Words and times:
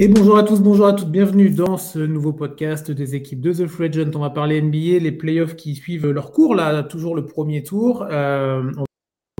Et 0.00 0.08
bonjour 0.08 0.36
à 0.36 0.42
tous, 0.42 0.60
bonjour 0.60 0.86
à 0.86 0.92
toutes, 0.92 1.10
bienvenue 1.10 1.50
dans 1.50 1.76
ce 1.76 2.00
nouveau 2.00 2.32
podcast 2.32 2.90
des 2.90 3.14
équipes 3.14 3.40
de 3.40 3.52
The 3.52 3.68
Free 3.68 3.86
Agent. 3.86 4.10
On 4.16 4.18
va 4.18 4.30
parler 4.30 4.60
NBA, 4.60 4.98
les 4.98 5.12
playoffs 5.12 5.54
qui 5.54 5.76
suivent 5.76 6.10
leur 6.10 6.32
cours, 6.32 6.56
là, 6.56 6.82
toujours 6.82 7.14
le 7.14 7.24
premier 7.26 7.62
tour. 7.62 8.02
Euh, 8.10 8.72
on 8.76 8.84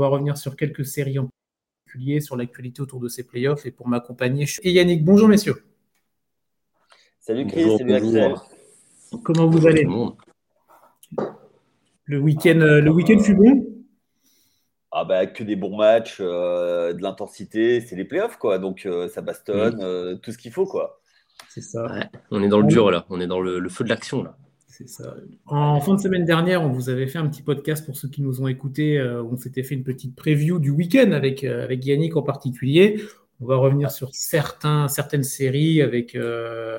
va 0.03 0.07
revenir 0.07 0.39
sur 0.39 0.55
quelques 0.55 0.85
séries 0.85 1.19
en 1.19 1.29
particulier, 1.87 2.21
sur 2.21 2.37
l'actualité 2.37 2.83
autour 2.83 3.01
de 3.01 3.09
ces 3.09 3.25
playoffs. 3.25 3.67
Et 3.67 3.73
pour 3.73 3.89
m'accompagner, 3.89 4.47
et 4.63 4.71
Yannick. 4.71 5.05
Bonjour 5.05 5.27
messieurs. 5.27 5.65
Salut 7.19 7.49
Chris, 7.49 7.77
salut 7.77 7.93
Axel. 7.93 8.35
Comment 9.25 9.49
vous 9.49 9.67
allez? 9.67 9.89
Le 12.05 12.19
week-end 12.21 12.61
euh, 12.61 12.81
le 12.81 12.91
week 12.93 13.21
fut 13.21 13.35
bon? 13.35 13.74
Ah 14.97 15.05
bah, 15.05 15.27
que 15.27 15.43
des 15.43 15.57
bons 15.57 15.77
matchs, 15.77 16.19
euh, 16.21 16.93
de 16.93 17.03
l'intensité, 17.03 17.81
c'est 17.81 17.97
les 17.97 18.05
playoffs 18.05 18.39
quoi. 18.39 18.59
Donc 18.59 18.87
euh, 18.87 19.09
ça 19.09 19.23
bastonne, 19.23 19.81
euh, 19.83 20.15
tout 20.15 20.31
ce 20.31 20.39
qu'il 20.39 20.53
faut 20.53 20.67
quoi. 20.67 21.01
C'est 21.49 21.63
ça. 21.63 21.87
on 22.31 22.43
est 22.43 22.49
dans 22.49 22.61
le 22.61 22.67
dur 22.67 22.93
là, 22.93 23.05
on 23.11 23.21
est 23.21 23.27
dans 23.27 23.41
le, 23.41 23.69
feu 23.69 23.83
de 23.83 23.89
l'action 23.89 24.23
là. 24.23 24.37
C'est 24.69 24.89
ça. 24.89 25.15
En 25.47 25.81
fin 25.81 25.95
de 25.95 26.01
semaine 26.01 26.25
dernière, 26.25 26.63
on 26.63 26.69
vous 26.69 26.91
avait 26.91 27.07
fait 27.07 27.19
un 27.19 27.29
petit 27.29 27.43
podcast 27.43 27.85
pour 27.85 27.97
ceux 27.97 28.09
qui 28.09 28.23
nous 28.23 28.41
ont 28.41 28.49
écoutés. 28.49 29.01
on 29.03 29.37
s'était 29.37 29.63
fait 29.63 29.75
une 29.75 29.85
petite 29.85 30.17
preview 30.17 30.59
du 30.59 30.71
week-end 30.71 31.13
avec, 31.13 31.45
avec 31.45 31.85
Yannick 31.85 32.17
en 32.17 32.23
particulier. 32.23 33.01
On 33.45 33.47
va 33.47 33.57
revenir 33.57 33.91
sur 33.91 34.09
certaines 34.15 35.23
séries 35.23 35.83
avec, 35.83 36.17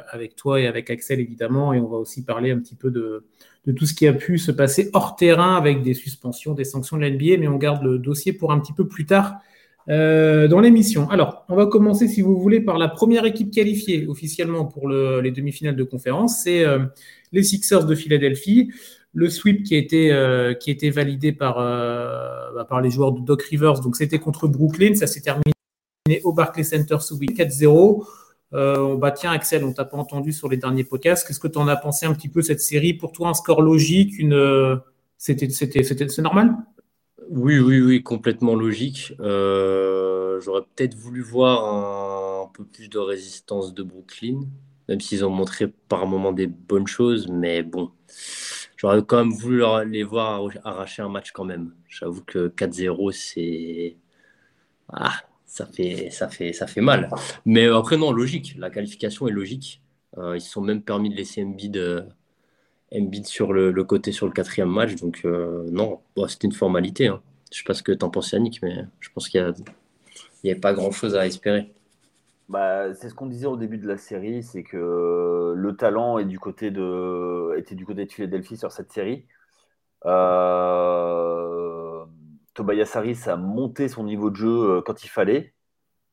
avec 0.10 0.36
toi 0.36 0.60
et 0.60 0.66
avec 0.66 0.90
Axel 0.90 1.20
évidemment. 1.20 1.74
Et 1.74 1.80
on 1.80 1.88
va 1.88 1.98
aussi 1.98 2.26
parler 2.26 2.50
un 2.50 2.58
petit 2.58 2.74
peu 2.74 2.90
de, 2.90 3.24
tout 3.72 3.86
ce 3.86 3.94
qui 3.94 4.08
a 4.08 4.14
pu 4.14 4.40
se 4.40 4.52
passer 4.52 4.90
hors 4.94 5.16
terrain 5.16 5.58
avec 5.58 5.84
des 5.84 5.94
suspensions, 5.94 6.56
des 6.56 6.64
sanctions 6.64 6.98
de 6.98 7.06
l'NBA, 7.06 7.38
mais 7.38 7.48
on 7.48 7.58
garde 7.58 7.84
le 7.84 8.00
dossier 8.00 8.34
pour 8.34 8.52
un 8.52 8.60
petit 8.60 8.74
peu 8.74 8.88
plus 8.88 9.06
tard 9.06 9.36
euh, 9.90 10.48
dans 10.48 10.60
l'émission. 10.60 11.08
Alors, 11.12 11.46
on 11.50 11.56
va 11.56 11.68
commencer, 11.68 12.08
si 12.08 12.22
vous 12.22 12.36
voulez, 12.40 12.62
par 12.62 12.80
la 12.80 12.88
première 12.88 13.26
équipe 13.26 13.52
qualifiée 13.52 14.08
officiellement 14.08 14.66
pour 14.66 14.90
les 14.90 15.30
demi-finales 15.30 15.76
de 15.76 15.84
conférence. 15.84 16.42
C'est 16.44 16.66
euh, 16.66 16.80
les 17.32 17.44
Sixers 17.44 17.86
de 17.86 17.94
Philadelphie. 17.94 18.72
Le 19.14 19.30
sweep 19.30 19.62
qui 19.62 19.76
a 19.76 19.78
été, 19.78 20.12
euh, 20.12 20.56
qui 20.56 20.72
a 20.72 20.74
été 20.74 20.90
validé 20.90 21.32
par, 21.32 21.58
bah, 21.58 22.66
par 22.68 22.82
les 22.82 22.90
joueurs 22.90 23.12
de 23.12 23.22
Doc 23.22 23.44
Rivers, 23.44 23.80
donc 23.82 23.96
c'était 23.96 24.20
contre 24.20 24.48
Brooklyn. 24.48 24.96
Ça 24.96 25.06
s'est 25.08 25.22
terminé 25.22 25.55
au 26.24 26.34
Barclays 26.34 26.64
Center 26.64 26.98
sous 27.00 27.18
4-0. 27.18 28.06
Euh, 28.54 28.96
bah 28.96 29.12
tiens, 29.12 29.32
Axel, 29.32 29.64
on 29.64 29.74
t'a 29.74 29.86
pas 29.86 29.98
entendu 29.98 30.32
sur 30.32 30.48
les 30.48 30.58
derniers 30.58 30.84
podcasts. 30.84 31.28
Qu'est-ce 31.28 31.40
que 31.40 31.48
tu 31.48 31.58
en 31.58 31.68
as 31.68 31.76
pensé 31.76 32.06
un 32.06 32.14
petit 32.14 32.30
peu 32.30 32.44
cette 32.44 32.62
série? 32.62 32.94
Pour 32.94 33.12
toi, 33.12 33.30
un 33.30 33.34
score 33.34 33.62
logique, 33.64 34.14
c'était, 35.18 35.48
normal? 36.20 36.56
Oui, 37.30 37.58
oui, 37.58 37.82
oui, 37.82 38.04
complètement 38.04 38.54
logique. 38.54 39.14
Euh, 39.20 40.40
j'aurais 40.42 40.62
peut-être 40.62 40.96
voulu 40.96 41.22
voir 41.22 42.44
un, 42.44 42.52
peu 42.54 42.64
plus 42.64 42.88
de 42.88 43.00
résistance 43.00 43.74
de 43.74 43.82
Brooklyn, 43.82 44.42
même 44.88 45.02
s'ils 45.02 45.26
ont 45.26 45.32
montré 45.32 45.68
par 45.68 46.06
moments 46.06 46.34
des 46.34 46.48
bonnes 46.48 46.88
choses, 46.88 47.28
mais 47.28 47.64
bon. 47.64 47.90
J'aurais 48.78 49.04
quand 49.04 49.18
même 49.18 49.34
voulu 49.34 49.64
les 49.88 50.04
voir 50.04 50.48
arracher 50.64 51.02
un 51.02 51.10
match 51.10 51.32
quand 51.32 51.46
même. 51.46 51.74
J'avoue 51.90 52.22
que 52.22 52.50
4-0, 52.50 53.12
c'est. 53.12 53.98
Ah, 54.90 55.16
ça 55.46 55.66
fait, 55.66 56.10
ça 56.10 56.28
fait, 56.28 56.54
ça 56.54 56.68
fait 56.68 56.82
mal. 56.82 57.10
Mais 57.46 57.68
après, 57.68 57.98
non, 57.98 58.12
logique. 58.12 58.56
La 58.58 58.70
qualification 58.70 59.28
est 59.28 59.32
logique. 59.32 59.82
Euh, 60.18 60.36
ils 60.36 60.42
se 60.42 60.52
sont 60.52 60.62
même 60.62 60.82
permis 60.82 61.10
de 61.10 61.16
laisser 61.16 61.44
Embiid, 61.44 61.78
euh, 61.78 62.04
sur 63.24 63.54
le, 63.54 63.72
côté 63.84 64.12
sur 64.12 64.26
le 64.26 64.32
quatrième 64.32 64.70
match. 64.70 64.96
Donc, 64.96 65.22
euh, 65.26 65.68
non, 65.72 66.02
c'était 66.28 66.48
une 66.48 66.54
formalité. 66.54 67.08
Hein. 67.08 67.22
Je 67.52 67.58
ne 67.58 67.60
sais 67.60 67.64
pas 67.66 67.74
ce 67.74 67.84
que 67.84 67.92
tu 67.92 68.04
en 68.04 68.10
penses, 68.10 68.32
Yannick, 68.32 68.62
mais 68.62 68.86
je 69.00 69.10
pense 69.14 69.30
qu'il 69.30 69.54
n'y 70.44 70.52
avait 70.52 70.60
pas 70.60 70.74
grand-chose 70.74 71.16
à 71.16 71.26
espérer. 71.26 71.72
Bah, 72.48 72.94
c'est 72.94 73.10
ce 73.10 73.16
qu'on 73.16 73.26
disait 73.26 73.48
au 73.48 73.58
début 73.58 73.78
de 73.78 73.88
la 73.88 73.98
série, 73.98 74.44
c'est 74.44 74.64
que 74.64 75.54
le 75.56 75.76
talent 75.76 76.20
est 76.20 76.26
du 76.26 76.40
côté 76.40 76.70
de, 76.70 77.56
était 77.58 77.76
du 77.76 77.86
côté 77.86 78.06
de 78.06 78.12
Philadelphie 78.12 78.58
sur 78.58 78.72
cette 78.72 78.92
série. 78.92 79.26
Tobias 82.56 82.92
Harris 82.96 83.20
a 83.28 83.36
monté 83.36 83.88
son 83.88 84.04
niveau 84.04 84.32
de 84.32 84.36
jeu 84.36 84.78
euh, 84.78 84.82
quand 84.82 85.04
il 85.04 85.10
fallait. 85.10 85.54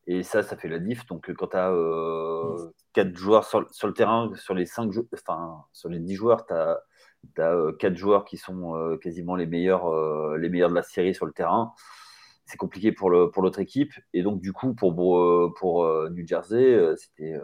Et 0.06 0.22
ça, 0.22 0.42
ça 0.42 0.56
fait 0.56 0.68
la 0.68 0.78
diff. 0.78 1.06
Donc, 1.06 1.30
euh, 1.30 1.34
quand 1.34 1.48
tu 1.48 1.56
as 1.56 1.70
euh, 1.70 2.72
4 2.94 3.16
joueurs 3.16 3.44
sur, 3.44 3.60
le 3.60 3.92
terrain, 3.92 4.30
sur 4.34 4.54
les 4.54 4.66
5 4.66 4.90
enfin, 5.12 5.64
sur 5.72 5.88
les 5.88 6.00
10 6.00 6.14
joueurs, 6.14 6.46
tu 6.46 6.54
as, 6.54 6.82
as, 7.38 7.72
4 7.78 7.96
joueurs 7.96 8.24
qui 8.24 8.36
sont 8.36 8.76
euh, 8.76 8.96
quasiment 8.96 9.36
les 9.36 9.46
meilleurs, 9.46 9.88
les 10.36 10.48
meilleurs 10.48 10.70
de 10.70 10.74
la 10.74 10.82
série 10.82 11.14
sur 11.14 11.26
le 11.26 11.32
terrain. 11.32 11.72
C'est 12.44 12.56
compliqué 12.56 12.90
pour 12.90 13.08
l'autre 13.08 13.32
pour 13.32 13.60
équipe. 13.60 13.92
Et 14.12 14.22
donc, 14.22 14.40
du 14.40 14.52
coup, 14.52 14.74
pour, 14.74 14.94
pour 15.58 15.86
New 16.10 16.26
Jersey, 16.26 16.96
c'était 16.96 17.40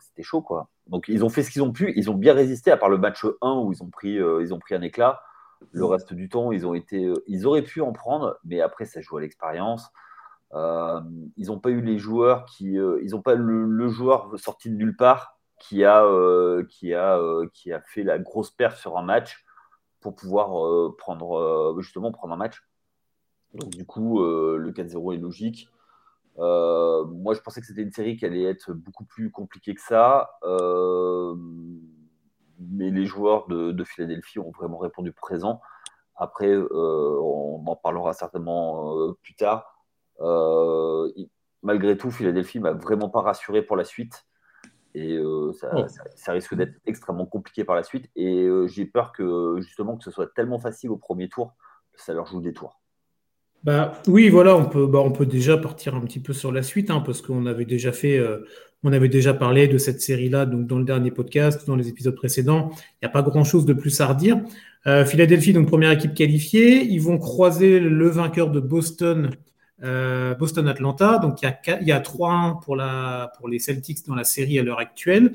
c'était 0.00 0.24
chaud. 0.24 0.42
Quoi. 0.42 0.68
Donc, 0.88 1.06
ils 1.08 1.24
ont 1.24 1.28
fait 1.28 1.44
ce 1.44 1.50
qu'ils 1.50 1.62
ont 1.62 1.72
pu. 1.72 1.92
Ils 1.96 2.10
ont 2.10 2.14
bien 2.14 2.34
résisté, 2.34 2.70
à 2.72 2.76
part 2.76 2.90
le 2.90 2.98
match 2.98 3.24
1 3.40 3.52
où 3.60 3.72
ils 3.72 3.82
ont 3.82 3.90
pris, 3.90 4.16
ils 4.16 4.52
ont 4.52 4.58
pris 4.58 4.74
un 4.74 4.82
éclat. 4.82 5.22
Le 5.72 5.84
reste 5.84 6.14
du 6.14 6.28
temps, 6.28 6.52
euh, 6.52 7.14
ils 7.26 7.46
auraient 7.46 7.62
pu 7.62 7.80
en 7.80 7.92
prendre, 7.92 8.38
mais 8.44 8.60
après, 8.60 8.84
ça 8.84 9.00
joue 9.00 9.18
à 9.18 9.20
l'expérience. 9.20 9.88
Euh, 10.52 11.00
ils 11.36 11.46
n'ont 11.46 11.60
pas 11.60 11.70
eu 11.70 11.80
les 11.80 11.98
joueurs 11.98 12.44
qui. 12.44 12.76
Euh, 12.78 13.00
ils 13.02 13.10
n'ont 13.10 13.22
pas 13.22 13.34
le, 13.34 13.88
joueur 13.88 14.36
sorti 14.38 14.70
de 14.70 14.74
nulle 14.74 14.96
part 14.96 15.38
qui 15.58 15.84
a 15.84 16.02
fait 17.86 18.02
la 18.02 18.18
grosse 18.18 18.50
perte 18.50 18.78
sur 18.78 18.96
un 18.96 19.02
match 19.02 19.44
pour 20.00 20.14
pouvoir 20.14 20.96
prendre, 20.96 21.76
justement 21.80 22.10
prendre 22.10 22.32
un 22.32 22.38
match. 22.38 22.64
Donc, 23.54 23.70
du 23.70 23.84
coup, 23.84 24.24
le 24.24 24.72
4-0 24.72 25.14
est 25.14 25.18
logique. 25.18 25.68
moi, 26.38 27.34
je 27.34 27.40
pensais 27.40 27.60
que 27.60 27.66
c'était 27.66 27.82
une 27.82 27.92
série 27.92 28.16
qui 28.16 28.24
allait 28.24 28.44
être 28.44 28.72
beaucoup 28.72 29.04
plus 29.04 29.30
compliquée 29.30 29.74
que 29.74 29.82
ça 29.82 30.30
mais 32.60 32.90
les 32.90 33.06
joueurs 33.06 33.48
de, 33.48 33.84
Philadelphie 33.84 34.38
ont 34.38 34.50
vraiment 34.50 34.78
répondu 34.78 35.12
présent. 35.12 35.60
Après, 36.16 36.50
euh, 36.50 37.18
on 37.20 37.64
en 37.66 37.76
parlera 37.76 38.12
certainement 38.12 38.96
euh, 38.98 39.12
plus 39.22 39.34
tard. 39.34 39.84
Euh, 40.20 41.10
malgré 41.62 41.96
tout, 41.96 42.10
Philadelphie 42.10 42.60
m'a 42.60 42.72
vraiment 42.72 43.08
pas 43.08 43.22
rassuré 43.22 43.62
pour 43.62 43.76
la 43.76 43.84
suite. 43.84 44.26
Et 44.94 45.22
ça, 45.52 45.70
ça, 46.16 46.32
risque 46.32 46.56
d'être 46.56 46.74
extrêmement 46.84 47.24
compliqué 47.24 47.62
par 47.62 47.76
la 47.76 47.84
suite. 47.84 48.10
Et 48.16 48.48
j'ai 48.66 48.86
peur 48.86 49.12
que 49.12 49.60
justement 49.60 49.96
que 49.96 50.02
ce 50.02 50.10
soit 50.10 50.34
tellement 50.34 50.58
facile 50.58 50.90
au 50.90 50.96
premier 50.96 51.28
tour 51.28 51.54
que 51.92 52.02
ça 52.02 52.12
leur 52.12 52.26
joue 52.26 52.40
des 52.40 52.52
tours. 52.52 52.79
Bah, 53.62 54.00
oui, 54.06 54.30
voilà, 54.30 54.56
on 54.56 54.64
peut, 54.64 54.86
bah, 54.86 55.00
on 55.00 55.12
peut 55.12 55.26
déjà 55.26 55.58
partir 55.58 55.94
un 55.94 56.00
petit 56.00 56.20
peu 56.20 56.32
sur 56.32 56.50
la 56.50 56.62
suite, 56.62 56.90
hein, 56.90 57.02
parce 57.04 57.20
qu'on 57.20 57.44
avait 57.44 57.66
déjà 57.66 57.92
fait, 57.92 58.18
euh, 58.18 58.38
on 58.82 58.92
avait 58.92 59.10
déjà 59.10 59.34
parlé 59.34 59.68
de 59.68 59.76
cette 59.76 60.00
série-là, 60.00 60.46
donc 60.46 60.66
dans 60.66 60.78
le 60.78 60.84
dernier 60.84 61.10
podcast, 61.10 61.66
dans 61.66 61.76
les 61.76 61.88
épisodes 61.88 62.14
précédents. 62.14 62.70
Il 62.72 63.04
n'y 63.04 63.06
a 63.06 63.10
pas 63.10 63.22
grand-chose 63.22 63.66
de 63.66 63.74
plus 63.74 64.00
à 64.00 64.06
redire. 64.06 64.40
Euh, 64.86 65.04
Philadelphie, 65.04 65.52
donc 65.52 65.68
première 65.68 65.90
équipe 65.90 66.14
qualifiée, 66.14 66.84
ils 66.84 67.02
vont 67.02 67.18
croiser 67.18 67.80
le 67.80 68.08
vainqueur 68.08 68.50
de 68.50 68.60
Boston, 68.60 69.30
euh, 69.84 70.34
Boston-Atlanta. 70.34 71.18
Donc 71.18 71.42
il 71.42 71.52
y 71.86 71.92
a, 71.92 71.96
a 71.96 72.00
3-1 72.00 72.60
pour, 72.62 72.78
pour 73.36 73.48
les 73.48 73.58
Celtics 73.58 74.06
dans 74.06 74.14
la 74.14 74.24
série 74.24 74.58
à 74.58 74.62
l'heure 74.62 74.78
actuelle. 74.78 75.34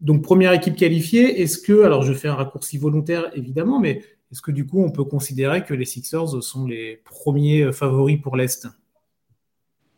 donc 0.00 0.22
première 0.22 0.52
équipe 0.52 0.74
qualifiée. 0.74 1.40
Est-ce 1.40 1.58
que, 1.58 1.84
alors 1.84 2.02
je 2.02 2.12
fais 2.12 2.26
un 2.26 2.34
raccourci 2.34 2.78
volontaire 2.78 3.30
évidemment, 3.36 3.78
mais 3.78 4.02
est-ce 4.30 4.42
que 4.42 4.50
du 4.50 4.66
coup, 4.66 4.82
on 4.82 4.90
peut 4.90 5.04
considérer 5.04 5.64
que 5.64 5.74
les 5.74 5.84
Sixers 5.84 6.42
sont 6.42 6.66
les 6.66 6.96
premiers 7.04 7.72
favoris 7.72 8.20
pour 8.20 8.36
l'Est? 8.36 8.68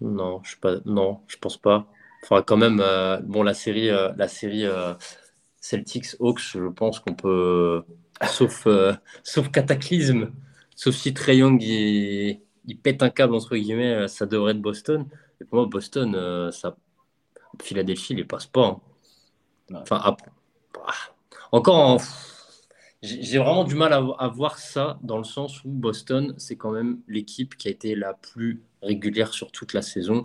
Non, 0.01 0.41
je 0.45 0.57
ne 0.69 0.81
non, 0.91 1.21
je 1.27 1.37
pense 1.37 1.57
pas. 1.57 1.87
Enfin, 2.23 2.43
quand 2.43 2.57
même, 2.57 2.81
euh, 2.81 3.19
bon, 3.23 3.43
la 3.43 3.55
série, 3.55 3.91
euh, 3.91 4.13
la 4.17 4.29
série 4.29 4.65
euh, 4.65 4.95
Celtics 5.61 6.17
Hawks, 6.21 6.41
je 6.41 6.69
pense 6.69 7.01
qu'on 7.01 7.15
peut, 7.15 7.83
sauf, 8.29 8.67
sauf 9.23 9.51
cataclysme, 9.51 10.33
sauf 10.77 10.95
si 10.95 11.13
Trey 11.15 11.39
Young 11.39 11.61
il, 11.63 12.41
pète 12.83 13.03
un 13.03 13.11
câble 13.11 13.35
entre 13.35 13.57
guillemets, 13.57 14.07
ça 14.09 14.27
devrait 14.27 14.53
être 14.53 14.61
Boston. 14.61 15.07
Et 15.41 15.45
pour 15.45 15.59
moi, 15.59 15.67
Boston, 15.67 16.51
ça, 16.53 16.77
Philadelphie, 17.63 18.15
les 18.15 18.25
passe 18.25 18.47
pas. 18.47 18.67
Hein. 18.67 18.81
Enfin, 19.75 20.01
ah, 20.03 20.17
encore 21.53 21.77
en 21.77 21.99
j'ai 23.03 23.39
vraiment 23.39 23.65
du 23.65 23.75
mal 23.75 23.93
à, 23.93 24.29
voir 24.29 24.59
ça 24.59 24.99
dans 25.03 25.17
le 25.17 25.25
sens 25.25 25.65
où 25.65 25.71
Boston, 25.71 26.35
c'est 26.37 26.57
quand 26.57 26.71
même 26.71 27.01
l'équipe 27.09 27.57
qui 27.57 27.69
a 27.69 27.71
été 27.71 27.95
la 27.95 28.13
plus 28.13 28.63
régulière 28.83 29.33
sur 29.33 29.51
toute 29.53 29.73
la 29.73 29.81
saison. 29.83 30.25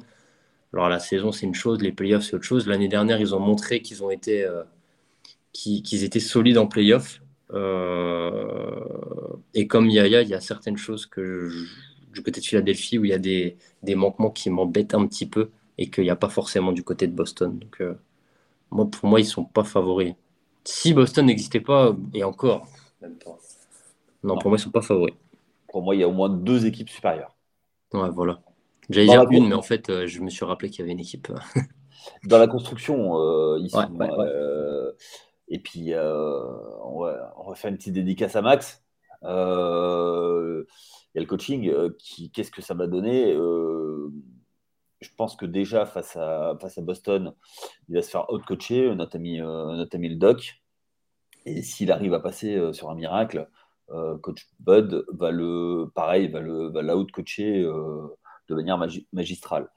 Alors 0.73 0.89
la 0.89 0.99
saison, 0.99 1.31
c'est 1.31 1.45
une 1.45 1.55
chose, 1.55 1.81
les 1.81 1.93
playoffs, 1.93 2.23
c'est 2.25 2.35
autre 2.35 2.43
chose. 2.43 2.67
L'année 2.67 2.89
dernière, 2.89 3.21
ils 3.21 3.33
ont 3.33 3.39
montré 3.39 3.81
qu'ils 3.81 4.03
ont 4.03 4.09
été, 4.11 4.43
euh, 4.43 4.63
qu'ils 5.53 6.03
étaient 6.03 6.19
solides 6.19 6.57
en 6.57 6.67
playoffs. 6.67 7.21
Euh, 7.53 8.79
et 9.53 9.67
comme 9.67 9.89
Yaya, 9.89 10.21
il 10.21 10.29
y 10.29 10.33
a 10.33 10.41
certaines 10.41 10.77
choses 10.77 11.05
que 11.05 11.49
du 12.13 12.23
côté 12.23 12.41
de 12.41 12.45
Philadelphie 12.45 12.97
où 12.97 13.05
il 13.05 13.11
y 13.11 13.13
a 13.13 13.19
des, 13.19 13.57
manquements 13.95 14.31
qui 14.31 14.49
m'embêtent 14.49 14.95
un 14.95 15.05
petit 15.07 15.27
peu 15.27 15.51
et 15.77 15.89
qu'il 15.89 16.03
n'y 16.03 16.09
a 16.09 16.15
pas 16.15 16.29
forcément 16.29 16.71
du 16.73 16.83
côté 16.83 17.07
de 17.07 17.13
Boston. 17.13 17.57
Donc, 17.57 17.81
euh, 17.81 17.93
moi, 18.71 18.89
pour 18.89 19.07
moi, 19.09 19.19
ils 19.21 19.23
ne 19.23 19.29
sont 19.29 19.45
pas 19.45 19.63
favoris. 19.63 20.15
Si 20.65 20.93
Boston 20.93 21.27
n'existait 21.27 21.61
pas, 21.61 21.95
et 22.13 22.23
encore, 22.23 22.67
Non, 24.23 24.37
pour 24.37 24.49
moi, 24.49 24.57
ils 24.57 24.61
ne 24.61 24.65
sont 24.65 24.71
pas 24.71 24.81
favoris. 24.81 25.13
Pour 25.69 25.83
moi, 25.83 25.95
il 25.95 26.01
y 26.01 26.03
a 26.03 26.07
au 26.07 26.11
moins 26.11 26.29
deux 26.29 26.65
équipes 26.65 26.89
supérieures. 26.89 27.35
Ouais, 27.93 28.09
voilà. 28.09 28.39
J'allais 28.89 29.07
dire 29.07 29.25
une, 29.29 29.47
mais 29.47 29.55
en 29.55 29.61
fait, 29.61 29.89
euh, 29.89 30.07
je 30.07 30.21
me 30.21 30.29
suis 30.29 30.45
rappelé 30.45 30.69
qu'il 30.69 30.79
y 30.79 30.83
avait 30.83 30.91
une 30.91 30.99
équipe. 30.99 31.31
dans 32.23 32.37
la 32.37 32.47
construction, 32.47 33.57
ils 33.57 33.69
sont, 33.69 34.93
et 35.47 35.59
puis, 35.59 35.93
on 35.95 36.99
va, 36.99 37.55
faire 37.55 37.69
une 37.69 37.77
petite 37.77 37.93
dédicace 37.93 38.35
à 38.35 38.41
Max. 38.41 38.83
Il 39.21 39.27
y 39.27 41.17
a 41.17 41.21
le 41.21 41.25
coaching. 41.25 41.71
Qu'est-ce 42.33 42.51
que 42.51 42.61
ça 42.61 42.73
va 42.73 42.87
donner 42.87 43.35
Je 45.05 45.15
pense 45.15 45.35
que 45.35 45.45
déjà, 45.45 45.85
face 45.85 46.15
à, 46.15 46.57
face 46.59 46.77
à 46.77 46.81
Boston, 46.81 47.33
il 47.89 47.95
va 47.95 48.01
se 48.01 48.09
faire 48.09 48.31
out-coacher, 48.31 48.93
notre 48.95 49.15
ami, 49.15 49.39
notre 49.39 49.95
ami 49.95 50.09
le 50.09 50.15
Doc. 50.15 50.61
Et 51.45 51.61
s'il 51.61 51.91
arrive 51.91 52.13
à 52.13 52.19
passer 52.19 52.73
sur 52.73 52.89
un 52.89 52.95
miracle, 52.95 53.47
coach 54.21 54.47
Bud 54.59 55.05
va 55.09 55.31
le, 55.31 55.91
pareil, 55.93 56.27
va 56.27 56.39
le, 56.39 56.69
va 56.69 56.81
l'out-coacher 56.81 57.63
de 57.63 58.55
manière 58.55 58.79
magistrale. 59.13 59.69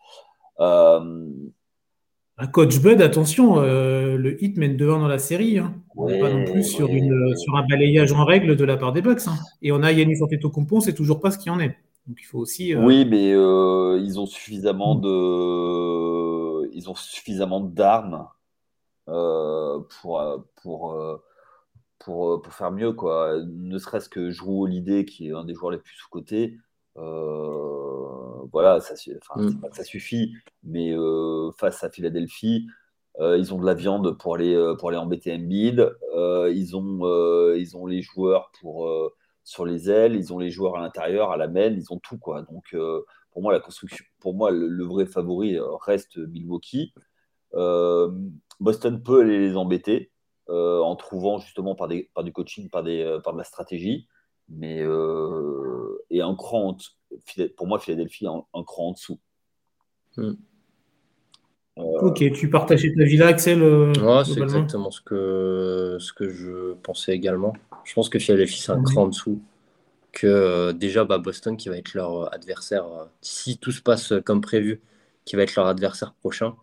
Un 2.40 2.46
coach 2.46 2.78
Bud, 2.78 3.02
attention, 3.02 3.60
euh, 3.60 4.16
le 4.16 4.42
hit 4.42 4.56
mène 4.58 4.76
devant 4.76 5.00
dans 5.00 5.08
la 5.08 5.19
série. 5.19 5.58
Hein. 5.58 5.75
On 5.96 6.06
n'est 6.06 6.20
pas 6.20 6.32
non 6.32 6.44
plus 6.44 6.62
sur, 6.62 6.88
une, 6.88 7.36
sur 7.36 7.56
un 7.56 7.66
balayage 7.66 8.12
en 8.12 8.25
règle 8.25 8.54
de 8.54 8.64
la 8.64 8.76
part 8.76 8.92
des 8.92 9.02
Bucks. 9.02 9.26
Hein. 9.26 9.34
Et 9.60 9.72
on 9.72 9.82
a 9.82 9.90
Yannis 9.90 10.22
Antetokounmpo, 10.22 10.80
c'est 10.80 10.94
toujours 10.94 11.20
pas 11.20 11.32
ce 11.32 11.38
qu'il 11.38 11.50
en 11.50 11.58
est. 11.58 11.76
Donc 12.08 12.19
il 12.22 12.25
faut 12.25 12.38
aussi. 12.38 12.75
Euh, 12.75 12.82
oui, 12.82 13.05
mais 13.05 13.32
euh, 13.34 14.00
ils 14.02 14.19
ont 14.19 14.25
suffisamment 14.25 14.94
de, 14.94 16.70
ils 16.72 16.88
ont 16.88 16.94
suffisamment 16.94 17.60
d'armes 17.60 18.26
pour 19.05 20.46
pour, 20.62 20.99
pour 21.99 22.43
pour 22.43 22.52
faire 22.52 22.72
mieux 22.72 22.93
quoi. 22.93 23.37
Ne 23.46 23.78
serait-ce 23.78 24.08
que 24.08 24.34
Drew 24.37 24.62
Holiday, 24.62 25.05
qui 25.05 25.28
est 25.28 25.32
un 25.32 25.44
des 25.44 25.55
joueurs 25.55 25.70
les 25.70 25.78
plus 25.78 25.94
sous 25.96 26.08
cotés. 26.08 26.56
voilà, 26.96 28.81
ça, 28.81 28.94
mm. 29.37 29.61
pas 29.61 29.69
que 29.69 29.76
ça 29.76 29.84
suffit, 29.84 30.32
mais 30.62 30.94
face 31.58 31.84
à 31.84 31.90
Philadelphie, 31.90 32.66
ils 33.20 33.52
ont 33.52 33.58
de 33.58 33.66
la 33.66 33.75
viande 33.75 34.16
pour 34.16 34.37
aller, 34.37 34.75
pour 34.78 34.88
aller 34.88 34.99
embêter 34.99 35.34
Embiid. 35.34 35.94
ils, 36.14 36.75
ont, 36.75 37.54
ils 37.54 37.76
ont 37.76 37.87
les 37.87 38.00
joueurs 38.00 38.50
pour, 38.61 38.88
sur 39.48 39.64
les 39.64 39.88
ailes, 39.88 40.14
ils 40.14 40.30
ont 40.34 40.38
les 40.38 40.50
joueurs 40.50 40.76
à 40.76 40.80
l'intérieur, 40.80 41.30
à 41.30 41.38
la 41.38 41.48
main, 41.48 41.72
ils 41.72 41.90
ont 41.90 41.98
tout. 41.98 42.18
Quoi. 42.18 42.42
Donc, 42.42 42.76
pour 43.30 43.40
moi, 43.40 43.50
la 43.50 43.60
construction, 43.60 44.04
pour 44.20 44.34
moi, 44.34 44.50
le, 44.50 44.84
vrai 44.84 45.06
favori 45.06 45.56
reste 45.86 46.18
Milwaukee. 46.18 46.92
Boston 48.60 49.02
peut 49.02 49.22
aller 49.22 49.38
les 49.38 49.56
embêter 49.56 50.12
en 50.48 50.94
trouvant 50.96 51.38
justement 51.38 51.74
par, 51.74 51.88
du 51.88 52.32
coaching, 52.34 52.68
par, 52.68 52.82
de 52.82 53.36
la 53.38 53.44
stratégie. 53.44 54.06
Mais 54.50 54.84
et 56.10 56.20
un 56.20 56.34
cran, 56.34 56.76
pour 57.56 57.66
moi, 57.66 57.78
Philadelphie, 57.78 58.26
un, 58.26 58.44
un 58.52 58.64
cran 58.64 58.88
en 58.88 58.92
dessous. 58.92 59.18
Hmm. 60.18 60.34
Euh, 61.78 62.00
ok, 62.00 62.32
tu 62.32 62.50
partageais 62.50 62.92
ta 62.92 63.04
vie 63.04 63.16
là, 63.16 63.28
Axel 63.28 63.62
euh, 63.62 63.92
C'est 64.25 64.40
exactement 64.40 64.90
ce 64.90 65.00
que, 65.00 65.96
ce 66.00 66.12
que 66.12 66.28
je 66.28 66.75
pensais 66.82 67.12
également. 67.12 67.54
Je 67.84 67.94
pense 67.94 68.08
que 68.08 68.19
Philadelphie, 68.19 68.60
c'est 68.60 68.72
un 68.72 68.82
cran 68.82 69.04
en 69.04 69.08
dessous. 69.08 69.40
Que 70.12 70.26
euh, 70.26 70.72
déjà, 70.72 71.04
bah, 71.04 71.19
Boston, 71.19 71.56
qui 71.56 71.69
va 71.69 71.76
être 71.76 71.94
leur 71.94 72.32
adversaire, 72.34 72.84
si 73.20 73.58
tout 73.58 73.70
se 73.70 73.80
passe 73.80 74.12
comme 74.25 74.40
prévu, 74.40 74.80
qui 75.25 75.36
va 75.36 75.42
être 75.42 75.54
leur 75.54 75.66
adversaire 75.66 76.14
prochain. 76.14 76.54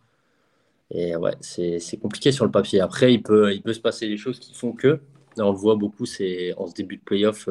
Et 0.92 1.16
ouais, 1.16 1.34
c'est 1.42 1.98
compliqué 2.02 2.32
sur 2.32 2.46
le 2.46 2.52
papier. 2.52 2.82
Après, 2.82 3.14
il 3.14 3.24
peut, 3.24 3.54
il 3.54 3.62
peut 3.62 3.74
se 3.74 3.80
passer 3.80 4.08
des 4.08 4.18
choses 4.18 4.40
qui 4.40 4.54
font 4.54 4.74
que, 4.74 5.00
on 5.38 5.52
le 5.52 5.58
voit 5.58 5.76
beaucoup, 5.76 6.06
c'est 6.06 6.54
en 6.58 6.68
ce 6.68 6.74
début 6.74 6.98
de 6.98 7.02
playoff, 7.02 7.50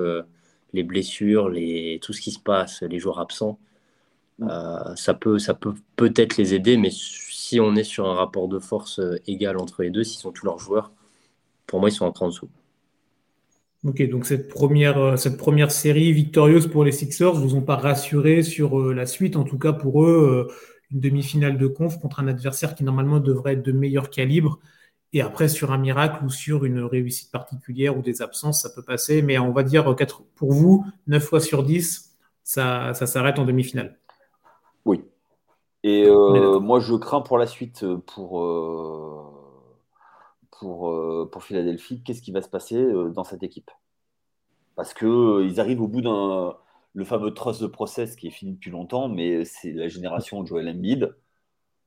les 0.72 0.82
blessures, 0.82 1.49
les, 1.49 1.99
tout 2.02 2.12
ce 2.12 2.20
qui 2.20 2.31
se 2.31 2.38
passe, 2.38 2.82
les 2.82 2.99
joueurs 2.99 3.20
absents. 3.20 3.58
ça 4.38 5.14
peut 5.14 5.38
ça 5.38 5.55
peut 5.55 5.75
peut-être 5.96 6.37
les 6.37 6.55
aider, 6.55 6.76
mais 6.76 6.90
si 7.54 7.60
on 7.60 7.76
est 7.76 7.84
sur 7.84 8.08
un 8.08 8.14
rapport 8.14 8.48
de 8.48 8.58
force 8.58 8.98
euh, 8.98 9.16
égal 9.28 9.58
entre 9.58 9.84
les 9.84 9.90
deux, 9.90 10.02
s'ils 10.02 10.20
sont 10.20 10.32
tous 10.32 10.44
leurs 10.44 10.58
joueurs, 10.58 10.90
pour 11.68 11.78
moi, 11.78 11.88
ils 11.88 11.92
sont 11.92 12.04
en 12.04 12.10
train 12.10 12.26
en 12.26 12.30
dessous. 12.30 12.50
Ok, 13.84 14.02
donc 14.10 14.26
cette 14.26 14.48
première, 14.48 14.98
euh, 14.98 15.16
cette 15.16 15.36
première 15.36 15.70
série 15.70 16.12
victorieuse 16.12 16.66
pour 16.66 16.82
les 16.82 16.90
Sixers, 16.90 17.34
vous 17.34 17.54
ont 17.54 17.62
pas 17.62 17.76
rassuré 17.76 18.42
sur 18.42 18.80
euh, 18.80 18.92
la 18.92 19.06
suite, 19.06 19.36
en 19.36 19.44
tout 19.44 19.56
cas 19.56 19.72
pour 19.72 20.02
eux, 20.02 20.48
une 20.90 20.98
demi-finale 20.98 21.56
de 21.56 21.68
conf 21.68 22.00
contre 22.00 22.18
un 22.18 22.26
adversaire 22.26 22.74
qui 22.74 22.82
normalement 22.82 23.20
devrait 23.20 23.52
être 23.52 23.64
de 23.64 23.70
meilleur 23.70 24.10
calibre. 24.10 24.58
Et 25.12 25.20
après, 25.20 25.48
sur 25.48 25.70
un 25.70 25.78
miracle 25.78 26.24
ou 26.24 26.30
sur 26.30 26.64
une 26.64 26.80
réussite 26.80 27.30
particulière 27.30 27.96
ou 27.96 28.02
des 28.02 28.20
absences, 28.20 28.62
ça 28.62 28.70
peut 28.74 28.82
passer. 28.82 29.22
Mais 29.22 29.38
on 29.38 29.52
va 29.52 29.62
dire, 29.62 29.94
pour 30.34 30.52
vous, 30.52 30.84
9 31.06 31.22
fois 31.22 31.38
sur 31.38 31.62
10, 31.62 32.16
ça, 32.42 32.94
ça 32.94 33.06
s'arrête 33.06 33.38
en 33.38 33.44
demi-finale. 33.44 33.96
Et 35.84 36.06
euh, 36.06 36.60
moi, 36.60 36.81
je 36.81 36.94
crains 36.94 37.20
pour 37.20 37.36
la 37.36 37.46
suite 37.46 37.84
euh, 37.84 37.98
pour, 37.98 38.40
euh, 38.40 39.22
pour, 40.50 41.31
pour 41.31 41.44
Philadelphie. 41.44 42.02
Qu'est-ce 42.02 42.22
qui 42.22 42.32
va 42.32 42.40
se 42.40 42.48
passer 42.48 42.82
dans 43.14 43.22
cette 43.22 43.42
équipe? 43.42 43.70
Parce 44.76 44.94
qu'ils 44.94 45.60
arrivent 45.60 45.82
au 45.82 45.88
bout 45.88 46.00
d'un. 46.00 46.56
Le 46.96 47.04
fameux 47.04 47.34
trust 47.34 47.60
de 47.60 47.66
process 47.66 48.14
qui 48.14 48.28
est 48.28 48.31
fini 48.31 48.52
depuis 48.52 48.70
longtemps, 48.70 49.08
mais 49.08 49.44
c'est 49.44 49.72
la 49.72 49.88
génération 49.88 50.42
de 50.42 50.46
Joel 50.46 50.69
Embiid. 50.69 51.12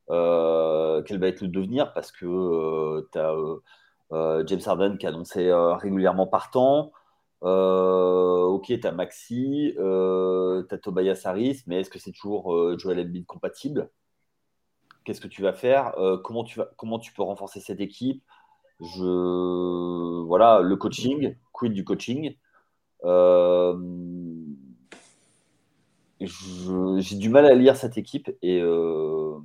quel 0.10 1.20
va 1.20 1.28
être 1.28 1.42
le 1.42 1.48
devenir? 1.48 1.94
Parce 1.94 2.12
que 2.12 3.08
tu 3.14 3.20
as 3.20 4.44
James 4.46 4.62
Harden 4.66 4.98
qui 4.98 5.08
a 5.08 5.10
annoncé 5.10 5.50
régulièrement 5.52 6.28
partant. 6.28 6.92
Ok, 7.42 8.66
tu 8.68 8.88
as 8.88 8.92
Maxi, 8.92 9.74
tu 9.76 9.80
as 9.82 10.78
Tobias 10.82 11.22
Harris, 11.26 11.64
mais 11.68 11.82
est-ce 11.82 11.90
que 11.90 12.00
c'est 12.00 12.12
toujours 12.12 12.78
Joel 12.78 13.00
Embiid 13.00 13.26
compatible? 13.26 13.90
Qu'est-ce 15.08 15.22
que 15.22 15.30
tu 15.30 15.42
vas 15.42 15.54
faire, 15.54 15.98
euh, 16.00 16.18
comment, 16.18 16.44
tu 16.44 16.60
vas, 16.60 16.70
comment 16.76 17.00
tu 17.00 17.14
peux 17.14 17.24
renforcer 17.24 17.62
cette 17.62 17.80
équipe? 17.80 18.22
Je, 18.82 20.22
voilà, 20.24 20.60
le 20.60 20.76
coaching, 20.76 21.38
quid 21.54 21.72
du 21.72 21.86
coaching? 21.86 22.36
Euh, 23.06 23.74
j'ai 26.20 27.16
du 27.16 27.30
mal 27.30 27.46
à 27.46 27.56
lire 27.56 27.78
cette 27.78 27.98
équipe 27.98 28.30
et, 28.42 28.60
euh, 28.62 29.38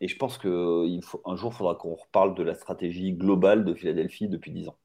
et 0.00 0.08
je 0.08 0.16
pense 0.16 0.38
qu'un 0.38 0.50
jour, 0.50 1.52
il 1.52 1.56
faudra 1.56 1.76
qu'on 1.76 1.94
reparle 1.94 2.34
de 2.34 2.42
la 2.42 2.54
stratégie 2.54 3.12
globale 3.12 3.64
de 3.64 3.74
Philadelphie 3.74 4.26
depuis 4.26 4.50
10 4.50 4.70
ans. 4.70 4.76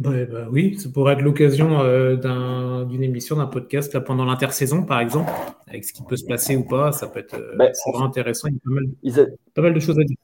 Bah 0.00 0.10
oui, 0.50 0.76
ça 0.76 0.88
pourrait 0.88 1.12
être 1.12 1.22
l'occasion 1.22 1.80
euh, 1.80 2.16
d'une 2.84 3.02
émission, 3.04 3.36
d'un 3.36 3.46
podcast 3.46 3.94
là, 3.94 4.00
pendant 4.00 4.24
l'intersaison, 4.24 4.84
par 4.84 4.98
exemple, 4.98 5.30
avec 5.68 5.84
ce 5.84 5.92
qui 5.92 6.02
peut 6.02 6.16
se 6.16 6.26
passer 6.26 6.56
ou 6.56 6.64
pas. 6.64 6.90
Ça 6.90 7.06
peut 7.06 7.20
être 7.20 7.34
euh, 7.34 7.54
bah, 7.56 7.70
vraiment 7.86 8.06
intéressant. 8.06 8.48
Il 8.48 8.54
y 8.54 9.20
a 9.20 9.26
pas 9.54 9.62
mal, 9.62 9.72
de 9.72 9.78
choses 9.78 10.00
à 10.00 10.02
dire. 10.02 10.16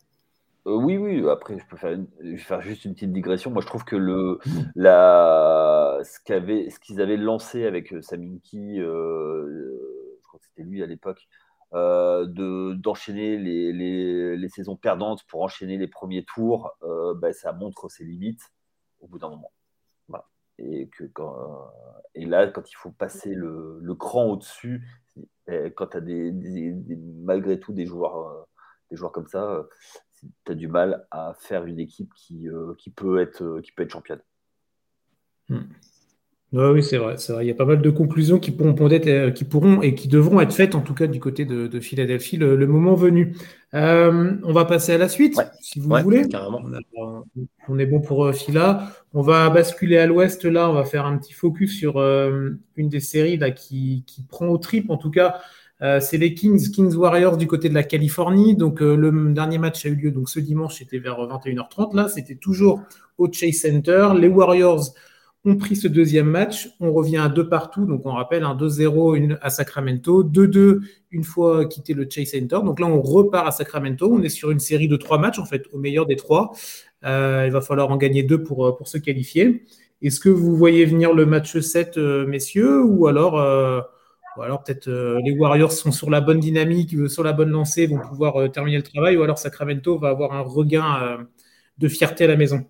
Euh, 0.67 0.75
oui, 0.75 0.97
oui, 0.97 1.25
après, 1.31 1.57
je 1.57 1.65
peux 1.67 1.77
faire, 1.77 1.97
je 2.21 2.31
vais 2.31 2.37
faire 2.37 2.61
juste 2.63 2.85
une 2.85 2.95
petite 2.95 3.13
digression. 3.13 3.53
Moi, 3.53 3.63
je 3.63 3.69
trouve 3.69 3.85
que 3.85 3.95
le, 3.95 4.41
la, 4.75 6.01
ce, 6.03 6.19
ce 6.27 6.81
qu'ils 6.81 7.01
avaient 7.01 7.17
lancé 7.17 7.65
avec 7.65 7.95
Saminki, 8.01 8.79
je 8.79 10.23
crois 10.25 10.41
que 10.41 10.47
c'était 10.47 10.69
lui 10.69 10.83
à 10.83 10.87
l'époque, 10.87 11.29
de, 11.73 12.75
d'enchaîner 12.75 13.37
les, 13.37 13.73
les, 13.73 14.37
les, 14.37 14.49
saisons 14.49 14.75
perdantes 14.75 15.23
pour 15.29 15.43
enchaîner 15.43 15.79
les 15.79 15.87
premiers 15.87 16.25
tours, 16.25 16.73
bah, 17.19 17.33
ça 17.33 17.53
montre 17.53 17.89
ses 17.89 18.03
limites 18.03 18.51
au 18.99 19.07
bout 19.07 19.21
d'un 19.21 19.31
moment. 19.31 19.53
Et, 20.61 20.89
que 20.89 21.05
quand, 21.05 21.71
et 22.15 22.27
là, 22.27 22.47
quand 22.49 22.71
il 22.71 22.75
faut 22.75 22.91
passer 22.91 23.35
le, 23.35 23.95
cran 23.99 24.27
au-dessus, 24.27 24.87
quand 25.77 25.89
tu 25.89 25.97
as 25.97 26.01
des, 26.01 26.33
malgré 27.23 27.59
tout 27.59 27.73
des 27.73 27.87
joueurs, 27.87 28.19
euh, 28.19 28.45
des 28.91 28.97
joueurs 28.97 29.13
comme 29.13 29.27
ça, 29.27 29.67
tu 30.45 30.53
as 30.53 30.55
du 30.55 30.69
mal 30.69 31.07
à 31.11 31.35
faire 31.35 31.65
une 31.65 31.81
équipe 31.81 32.13
qui, 32.15 32.49
euh, 32.49 32.75
qui, 32.79 32.91
peut, 32.91 33.21
être, 33.21 33.61
qui 33.61 33.73
peut 33.73 33.83
être 33.83 33.93
championne. 33.93 34.23
Hmm 35.49 35.65
oui, 36.53 36.83
c'est 36.83 36.97
vrai, 36.97 37.15
Il 37.43 37.47
y 37.47 37.51
a 37.51 37.55
pas 37.55 37.65
mal 37.65 37.81
de 37.81 37.91
conclusions 37.91 38.41
qui 38.41 38.51
pourront, 38.51 38.75
euh, 38.81 39.31
qui 39.31 39.45
pourront 39.45 39.83
et 39.83 39.95
qui 39.95 40.09
devront 40.09 40.41
être 40.41 40.53
faites, 40.53 40.75
en 40.75 40.81
tout 40.81 40.95
cas 40.95 41.07
du 41.07 41.21
côté 41.21 41.45
de, 41.45 41.81
Philadelphie, 41.81 42.39
le, 42.39 42.67
moment 42.67 42.95
venu. 42.95 43.37
Euh, 43.75 44.33
on 44.43 44.53
va 44.53 44.65
passer 44.65 44.93
à 44.93 44.99
la 44.99 45.09
suite, 45.09 45.41
si 45.61 45.79
vous 45.79 45.89
voulez. 46.03 46.27
On, 47.69 47.79
est 47.79 47.87
bon 47.87 48.01
pour 48.01 48.25
euh, 48.25 48.33
Phila. 48.33 48.91
On 49.15 49.23
va 49.23 49.49
basculer 49.49 49.97
à 49.99 50.07
l'ouest. 50.07 50.45
Là, 50.45 50.69
on 50.69 50.73
va 50.73 50.85
faire 50.85 51.07
un 51.07 51.19
petit 51.19 51.33
focus 51.33 51.79
sur 51.79 52.01
une 52.01 52.89
des 52.89 53.01
séries 53.01 53.37
là, 53.37 53.53
qui, 53.53 54.05
prend 54.29 54.49
au 54.49 54.59
trip, 54.59 54.91
en 54.91 54.97
tout 54.97 55.11
cas. 55.11 55.41
c'est 56.01 56.19
les 56.19 56.35
Kings, 56.35 56.73
Kings 56.73 56.97
Warriors 56.97 57.37
du 57.37 57.47
côté 57.47 57.69
de 57.69 57.75
la 57.75 57.85
Californie. 57.85 58.57
Donc, 58.57 58.81
le 58.81 59.33
dernier 59.33 59.59
match 59.59 59.87
a 59.87 59.89
eu 59.89 59.95
lieu 59.95 60.11
donc, 60.11 60.29
ce 60.29 60.41
dimanche, 60.41 60.79
c'était 60.79 60.99
vers 60.99 61.21
21h30. 61.21 61.95
Là, 61.95 62.09
c'était 62.09 62.35
toujours 62.35 62.83
au 63.19 63.31
Chase 63.31 63.55
Center. 63.55 64.09
Les 64.19 64.29
Warriors 64.29 64.95
ont 65.45 65.57
pris 65.57 65.77
ce 65.77 65.89
deuxième 65.89 66.27
match. 66.29 66.71
On 66.81 66.93
revient 66.93 67.17
à 67.19 67.29
deux 67.29 67.49
partout. 67.49 67.87
Donc, 67.87 68.05
on 68.05 68.13
rappelle 68.13 68.45
un 68.45 68.55
2-0 68.55 69.39
à 69.41 69.51
Sacramento, 69.51 70.23
2-2 70.23 70.81
une 71.13 71.25
fois 71.25 71.65
quitté 71.67 71.95
le 71.95 72.07
Chase 72.09 72.31
Center. 72.31 72.59
Donc 72.65 72.79
là, 72.81 72.87
on 72.87 73.01
repart 73.01 73.49
à 73.49 73.51
Sacramento. 73.51 74.11
On 74.13 74.23
est 74.23 74.29
sur 74.29 74.51
une 74.51 74.61
série 74.61 74.89
de 74.89 74.97
trois 74.97 75.19
matchs, 75.19 75.39
en 75.39 75.45
fait, 75.45 75.67
au 75.73 75.79
meilleur 75.79 76.07
des 76.07 76.17
trois. 76.17 76.53
Euh, 77.05 77.45
il 77.47 77.53
va 77.53 77.61
falloir 77.61 77.91
en 77.91 77.97
gagner 77.97 78.23
deux 78.23 78.43
pour, 78.43 78.67
euh, 78.67 78.77
pour 78.77 78.89
se 78.89 78.99
qualifier. 78.99 79.65
Est-ce 80.03 80.21
que 80.21 80.29
vous 80.29 80.57
voyez 80.57 80.85
venir 80.85 81.15
le 81.15 81.27
match 81.27 81.59
7, 81.59 81.99
euh, 81.99 82.27
messieurs, 82.27 82.83
ou 82.85 83.07
alors 83.07 83.35
Ou 84.37 84.43
alors 84.43 84.63
peut-être 84.63 84.89
les 85.25 85.33
Warriors 85.33 85.73
sont 85.73 85.93
sur 85.93 86.11
la 86.11 86.21
bonne 86.21 86.41
dynamique, 86.41 86.95
sur 87.11 87.23
la 87.23 87.33
bonne 87.33 87.51
lancée, 87.51 87.87
vont 87.87 87.99
pouvoir 87.99 88.51
terminer 88.53 88.77
le 88.79 88.83
travail, 88.83 89.17
ou 89.17 89.23
alors 89.23 89.39
Sacramento 89.39 89.99
va 89.99 90.09
avoir 90.11 90.33
un 90.33 90.41
regain 90.41 91.27
de 91.79 91.89
fierté 91.89 92.25
à 92.25 92.29
la 92.29 92.37
maison? 92.37 92.65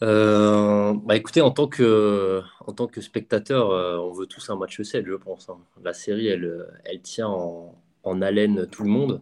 Bah 0.00 1.16
écoutez, 1.16 1.40
en 1.40 1.50
tant 1.50 1.66
que, 1.68 2.42
en 2.66 2.72
tant 2.72 2.86
que 2.86 3.00
spectateur, 3.00 3.70
on 4.04 4.12
veut 4.12 4.26
tous 4.26 4.50
un 4.50 4.56
match 4.56 4.80
7, 4.80 5.06
je 5.06 5.14
pense. 5.14 5.48
Hein. 5.48 5.58
La 5.82 5.92
série, 5.92 6.28
elle, 6.28 6.66
elle 6.84 7.00
tient 7.02 7.28
en, 7.28 8.22
haleine 8.22 8.66
tout 8.66 8.82
le 8.82 8.90
monde. 8.90 9.20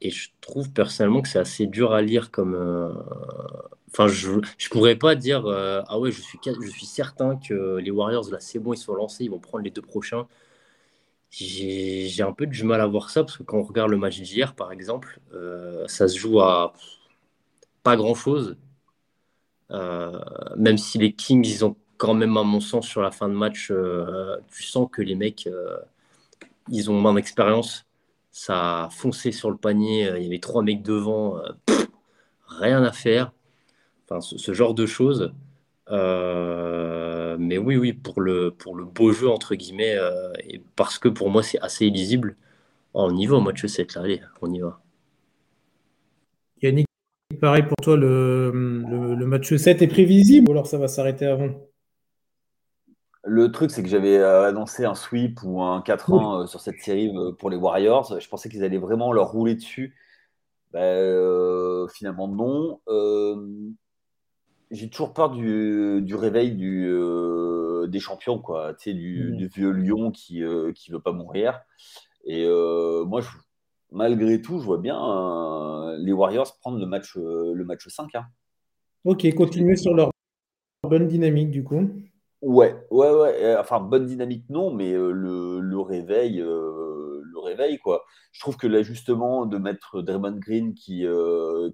et 0.00 0.10
je 0.10 0.30
trouve 0.40 0.72
personnellement 0.72 1.22
que 1.22 1.28
c'est 1.28 1.38
assez 1.38 1.66
dur 1.66 1.92
à 1.92 2.02
lire 2.02 2.30
comme, 2.30 2.54
Enfin, 3.98 4.08
je 4.08 4.30
ne 4.30 4.68
pourrais 4.70 4.96
pas 4.96 5.14
dire 5.14 5.46
euh, 5.46 5.80
ah 5.88 5.98
ouais, 5.98 6.12
je 6.12 6.20
suis, 6.20 6.38
je 6.44 6.68
suis 6.68 6.84
certain 6.84 7.36
que 7.36 7.76
les 7.76 7.90
Warriors, 7.90 8.30
là, 8.30 8.38
c'est 8.40 8.58
bon, 8.58 8.74
ils 8.74 8.78
sont 8.78 8.94
lancés, 8.94 9.24
ils 9.24 9.30
vont 9.30 9.38
prendre 9.38 9.64
les 9.64 9.70
deux 9.70 9.82
prochains. 9.82 10.26
J'ai 11.30 12.22
un 12.22 12.32
peu 12.32 12.46
du 12.46 12.64
mal 12.64 12.80
à 12.80 12.86
voir 12.86 13.10
ça 13.10 13.22
parce 13.24 13.38
que 13.38 13.42
quand 13.42 13.58
on 13.58 13.62
regarde 13.62 13.90
le 13.90 13.96
match 13.96 14.20
d'hier, 14.20 14.54
par 14.54 14.70
exemple, 14.72 15.20
euh, 15.34 15.86
ça 15.88 16.08
se 16.08 16.18
joue 16.18 16.40
à 16.40 16.74
pas 17.82 17.96
grand 17.96 18.14
chose. 18.14 18.56
Euh, 19.70 20.18
même 20.56 20.78
si 20.78 20.98
les 20.98 21.12
Kings, 21.12 21.46
ils 21.46 21.64
ont 21.64 21.76
quand 21.98 22.14
même, 22.14 22.36
à 22.36 22.42
mon 22.42 22.60
sens, 22.60 22.86
sur 22.86 23.02
la 23.02 23.10
fin 23.10 23.28
de 23.28 23.34
match, 23.34 23.72
tu 24.50 24.62
sens 24.62 24.88
que 24.92 25.02
les 25.02 25.14
mecs, 25.14 25.48
ils 26.68 26.90
ont 26.90 27.00
moins 27.00 27.14
d'expérience. 27.14 27.86
Ça 28.32 28.84
a 28.84 28.90
foncé 28.90 29.32
sur 29.32 29.50
le 29.50 29.56
panier. 29.56 30.12
Il 30.16 30.22
y 30.22 30.26
avait 30.26 30.40
trois 30.40 30.62
mecs 30.62 30.82
devant. 30.82 31.40
rien 32.48 32.82
à 32.82 32.92
faire 32.92 33.32
enfin, 34.08 34.20
ce, 34.20 34.52
genre 34.54 34.74
de 34.74 34.86
choses. 34.86 35.32
Euh, 35.90 37.36
mais 37.38 37.58
oui, 37.58 37.76
oui, 37.76 37.92
pour 37.92 38.20
le, 38.20 38.50
pour 38.50 38.74
le 38.76 38.84
beau 38.84 39.12
jeu, 39.12 39.28
entre 39.28 39.54
guillemets, 39.54 39.96
euh, 39.96 40.32
et 40.48 40.62
parce 40.76 40.98
que 40.98 41.08
pour 41.08 41.30
moi, 41.30 41.42
c'est 41.42 41.60
assez 41.60 41.86
illisible. 41.86 42.36
On 42.94 43.16
y 43.16 43.26
va 43.26 43.36
au 43.36 43.40
match 43.40 43.64
7, 43.66 43.94
là, 43.94 44.02
allez, 44.02 44.22
on 44.42 44.52
y 44.52 44.60
va. 44.60 44.80
Pareil 47.40 47.64
pour 47.64 47.76
toi, 47.82 47.96
le, 47.96 48.50
le, 48.50 49.26
match 49.26 49.54
7 49.54 49.82
est 49.82 49.86
prévisible 49.86 50.48
ou 50.48 50.52
alors 50.52 50.66
ça 50.66 50.78
va 50.78 50.88
s'arrêter 50.88 51.26
avant? 51.26 51.50
Le 53.24 53.50
truc, 53.50 53.70
c'est 53.70 53.82
que 53.82 53.88
j'avais 53.88 54.18
euh, 54.18 54.44
annoncé 54.44 54.84
un 54.84 54.94
sweep 54.94 55.40
ou 55.42 55.60
un 55.62 55.80
4-1 55.80 56.46
sur 56.46 56.60
cette 56.60 56.80
série 56.80 57.12
pour 57.38 57.50
les 57.50 57.56
Warriors. 57.56 58.20
Je 58.20 58.28
pensais 58.28 58.48
qu'ils 58.48 58.62
allaient 58.62 58.78
vraiment 58.78 59.12
leur 59.12 59.32
rouler 59.32 59.54
dessus. 59.56 59.96
Ben, 60.72 61.88
finalement, 61.88 62.28
non 62.28 62.80
j'ai 64.70 64.88
toujours 64.88 65.12
peur 65.12 65.30
du, 65.30 66.14
réveil 66.14 66.52
du, 66.52 66.86
euh, 66.88 67.86
des 67.86 68.00
champions, 68.00 68.38
quoi. 68.38 68.74
Tu 68.74 68.90
sais, 68.90 68.94
du, 68.94 69.32
mmh. 69.32 69.46
vieux 69.46 69.70
lion 69.70 70.10
qui 70.10 70.40
ne 70.40 70.46
euh, 70.46 70.74
veut 70.90 71.00
pas 71.00 71.12
mourir. 71.12 71.60
Et 72.24 72.44
euh, 72.44 73.04
moi, 73.04 73.22
malgré 73.92 74.40
tout, 74.42 74.58
je 74.58 74.64
vois 74.64 74.78
bien 74.78 74.96
les 75.98 76.12
Warriors 76.12 76.58
prendre 76.60 76.78
le 76.78 76.86
match, 76.86 77.16
le 77.16 77.62
match 77.64 77.88
5. 77.88 78.14
Hein. 78.14 78.26
Ok, 79.04 79.32
continuer 79.34 79.76
sur 79.76 79.94
leur 79.94 80.10
bonne 80.82 81.06
dynamique, 81.06 81.50
du 81.50 81.64
coup. 81.64 81.88
Ouais, 82.42 82.76
ouais, 82.90 83.10
ouais. 83.10 83.56
Enfin, 83.58 83.80
bonne 83.80 84.06
dynamique, 84.06 84.44
non, 84.50 84.72
mais 84.72 84.92
le, 84.92 85.80
réveil, 85.80 86.38
le 86.38 87.38
réveil, 87.38 87.78
quoi. 87.78 88.04
Je 88.32 88.40
trouve 88.40 88.56
que 88.56 88.66
l'ajustement 88.66 89.46
de 89.46 89.58
mettre 89.58 90.02
Draymond 90.02 90.38
Green 90.38 90.74
qui, 90.74 91.06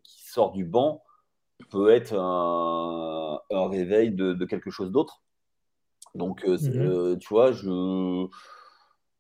qui 0.05 0.25
sort 0.25 0.53
du 0.53 0.65
banc, 0.65 1.03
peut 1.71 1.91
être 1.91 2.15
un, 2.15 3.69
réveil 3.69 4.13
de, 4.13 4.45
quelque 4.45 4.71
chose 4.71 4.91
d'autre. 4.91 5.23
Donc, 6.15 6.45
euh, 6.45 6.59
mhm. 6.61 6.77
euh, 6.77 7.17
tu 7.17 7.29
vois, 7.29 7.53
je, 7.53 8.27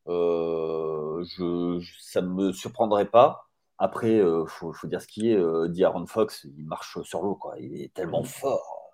euh, 0.08 1.24
je, 1.24 1.80
ça 2.00 2.22
ne 2.22 2.28
me 2.28 2.52
surprendrait 2.52 3.10
pas. 3.10 3.48
Après, 3.78 4.18
il 4.18 4.44
faut, 4.46 4.74
dire 4.84 5.02
ce 5.02 5.08
qui 5.08 5.30
est. 5.30 5.68
dit 5.70 5.84
Aaron 5.84 6.06
Fox, 6.06 6.44
il 6.44 6.64
marche 6.66 7.02
sur 7.02 7.22
l'eau, 7.22 7.34
quoi. 7.34 7.56
Il 7.58 7.80
est 7.80 7.92
tellement 7.92 8.22
fort. 8.22 8.90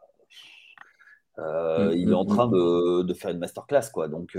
il 1.37 2.09
est 2.11 2.15
en 2.15 2.25
train 2.25 2.49
de, 2.49 3.03
de, 3.03 3.15
faire 3.15 3.31
une 3.31 3.39
masterclass, 3.39 3.91
quoi. 3.93 4.09
Donc, 4.09 4.39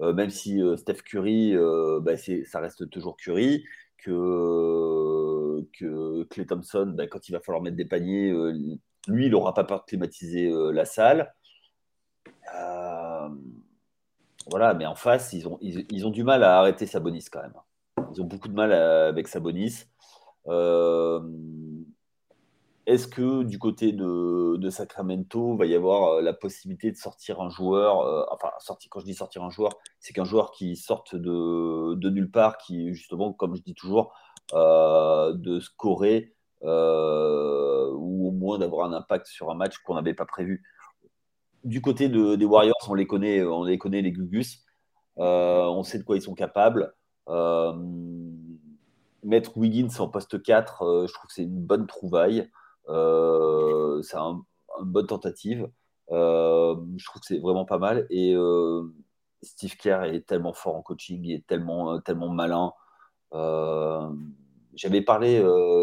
même 0.00 0.30
si 0.30 0.60
Steph 0.76 1.02
Curry, 1.04 1.54
bah, 2.00 2.16
ça 2.16 2.58
reste 2.58 2.90
toujours 2.90 3.16
Curry, 3.16 3.64
que, 4.02 5.66
que 5.78 6.24
Clay 6.24 6.46
Thompson, 6.46 6.92
ben, 6.96 7.08
quand 7.08 7.28
il 7.28 7.32
va 7.32 7.40
falloir 7.40 7.62
mettre 7.62 7.76
des 7.76 7.84
paniers, 7.84 8.30
euh, 8.30 8.52
lui, 9.08 9.26
il 9.26 9.30
n'aura 9.30 9.54
pas 9.54 9.64
peur 9.64 9.80
de 9.80 9.84
climatiser 9.84 10.50
euh, 10.50 10.72
la 10.72 10.84
salle. 10.84 11.34
Euh, 12.54 13.28
voilà, 14.50 14.74
mais 14.74 14.86
en 14.86 14.94
face, 14.94 15.32
ils 15.32 15.46
ont, 15.46 16.10
du 16.10 16.24
mal 16.24 16.42
à 16.42 16.58
arrêter 16.58 16.86
Sabonis 16.86 17.26
quand 17.30 17.40
même. 17.42 17.54
Ils 18.12 18.20
ont 18.20 18.26
beaucoup 18.26 18.48
de 18.48 18.54
mal 18.54 18.72
avec 18.72 19.28
Sabonis. 19.28 19.86
Est-ce 22.90 23.06
que 23.06 23.44
du 23.44 23.56
côté 23.58 23.92
de, 23.92 24.68
Sacramento, 24.68 25.56
va 25.56 25.66
y 25.66 25.76
avoir 25.76 26.14
euh, 26.14 26.22
la 26.22 26.32
possibilité 26.32 26.90
de 26.90 26.96
sortir 26.96 27.40
un 27.40 27.48
joueur 27.48 28.00
euh, 28.00 28.24
Enfin, 28.32 28.50
quand 28.90 28.98
je 28.98 29.04
dis 29.04 29.14
sortir 29.14 29.44
un 29.44 29.50
joueur, 29.50 29.70
c'est 30.00 30.12
qu'un 30.12 30.24
joueur 30.24 30.50
qui 30.50 30.74
sorte 30.74 31.14
de, 31.14 32.08
nulle 32.10 32.32
part, 32.32 32.58
qui 32.58 32.92
justement, 32.92 33.32
comme 33.32 33.54
je 33.54 33.62
dis 33.62 33.74
toujours, 33.74 34.12
euh, 34.54 35.32
de 35.34 35.60
scorer 35.60 36.34
ou 36.62 36.66
au 38.28 38.32
moins 38.32 38.58
d'avoir 38.58 38.86
un 38.86 38.92
impact 38.92 39.26
sur 39.26 39.50
un 39.50 39.54
match 39.54 39.78
qu'on 39.78 39.94
n'avait 39.94 40.14
pas 40.14 40.26
prévu. 40.26 40.64
Du 41.64 41.80
côté 41.82 42.08
des 42.08 42.44
Warriors, 42.44 42.86
on 42.88 42.94
les 42.94 43.06
connaît, 43.06 43.42
on 43.42 43.64
les 43.64 43.78
connaît 43.78 44.02
les 44.02 44.12
Gugus. 44.12 44.64
on 45.16 45.82
sait 45.82 45.98
de 45.98 46.04
quoi 46.04 46.16
ils 46.16 46.22
sont 46.22 46.34
capables. 46.34 46.94
mettre 49.22 49.56
Wiggins 49.56 49.88
en 49.98 50.08
poste 50.08 50.42
4, 50.42 51.06
je 51.06 51.12
trouve 51.12 51.28
que 51.28 51.34
c'est 51.34 51.42
une 51.42 51.60
bonne 51.60 51.86
trouvaille. 51.86 52.48
Euh, 52.90 54.02
c'est 54.02 54.16
un, 54.16 54.42
une 54.80 54.90
bonne 54.90 55.06
tentative. 55.06 55.68
Euh, 56.10 56.76
je 56.96 57.04
trouve 57.06 57.20
que 57.20 57.26
c'est 57.26 57.38
vraiment 57.38 57.64
pas 57.64 57.78
mal. 57.78 58.06
Et 58.10 58.34
euh, 58.34 58.84
Steve 59.42 59.76
Kerr 59.76 60.04
est 60.04 60.26
tellement 60.26 60.52
fort 60.52 60.76
en 60.76 60.82
coaching, 60.82 61.24
il 61.24 61.34
est 61.34 61.46
tellement, 61.46 62.00
tellement 62.00 62.28
malin. 62.28 62.72
j'avais 64.74 65.02
parlé, 65.02 65.38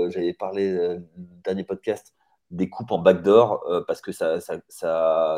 j'avais 0.09 0.33
parlé 0.33 0.99
dernier 1.43 1.63
podcast 1.63 2.13
des 2.49 2.69
coupes 2.69 2.91
en 2.91 2.99
backdoor 2.99 3.83
parce 3.87 4.01
que 4.01 4.11
ça, 4.11 4.39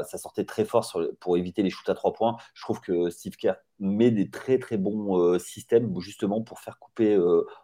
sortait 0.04 0.46
très 0.46 0.66
fort 0.66 0.92
pour 1.20 1.38
éviter 1.38 1.64
les 1.64 1.70
shoots 1.70 1.90
à 1.90 1.96
trois 1.96 2.14
points. 2.14 2.38
Je 2.54 2.62
trouve 2.62 2.82
que 2.82 3.10
Steve 3.10 3.36
Kerr 3.36 3.56
met 3.80 4.12
des 4.12 4.30
très 4.30 4.60
très 4.60 4.78
bons 4.78 5.40
systèmes 5.40 5.92
justement 6.00 6.42
pour 6.42 6.60
faire 6.60 6.78
couper 6.78 7.20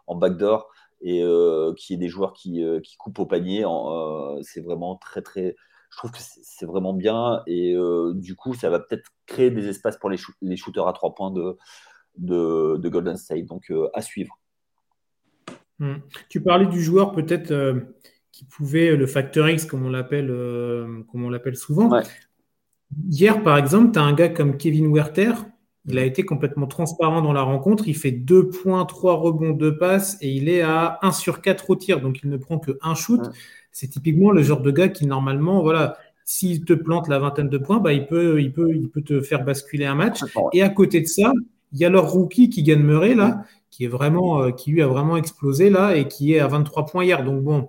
en 0.06 0.16
backdoor 0.16 0.68
et 1.00 1.22
euh, 1.22 1.74
qui 1.76 1.94
est 1.94 1.96
des 1.96 2.08
joueurs 2.08 2.32
qui, 2.32 2.62
euh, 2.62 2.80
coupent 2.98 3.18
au 3.18 3.26
panier. 3.26 3.64
Euh, 3.64 4.40
c'est 4.42 4.60
vraiment. 4.60 4.98
Je 5.14 5.96
trouve 5.96 6.10
que 6.10 6.18
c'est 6.18 6.66
vraiment 6.66 6.92
bien. 6.92 7.42
Et 7.46 7.74
du 8.14 8.34
coup, 8.34 8.54
ça 8.54 8.70
va 8.70 8.80
peut-être 8.80 9.10
créer 9.26 9.50
des 9.50 9.68
espaces 9.68 9.96
pour 9.98 10.10
les, 10.10 10.56
shooters 10.56 10.86
à 10.86 10.92
trois 10.92 11.14
points 11.14 11.32
de 12.16 12.88
Golden 12.88 13.16
State. 13.16 13.46
Donc, 13.46 13.72
à 13.94 14.02
suivre. 14.02 14.38
Hmm. 15.78 15.96
Tu 16.28 16.42
parlais 16.42 16.66
du 16.66 16.82
joueur 16.82 17.12
peut-être 17.12 17.52
qui 18.36 18.44
pouvait, 18.44 18.96
le 18.96 19.06
facteur 19.06 19.48
X, 19.48 19.64
comme 19.64 19.86
on 19.86 19.90
l'appelle 19.90 20.28
comme 21.10 21.24
on 21.24 21.30
l'appelle 21.30 21.56
souvent. 21.56 21.90
Hier, 23.08 23.42
par 23.42 23.56
exemple, 23.56 23.92
tu 23.92 23.98
as 23.98 24.02
un 24.02 24.12
gars 24.12 24.28
comme 24.28 24.56
Kevin 24.56 24.92
Werther 24.92 25.32
il 25.88 25.98
a 25.98 26.04
été 26.04 26.24
complètement 26.24 26.66
transparent 26.66 27.22
dans 27.22 27.32
la 27.32 27.42
rencontre. 27.42 27.86
Il 27.86 27.96
fait 27.96 28.10
2 28.10 28.48
points, 28.48 28.84
3 28.84 29.14
rebonds, 29.14 29.50
2 29.50 29.78
passes 29.78 30.18
et 30.20 30.30
il 30.30 30.48
est 30.48 30.62
à 30.62 30.98
1 31.02 31.12
sur 31.12 31.40
4 31.40 31.70
au 31.70 31.76
tir. 31.76 32.00
Donc 32.00 32.20
il 32.22 32.30
ne 32.30 32.36
prend 32.36 32.58
que 32.58 32.72
un 32.82 32.94
shoot. 32.94 33.20
C'est 33.70 33.88
typiquement 33.88 34.30
le 34.30 34.42
genre 34.42 34.62
de 34.62 34.70
gars 34.70 34.88
qui, 34.88 35.06
normalement, 35.06 35.62
voilà, 35.62 35.96
s'il 36.24 36.64
te 36.64 36.72
plante 36.72 37.08
la 37.08 37.18
vingtaine 37.18 37.48
de 37.48 37.58
points, 37.58 37.78
bah, 37.78 37.92
il, 37.92 38.06
peut, 38.06 38.40
il, 38.40 38.52
peut, 38.52 38.74
il 38.74 38.88
peut 38.88 39.02
te 39.02 39.20
faire 39.20 39.44
basculer 39.44 39.84
un 39.84 39.94
match. 39.94 40.20
Et 40.52 40.62
à 40.62 40.68
côté 40.70 41.00
de 41.00 41.06
ça, 41.06 41.32
il 41.72 41.78
y 41.78 41.84
a 41.84 41.90
leur 41.90 42.10
rookie 42.10 42.50
qui 42.50 42.62
gagne 42.62 42.82
Murray, 42.82 43.14
là, 43.14 43.44
qui, 43.70 43.84
est 43.84 43.88
vraiment, 43.88 44.42
euh, 44.42 44.50
qui 44.50 44.72
lui 44.72 44.82
a 44.82 44.88
vraiment 44.88 45.16
explosé 45.16 45.70
là 45.70 45.94
et 45.94 46.08
qui 46.08 46.32
est 46.32 46.40
à 46.40 46.48
23 46.48 46.86
points 46.86 47.04
hier. 47.04 47.22
Donc 47.22 47.42
bon, 47.42 47.68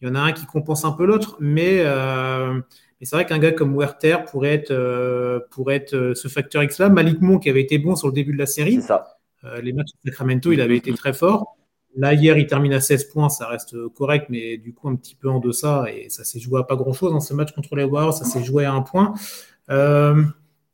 il 0.00 0.08
y 0.08 0.10
en 0.10 0.14
a 0.14 0.20
un 0.20 0.32
qui 0.32 0.46
compense 0.46 0.84
un 0.84 0.92
peu 0.92 1.06
l'autre, 1.06 1.36
mais. 1.40 1.80
Euh, 1.84 2.60
mais 3.00 3.06
c'est 3.06 3.16
vrai 3.16 3.26
qu'un 3.26 3.38
gars 3.38 3.52
comme 3.52 3.76
Werther 3.76 4.24
pourrait 4.24 4.54
être, 4.54 4.70
euh, 4.70 5.40
pourrait 5.50 5.76
être 5.76 5.94
euh, 5.94 6.14
ce 6.14 6.28
facteur 6.28 6.62
X-là. 6.62 6.88
Malik 6.88 7.20
Monk 7.20 7.42
qui 7.42 7.50
avait 7.50 7.60
été 7.60 7.78
bon 7.78 7.94
sur 7.94 8.08
le 8.08 8.14
début 8.14 8.32
de 8.32 8.38
la 8.38 8.46
série. 8.46 8.80
Ça. 8.80 9.18
Euh, 9.44 9.60
les 9.60 9.72
matchs 9.72 9.90
de 10.02 10.10
Sacramento, 10.10 10.50
il 10.50 10.60
avait 10.60 10.76
été 10.76 10.92
très 10.94 11.12
fort. 11.12 11.56
Là, 11.94 12.14
hier, 12.14 12.36
il 12.38 12.46
termine 12.46 12.72
à 12.72 12.80
16 12.80 13.04
points, 13.04 13.28
ça 13.28 13.46
reste 13.48 13.74
correct, 13.94 14.26
mais 14.28 14.58
du 14.58 14.74
coup, 14.74 14.88
un 14.88 14.96
petit 14.96 15.14
peu 15.14 15.30
en 15.30 15.40
deçà. 15.40 15.86
Et 15.94 16.08
ça 16.08 16.24
s'est 16.24 16.40
joué 16.40 16.60
à 16.60 16.62
pas 16.62 16.76
grand-chose 16.76 17.12
dans 17.12 17.20
ce 17.20 17.34
match 17.34 17.52
contre 17.52 17.74
les 17.76 17.84
Warriors. 17.84 18.14
Ça 18.14 18.24
s'est 18.24 18.44
joué 18.44 18.64
à 18.64 18.72
un 18.72 18.82
point. 18.82 19.14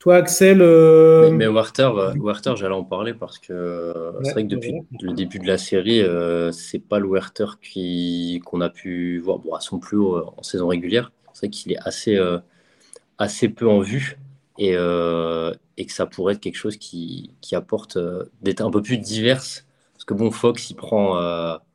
Toi, 0.03 0.17
Axel. 0.17 0.59
Mais, 1.33 1.47
Werther, 1.47 1.91
Werther 2.17 2.57
j'allais 2.57 2.75
en 2.75 2.83
parler 2.83 3.15
parce 3.15 3.39
que 3.39 3.95
c'est 4.25 4.33
vrai 4.33 4.43
que 4.43 4.49
depuis 4.49 4.75
le 5.01 5.13
début 5.13 5.39
de 5.39 5.47
la 5.47 5.59
série, 5.59 6.03
c'est 6.53 6.81
pas 6.81 6.99
le 6.99 7.09
Werther 7.09 7.47
qu'on 8.45 8.61
a 8.61 8.69
pu 8.69 9.21
voir 9.21 9.39
bon, 9.39 9.55
à 9.55 9.61
son 9.61 9.79
plus 9.79 9.99
haut 9.99 10.25
en 10.37 10.43
saison 10.43 10.67
régulière. 10.67 11.13
C'est 11.33 11.47
vrai 11.47 11.51
qu'il 11.51 11.71
est 11.71 11.79
assez, 11.85 12.17
euh, 12.17 12.41
assez 13.19 13.49
peu 13.49 13.69
en 13.69 13.79
vue. 13.79 14.19
Et, 14.59 14.73
euh, 14.75 15.55
et 15.77 15.87
que 15.87 15.93
ça 15.93 16.07
pourrait 16.07 16.35
être 16.35 16.41
quelque 16.41 16.57
chose 16.57 16.77
qui, 16.77 17.35
qui 17.41 17.55
apporte 17.55 17.97
d'être 18.43 18.61
un 18.61 18.73
peu 18.73 18.83
plus 18.83 18.99
diverse. 18.99 19.67
Parce 19.95 20.05
que 20.05 20.15
bon, 20.15 20.33
Fox, 20.33 20.69
il 20.69 20.75
prend 20.75 21.15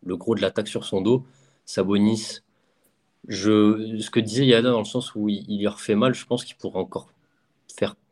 le 0.06 0.18
gros 0.18 0.36
de 0.36 0.42
l'attaque 0.42 0.68
sur 0.68 0.84
son 0.84 1.00
dos. 1.00 1.24
Sabonis, 1.64 2.42
je, 3.30 3.98
ce 4.02 4.10
que 4.10 4.20
disait 4.20 4.46
Yada 4.46 4.70
dans 4.70 4.80
le 4.80 4.86
sens 4.86 5.16
où 5.16 5.30
il, 5.30 5.46
il 5.48 5.60
lui 5.60 5.68
refait 5.68 5.96
mal, 5.96 6.14
je 6.14 6.26
pense 6.26 6.44
qu'il 6.44 6.58
pourrait 6.58 6.80
encore 6.80 7.08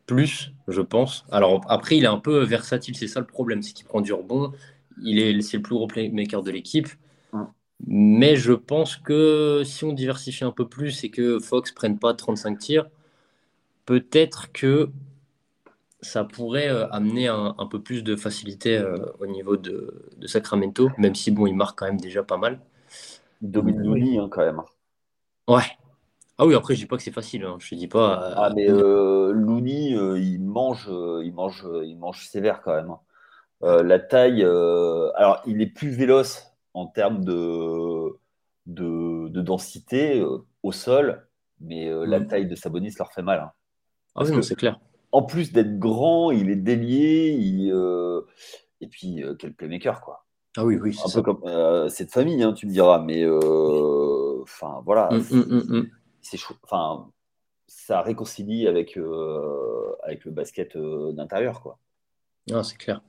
plus, 0.05 0.51
je 0.67 0.81
pense. 0.81 1.25
Alors 1.31 1.61
après, 1.69 1.97
il 1.97 2.03
est 2.03 2.07
un 2.07 2.19
peu 2.19 2.43
versatile, 2.43 2.95
c'est 2.95 3.07
ça 3.07 3.19
le 3.19 3.25
problème, 3.25 3.61
c'est 3.61 3.73
qu'il 3.73 3.85
prend 3.85 4.01
du 4.01 4.13
rebond. 4.13 4.51
Il 5.01 5.19
est, 5.19 5.41
c'est 5.41 5.57
le 5.57 5.63
plus 5.63 5.75
gros 5.75 5.87
playmaker 5.87 6.43
de 6.43 6.51
l'équipe. 6.51 6.87
Mais 7.85 8.37
je 8.37 8.53
pense 8.53 8.95
que 8.95 9.63
si 9.65 9.83
on 9.83 9.91
diversifie 9.91 10.45
un 10.45 10.51
peu 10.51 10.67
plus 10.67 11.03
et 11.03 11.09
que 11.09 11.39
Fox 11.39 11.73
prenne 11.73 11.99
pas 11.99 12.13
35 12.13 12.57
tirs, 12.57 12.89
peut-être 13.85 14.51
que 14.53 14.89
ça 15.99 16.23
pourrait 16.23 16.69
euh, 16.69 16.87
amener 16.91 17.27
un, 17.27 17.67
peu 17.69 17.81
plus 17.81 18.03
de 18.03 18.15
facilité 18.15 18.77
euh, 18.77 18.97
au 19.19 19.27
niveau 19.27 19.57
de, 19.57 20.09
Sacramento, 20.25 20.89
même 20.97 21.15
si 21.15 21.31
bon, 21.31 21.47
il 21.47 21.55
marque 21.55 21.79
quand 21.79 21.85
même 21.85 21.99
déjà 21.99 22.23
pas 22.23 22.37
mal. 22.37 22.61
Looney 23.41 24.19
hein, 24.19 24.29
quand 24.31 24.45
même. 24.45 24.61
Ouais, 25.47 25.65
ah 26.37 26.45
oui, 26.45 26.53
après, 26.53 26.75
je 26.75 26.81
dis 26.81 26.85
pas 26.85 26.97
que 26.97 27.03
c'est 27.03 27.11
facile. 27.11 27.45
Hein. 27.45 27.57
Je 27.59 27.75
dis 27.75 27.87
pas. 27.87 28.23
Euh, 28.23 28.33
ah, 28.35 28.49
mais 28.53 28.69
euh, 28.69 29.31
mange, 30.75 31.23
il 31.23 31.33
mange, 31.33 31.67
il 31.83 31.97
mange 31.97 32.27
sévère 32.27 32.61
quand 32.61 32.75
même. 32.75 32.91
Hein. 33.61 33.83
la 33.83 33.99
taille, 33.99 34.43
alors 34.43 35.41
il 35.45 35.61
est 35.61 35.67
plus 35.67 35.89
véloce 35.89 36.45
en 36.73 36.87
termes 36.87 37.23
de, 37.23 38.17
de, 38.65 39.41
densité 39.41 40.23
au 40.63 40.71
sol, 40.71 41.27
mais 41.61 41.89
la 42.05 42.21
taille 42.21 42.47
de 42.47 42.55
Sabonis 42.55 42.93
leur 42.97 43.11
fait 43.11 43.21
mal. 43.21 43.39
Hein. 43.39 43.51
Ah 44.15 44.23
oui, 44.23 44.43
c'est 44.43 44.55
clair. 44.55 44.79
En 45.11 45.23
plus 45.23 45.53
d'être 45.53 45.79
grand, 45.79 46.31
il 46.31 46.49
est 46.49 46.55
délié, 46.55 47.37
et 48.81 48.87
puis 48.87 49.23
quel 49.39 49.53
playmaker 49.53 50.01
quoi. 50.01 50.25
Ah 50.57 50.63
oui, 50.63 50.77
oui, 50.77 50.93
c'est 50.93 51.09
un 51.09 51.21
peu 51.21 51.33
comme 51.33 51.89
cette 51.89 52.11
famille, 52.11 52.41
hein, 52.43 52.53
tu 52.53 52.67
me 52.67 52.71
diras, 52.71 52.99
mais 52.99 53.25
enfin 54.41 54.81
voilà. 54.85 55.09
Mm, 55.11 55.37
mm, 55.39 55.89
c'est 56.21 56.39
enfin 56.63 57.11
ça 57.75 58.01
réconcilie 58.01 58.67
avec 58.67 58.97
euh, 58.97 59.91
avec 60.03 60.23
le 60.23 60.31
basket 60.31 60.75
euh, 60.75 61.11
d'intérieur 61.11 61.61
quoi. 61.61 61.77
Ah, 62.51 62.63
c'est 62.63 62.77
clair. 62.77 63.01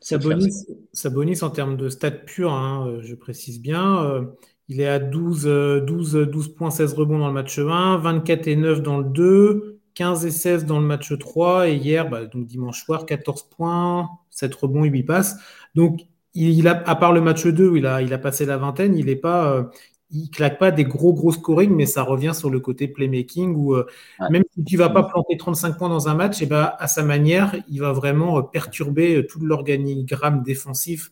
Sabonis, 0.00 0.66
Sabonis, 0.92 1.42
en 1.42 1.50
termes 1.50 1.76
de 1.76 1.88
stats 1.88 2.10
purs, 2.10 2.52
hein, 2.52 2.86
euh, 2.86 3.02
je 3.02 3.14
précise 3.14 3.60
bien, 3.60 4.26
il 4.68 4.80
est 4.80 4.86
à 4.86 4.98
12, 4.98 5.82
12, 5.86 6.12
12 6.30 6.54
points, 6.54 6.70
16 6.70 6.92
rebonds 6.92 7.18
dans 7.18 7.28
le 7.28 7.32
match 7.32 7.58
1, 7.58 7.96
24 7.96 8.46
et 8.46 8.56
9 8.56 8.82
dans 8.82 8.98
le 8.98 9.04
2, 9.04 9.80
15 9.94 10.26
et 10.26 10.30
16 10.30 10.66
dans 10.66 10.78
le 10.78 10.86
match 10.86 11.16
3, 11.18 11.70
et 11.70 11.76
hier, 11.76 12.08
bah, 12.08 12.26
donc 12.26 12.46
dimanche 12.46 12.84
soir, 12.84 13.06
14 13.06 13.44
points, 13.44 14.10
7 14.30 14.54
rebonds 14.54 14.84
et 14.84 14.90
8 14.90 15.04
passes. 15.04 15.36
Donc, 15.74 16.00
il 16.34 16.68
a, 16.68 16.82
à 16.86 16.96
part 16.96 17.12
le 17.12 17.22
match 17.22 17.46
2 17.46 17.68
où 17.68 17.76
il 17.76 17.86
a, 17.86 18.02
il 18.02 18.12
a 18.12 18.18
passé 18.18 18.44
la 18.44 18.58
vingtaine, 18.58 18.98
il 18.98 19.06
n'est 19.06 19.16
pas, 19.16 19.70
il 20.14 20.30
claque 20.30 20.58
pas 20.58 20.70
des 20.70 20.84
gros 20.84 21.12
gros 21.12 21.32
scoring, 21.32 21.70
mais 21.74 21.86
ça 21.86 22.02
revient 22.02 22.32
sur 22.34 22.48
le 22.48 22.60
côté 22.60 22.86
playmaking 22.86 23.54
où 23.56 23.74
euh, 23.74 23.84
même 24.30 24.44
si 24.54 24.64
tu 24.64 24.76
vas 24.76 24.88
pas 24.88 25.02
planter 25.02 25.36
35 25.36 25.76
points 25.76 25.88
dans 25.88 26.08
un 26.08 26.14
match, 26.14 26.40
et 26.40 26.44
eh 26.44 26.46
ben, 26.46 26.72
à 26.78 26.86
sa 26.86 27.02
manière, 27.02 27.56
il 27.68 27.80
va 27.80 27.92
vraiment 27.92 28.38
euh, 28.38 28.42
perturber 28.42 29.16
euh, 29.16 29.26
tout 29.26 29.40
l'organigramme 29.40 30.42
défensif 30.42 31.10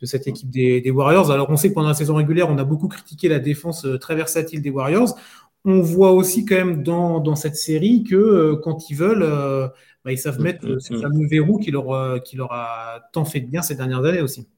de 0.00 0.06
cette 0.06 0.26
équipe 0.26 0.50
des, 0.50 0.90
Warriors. 0.90 1.30
Alors 1.30 1.48
on 1.50 1.56
sait 1.56 1.68
que 1.68 1.74
pendant 1.74 1.88
la 1.88 1.94
saison 1.94 2.14
régulière, 2.14 2.48
on 2.50 2.58
a 2.58 2.64
beaucoup 2.64 2.88
critiqué 2.88 3.28
la 3.28 3.38
défense 3.38 3.86
très 4.00 4.16
versatile 4.16 4.62
des 4.62 4.70
Warriors. 4.70 5.16
On 5.64 5.82
voit 5.82 6.12
aussi 6.12 6.46
quand 6.46 6.56
même 6.56 6.82
dans, 6.82 7.20
dans 7.20 7.36
cette 7.36 7.56
série 7.56 8.02
que 8.02 8.54
quand 8.64 8.88
ils 8.88 8.96
veulent, 8.96 9.28
bah, 10.04 10.12
ils 10.12 10.18
savent 10.18 10.40
mm, 10.40 10.42
mettre 10.42 10.66
mm, 10.66 10.80
ce 10.80 10.94
mm. 10.94 11.02
fameux 11.02 11.28
verrou 11.28 11.58
qui 11.58 11.70
leur, 11.70 12.22
qui 12.22 12.36
leur 12.36 12.50
a 12.52 13.00
tant 13.12 13.26
fait 13.26 13.40
de 13.40 13.46
bien 13.46 13.60
ces 13.60 13.74
dernières 13.74 14.02
années 14.02 14.22
aussi. 14.22 14.48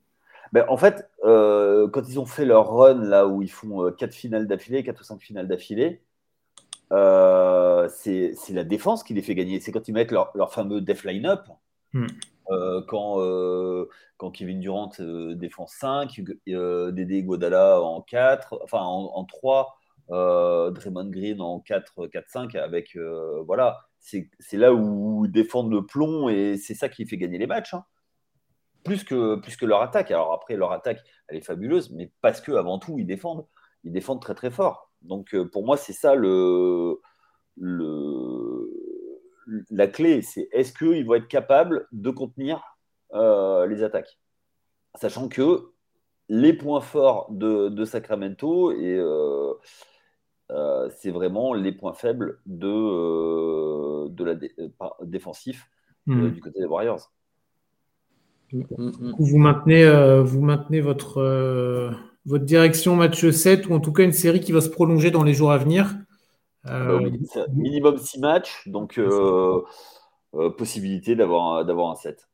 Ben, 0.53 0.67
en 0.69 0.77
fait, 0.77 1.11
euh, 1.25 1.89
quand 1.89 2.07
ils 2.09 2.21
ont 2.21 2.27
fait 2.27 2.45
leur 2.45 2.69
run, 2.75 3.03
là 3.03 3.27
où 3.27 3.43
ils 3.43 3.51
font 3.51 3.91
4 3.91 4.11
euh, 4.11 4.13
finales 4.13 4.47
d'affilée, 4.47 4.85
4 4.85 5.01
ou 5.01 5.05
5 5.05 5.21
finales 5.21 5.49
d'affilée, 5.49 6.03
euh, 6.93 7.89
c'est 7.89 8.35
la 8.51 8.65
défense 8.65 9.03
qui 9.03 9.15
les 9.15 9.23
fait 9.23 9.35
gagner. 9.35 9.61
C'est 9.61 9.73
quand 9.73 9.89
ils 9.89 9.95
mettent 9.95 10.13
leur, 10.13 10.53
fameux 10.53 10.81
def 10.83 11.05
line-up. 11.05 11.49
Hmm. 11.95 12.07
quand, 12.89 13.19
quand 14.17 14.31
Kevin 14.31 14.61
Durant 14.61 14.93
défend 15.35 15.67
5, 15.67 16.23
Dédé 16.47 17.23
Guadala 17.23 17.81
en 17.83 18.03
4, 18.03 18.61
enfin 18.63 18.81
en, 18.81 19.25
3, 19.25 19.79
Draymond 20.09 21.11
Green 21.11 21.41
en 21.41 21.61
4, 21.61 22.07
4, 22.07 22.29
5, 22.29 22.55
avec 22.57 22.97
voilà, 23.47 23.81
c'est 23.99 24.29
là 24.53 24.73
où 24.75 25.25
ils 25.27 25.33
défendent 25.33 25.73
le 25.73 25.85
plomb 25.85 26.29
et 26.29 26.57
c'est 26.57 26.75
ça 26.75 26.89
qui 26.89 27.07
fait 27.07 27.17
gagner 27.17 27.39
les 27.39 27.47
matchs. 27.47 27.75
Hein 27.75 27.85
plus 28.85 29.05
que, 29.05 29.37
plus 29.37 29.57
que 29.57 29.67
leur 29.67 29.83
attaque. 29.83 30.11
Alors 30.11 30.33
après, 30.33 30.57
leur 30.57 30.73
attaque, 30.73 31.03
elle 31.29 31.37
est 31.37 31.45
fabuleuse, 31.45 31.91
mais 31.93 32.11
parce 32.21 32.41
que 32.41 32.53
avant 32.53 32.79
tout, 32.79 32.99
ils 32.99 33.07
défendent. 33.07 33.47
Ils 33.85 33.93
défendent 33.93 34.21
très 34.21 34.35
très 34.35 34.51
fort. 34.51 34.91
Donc 35.03 35.35
euh, 35.35 35.49
pour 35.49 35.65
moi, 35.65 35.77
c'est 35.77 35.93
ça 35.93 36.15
le, 36.15 37.01
le, 37.57 38.71
la 39.71 39.87
clé. 39.89 40.23
C'est 40.23 40.49
est-ce 40.53 40.73
qu'ils 40.73 41.05
vont 41.05 41.15
être 41.15 41.29
capables 41.29 41.87
de 41.93 42.11
contenir 42.11 42.63
euh, 43.15 43.67
les 43.67 43.83
attaques? 43.83 44.19
Sachant 44.95 45.29
que 45.29 45.73
les 46.29 46.53
points 46.53 46.81
forts 46.81 47.27
de, 47.31 47.85
Sacramento, 47.85 48.71
et 48.73 48.97
euh, 48.97 49.55
c'est 50.97 51.11
vraiment 51.11 51.53
les 51.55 51.73
points 51.73 51.95
faibles 51.95 52.41
de, 52.47 54.09
de 54.09 54.25
la 54.25 54.37
défensif 55.03 55.69
hmm. 56.07 56.31
du 56.31 56.41
côté 56.41 56.61
des 56.61 56.67
Warriors. 56.67 57.11
Vous 58.53 59.39
maintenez, 59.39 59.85
euh, 59.85 60.23
vous 60.23 60.43
maintenez 60.43 60.81
votre, 60.81 61.19
euh, 61.19 61.91
votre 62.27 62.45
direction 62.45 62.97
match 62.97 63.29
7 63.31 63.69
ou 63.69 63.75
en 63.75 63.81
tout 63.81 63.93
cas 63.93 64.05
une 64.05 64.13
série 64.13 64.41
qui 64.41 64.53
va 64.53 64.61
se 64.61 64.69
prolonger 64.69 65.11
dans 65.11 65.25
les 65.25 65.33
jours 65.35 65.53
à 65.53 65.59
venir. 65.59 65.95
Euh, 66.67 67.11
minimum 67.53 67.99
6 67.99 68.21
matchs, 68.21 68.69
donc 68.69 69.01
possibilité 70.59 71.17
d'avoir, 71.17 71.65
d'avoir 71.65 71.91
un 71.91 71.97
7. 71.97 72.29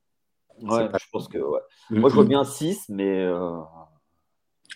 Ouais, 0.62 0.88
je 0.92 1.07
pense 1.12 1.28
que 1.28 1.38
ouais. 1.38 1.61
Moi 1.90 2.11
je 2.11 2.14
vois 2.14 2.24
bien 2.24 2.44
6, 2.44 2.87
mais. 2.88 3.26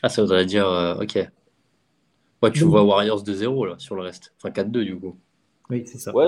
Ah, 0.02 0.08
ça 0.08 0.22
voudrait 0.22 0.46
dire, 0.46 0.66
ok. 1.00 1.18
Ouais, 2.42 2.50
tu 2.50 2.64
vois 2.64 2.82
Warriors 2.82 3.22
2-0 3.22 3.66
là, 3.66 3.74
sur 3.78 3.94
le 3.94 4.02
reste. 4.02 4.32
Enfin 4.38 4.50
4-2 4.50 4.84
du 4.84 4.98
coup. 4.98 5.16
Oui, 5.70 5.84
c'est 5.86 5.98
ça. 5.98 6.14
Ouais, 6.14 6.26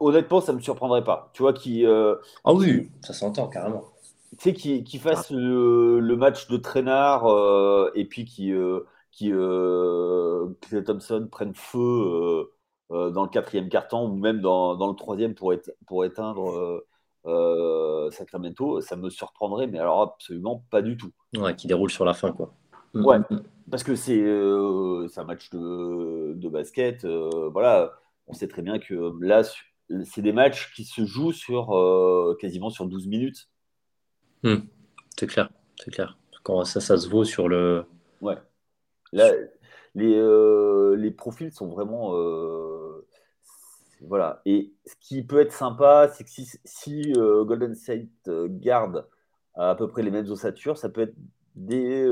honnêtement, 0.00 0.40
ça 0.40 0.52
ne 0.52 0.58
me 0.58 0.62
surprendrait 0.62 1.04
pas. 1.04 1.30
Tu 1.34 1.42
vois 1.42 1.52
qui. 1.52 1.84
Ah 1.86 2.52
oui, 2.54 2.90
ça 3.02 3.12
s'entend 3.12 3.48
carrément 3.48 3.93
tu 4.38 4.54
sais, 4.54 4.54
qui, 4.54 4.98
fasse 4.98 5.30
le, 5.30 6.14
match 6.16 6.48
de 6.48 6.56
traînard 6.56 7.26
euh, 7.26 7.90
et 7.94 8.04
puis 8.04 8.24
qui, 8.24 8.52
euh, 8.52 8.80
qui 9.10 9.30
euh, 9.32 10.48
Thompson 10.84 11.28
prenne 11.30 11.54
feu 11.54 12.50
dans 12.90 13.24
le 13.24 13.28
quatrième 13.28 13.68
carton 13.68 14.08
ou 14.08 14.14
même 14.14 14.40
dans, 14.40 14.74
le 14.74 14.94
troisième 14.94 15.34
pour, 15.34 15.52
pour 15.86 16.04
éteindre 16.04 16.84
Sacramento, 18.10 18.80
ça 18.80 18.96
me 18.96 19.10
surprendrait, 19.10 19.66
mais 19.66 19.78
alors 19.78 20.02
absolument 20.02 20.64
pas 20.70 20.82
du 20.82 20.96
tout. 20.96 21.10
Ouais, 21.36 21.54
qui 21.56 21.66
déroule 21.66 21.90
sur 21.90 22.04
la 22.04 22.14
fin, 22.14 22.32
quoi. 22.32 22.54
Mm, 22.92 23.04
ouais, 23.04 23.18
mm, 23.18 23.24
mm. 23.30 23.42
parce 23.70 23.82
que 23.82 23.96
c'est 23.96 24.22
un 24.22 25.24
match 25.24 25.50
de, 25.50 26.34
de 26.34 26.48
basket. 26.48 27.04
voilà, 27.06 27.92
on 28.26 28.32
sait 28.32 28.48
très 28.48 28.62
bien 28.62 28.78
que 28.78 29.12
là, 29.20 29.42
c'est 30.04 30.22
des 30.22 30.32
matchs 30.32 30.72
qui 30.74 30.84
se 30.84 31.04
jouent 31.04 31.32
sur 31.32 31.74
quasiment 32.38 32.70
sur 32.70 32.86
12 32.86 33.06
minutes. 33.06 33.48
Hmm. 34.44 34.56
c'est 35.18 35.26
clair, 35.26 35.48
c'est 35.82 35.90
clair. 35.90 36.18
Quand 36.42 36.64
ça, 36.64 36.80
ça 36.80 36.98
se 36.98 37.08
vaut 37.08 37.24
sur 37.24 37.48
le. 37.48 37.86
Ouais. 38.20 38.36
Là, 39.12 39.32
les, 39.94 40.14
euh, 40.14 40.94
les 40.96 41.10
profils 41.10 41.50
sont 41.50 41.68
vraiment. 41.68 42.14
Euh, 42.14 43.06
voilà. 44.02 44.42
Et 44.44 44.74
ce 44.84 44.94
qui 45.00 45.22
peut 45.22 45.40
être 45.40 45.52
sympa, 45.52 46.10
c'est 46.12 46.24
que 46.24 46.30
si, 46.30 46.46
si 46.64 47.14
euh, 47.16 47.44
Golden 47.44 47.74
State 47.74 48.28
garde 48.28 49.08
à, 49.54 49.74
peu 49.74 49.88
près 49.88 50.02
les 50.02 50.10
mêmes 50.10 50.30
ossatures, 50.30 50.76
ça 50.76 50.90
peut 50.90 51.00
être 51.00 51.14
des, 51.54 52.04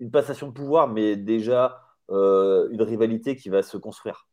une 0.00 0.10
passation 0.10 0.48
de 0.48 0.52
pouvoir, 0.52 0.88
mais 0.88 1.16
déjà 1.16 1.80
une 2.10 2.82
rivalité 2.82 3.36
qui 3.36 3.48
va 3.48 3.62
se 3.62 3.78
construire. 3.78 4.26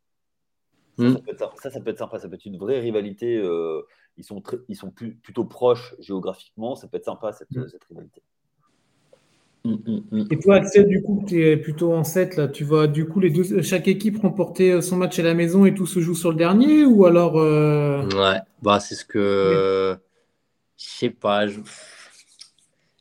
Ça, 0.98 1.04
hmm. 1.04 1.12
ça, 1.14 1.18
peut 1.20 1.30
être, 1.30 1.38
ça, 1.62 1.70
ça, 1.70 1.80
peut 1.80 1.90
être, 1.90 1.98
sympa. 1.98 2.18
Ça 2.18 2.28
peut 2.28 2.34
être 2.34 2.44
une 2.44 2.58
vraie 2.58 2.80
rivalité 2.80 3.40
ils 4.16 4.24
sont, 4.24 4.42
ils 4.68 4.76
sont 4.76 4.90
plus, 4.90 5.14
plutôt 5.14 5.44
proches 5.44 5.94
géographiquement. 5.98 6.74
Ça 6.76 6.88
peut 6.88 6.96
être 6.96 7.04
sympa 7.04 7.32
cette, 7.32 7.50
mm. 7.50 7.68
cette 7.68 7.84
rivalité. 7.84 8.22
Mm, 9.64 9.76
mm, 10.10 10.26
Et 10.30 10.38
toi, 10.38 10.56
Axel, 10.56 10.88
du 10.88 11.02
coup, 11.02 11.24
tu 11.26 11.46
es 11.46 11.56
plutôt 11.56 11.92
en 11.92 12.04
7, 12.04 12.36
là. 12.36 12.48
Tu 12.48 12.64
vois, 12.64 12.88
du 12.88 13.06
coup, 13.06 13.20
les 13.20 13.30
deux, 13.30 13.62
chaque 13.62 13.86
équipe 13.86 14.20
remporter 14.20 14.72
euh, 14.72 14.80
son 14.80 14.96
match 14.96 15.18
à 15.18 15.22
la 15.22 15.34
maison 15.34 15.64
et 15.64 15.74
tout 15.74 15.86
se 15.86 16.00
joue 16.00 16.14
sur 16.14 16.30
le 16.30 16.36
dernier 16.36 16.84
ou 16.84 17.04
alors. 17.06 17.38
Euh, 17.38 18.04
ouais, 18.10 18.40
bah, 18.62 18.80
c'est 18.80 18.96
ce 18.96 19.04
que. 19.04 19.96
Je 20.76 20.84
sais 20.84 21.10
pas. 21.10 21.46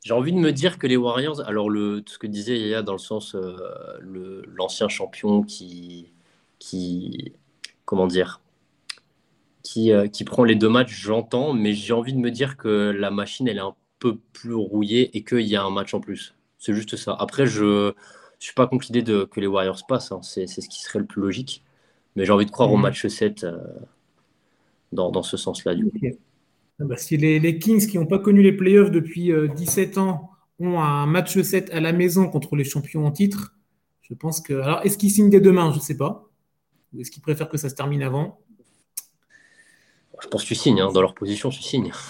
J'ai 0.03 0.13
envie 0.13 0.33
de 0.33 0.37
me 0.37 0.51
dire 0.51 0.77
que 0.77 0.87
les 0.87 0.97
Warriors, 0.97 1.41
alors 1.47 1.69
le, 1.69 2.03
ce 2.05 2.17
que 2.17 2.27
disait 2.27 2.57
Yaya 2.57 2.83
dans 2.83 2.93
le 2.93 2.99
sens, 2.99 3.35
euh, 3.35 4.43
l'ancien 4.55 4.87
champion 4.87 5.41
qui, 5.41 6.11
qui. 6.59 7.33
Comment 7.85 8.07
dire 8.07 8.39
qui, 9.63 9.91
qui 10.11 10.23
prend 10.23 10.43
les 10.43 10.55
deux 10.55 10.69
matchs, 10.69 10.93
j'entends, 10.93 11.53
mais 11.53 11.73
j'ai 11.73 11.93
envie 11.93 12.13
de 12.13 12.19
me 12.19 12.31
dire 12.31 12.57
que 12.57 12.91
la 12.91 13.11
machine, 13.11 13.47
elle 13.47 13.57
est 13.57 13.61
un 13.61 13.75
peu 13.99 14.17
plus 14.33 14.53
rouillée 14.53 15.15
et 15.15 15.23
qu'il 15.23 15.41
y 15.41 15.55
a 15.55 15.63
un 15.63 15.69
match 15.69 15.93
en 15.93 16.01
plus. 16.01 16.35
C'est 16.57 16.73
juste 16.73 16.95
ça. 16.95 17.15
Après, 17.17 17.45
je 17.45 17.87
ne 17.87 17.93
suis 18.39 18.53
pas 18.53 18.67
contre 18.67 18.87
l'idée 18.91 19.25
que 19.31 19.39
les 19.39 19.47
Warriors 19.47 19.85
passent. 19.87 20.11
Hein. 20.11 20.21
C'est 20.23 20.47
ce 20.47 20.67
qui 20.67 20.81
serait 20.81 20.99
le 20.99 21.05
plus 21.05 21.21
logique. 21.21 21.63
Mais 22.15 22.25
j'ai 22.25 22.31
envie 22.31 22.45
de 22.45 22.51
croire 22.51 22.71
au 22.71 22.77
mm. 22.77 22.81
match 22.81 23.07
7 23.07 23.45
dans, 24.91 25.11
dans, 25.11 25.23
ce 25.23 25.37
sens-là. 25.37 25.73
Ah 26.79 26.83
bah, 26.83 26.97
si 26.97 27.15
les, 27.15 27.59
Kings 27.59 27.87
qui 27.87 27.97
n'ont 27.97 28.05
pas 28.05 28.19
connu 28.19 28.41
les 28.41 28.51
playoffs 28.51 28.91
depuis 28.91 29.31
17 29.55 29.97
ans 29.97 30.31
ont 30.59 30.79
un 30.79 31.05
match 31.05 31.39
7 31.39 31.71
à 31.71 31.79
la 31.79 31.93
maison 31.93 32.27
contre 32.27 32.55
les 32.55 32.63
champions 32.63 33.05
en 33.05 33.11
titre, 33.11 33.55
je 34.01 34.13
pense 34.13 34.41
que. 34.41 34.53
Alors, 34.53 34.81
est-ce 34.83 34.97
qu'ils 34.97 35.11
signent 35.11 35.29
dès 35.29 35.39
demain? 35.39 35.71
Je 35.71 35.77
ne 35.77 35.81
sais 35.81 35.97
pas. 35.97 36.29
Ou 36.93 37.01
est-ce 37.01 37.11
qu'ils 37.11 37.21
préfèrent 37.21 37.49
que 37.49 37.57
ça 37.57 37.69
se 37.69 37.75
termine 37.75 38.03
avant? 38.03 38.39
Je 40.21 40.27
pense 40.27 40.43
que 40.43 40.47
tu 40.47 40.55
signes. 40.55 40.79
Hein. 40.79 40.91
Dans 40.93 41.01
leur 41.01 41.13
position, 41.13 41.49
tu 41.49 41.61
signes. 41.61 41.91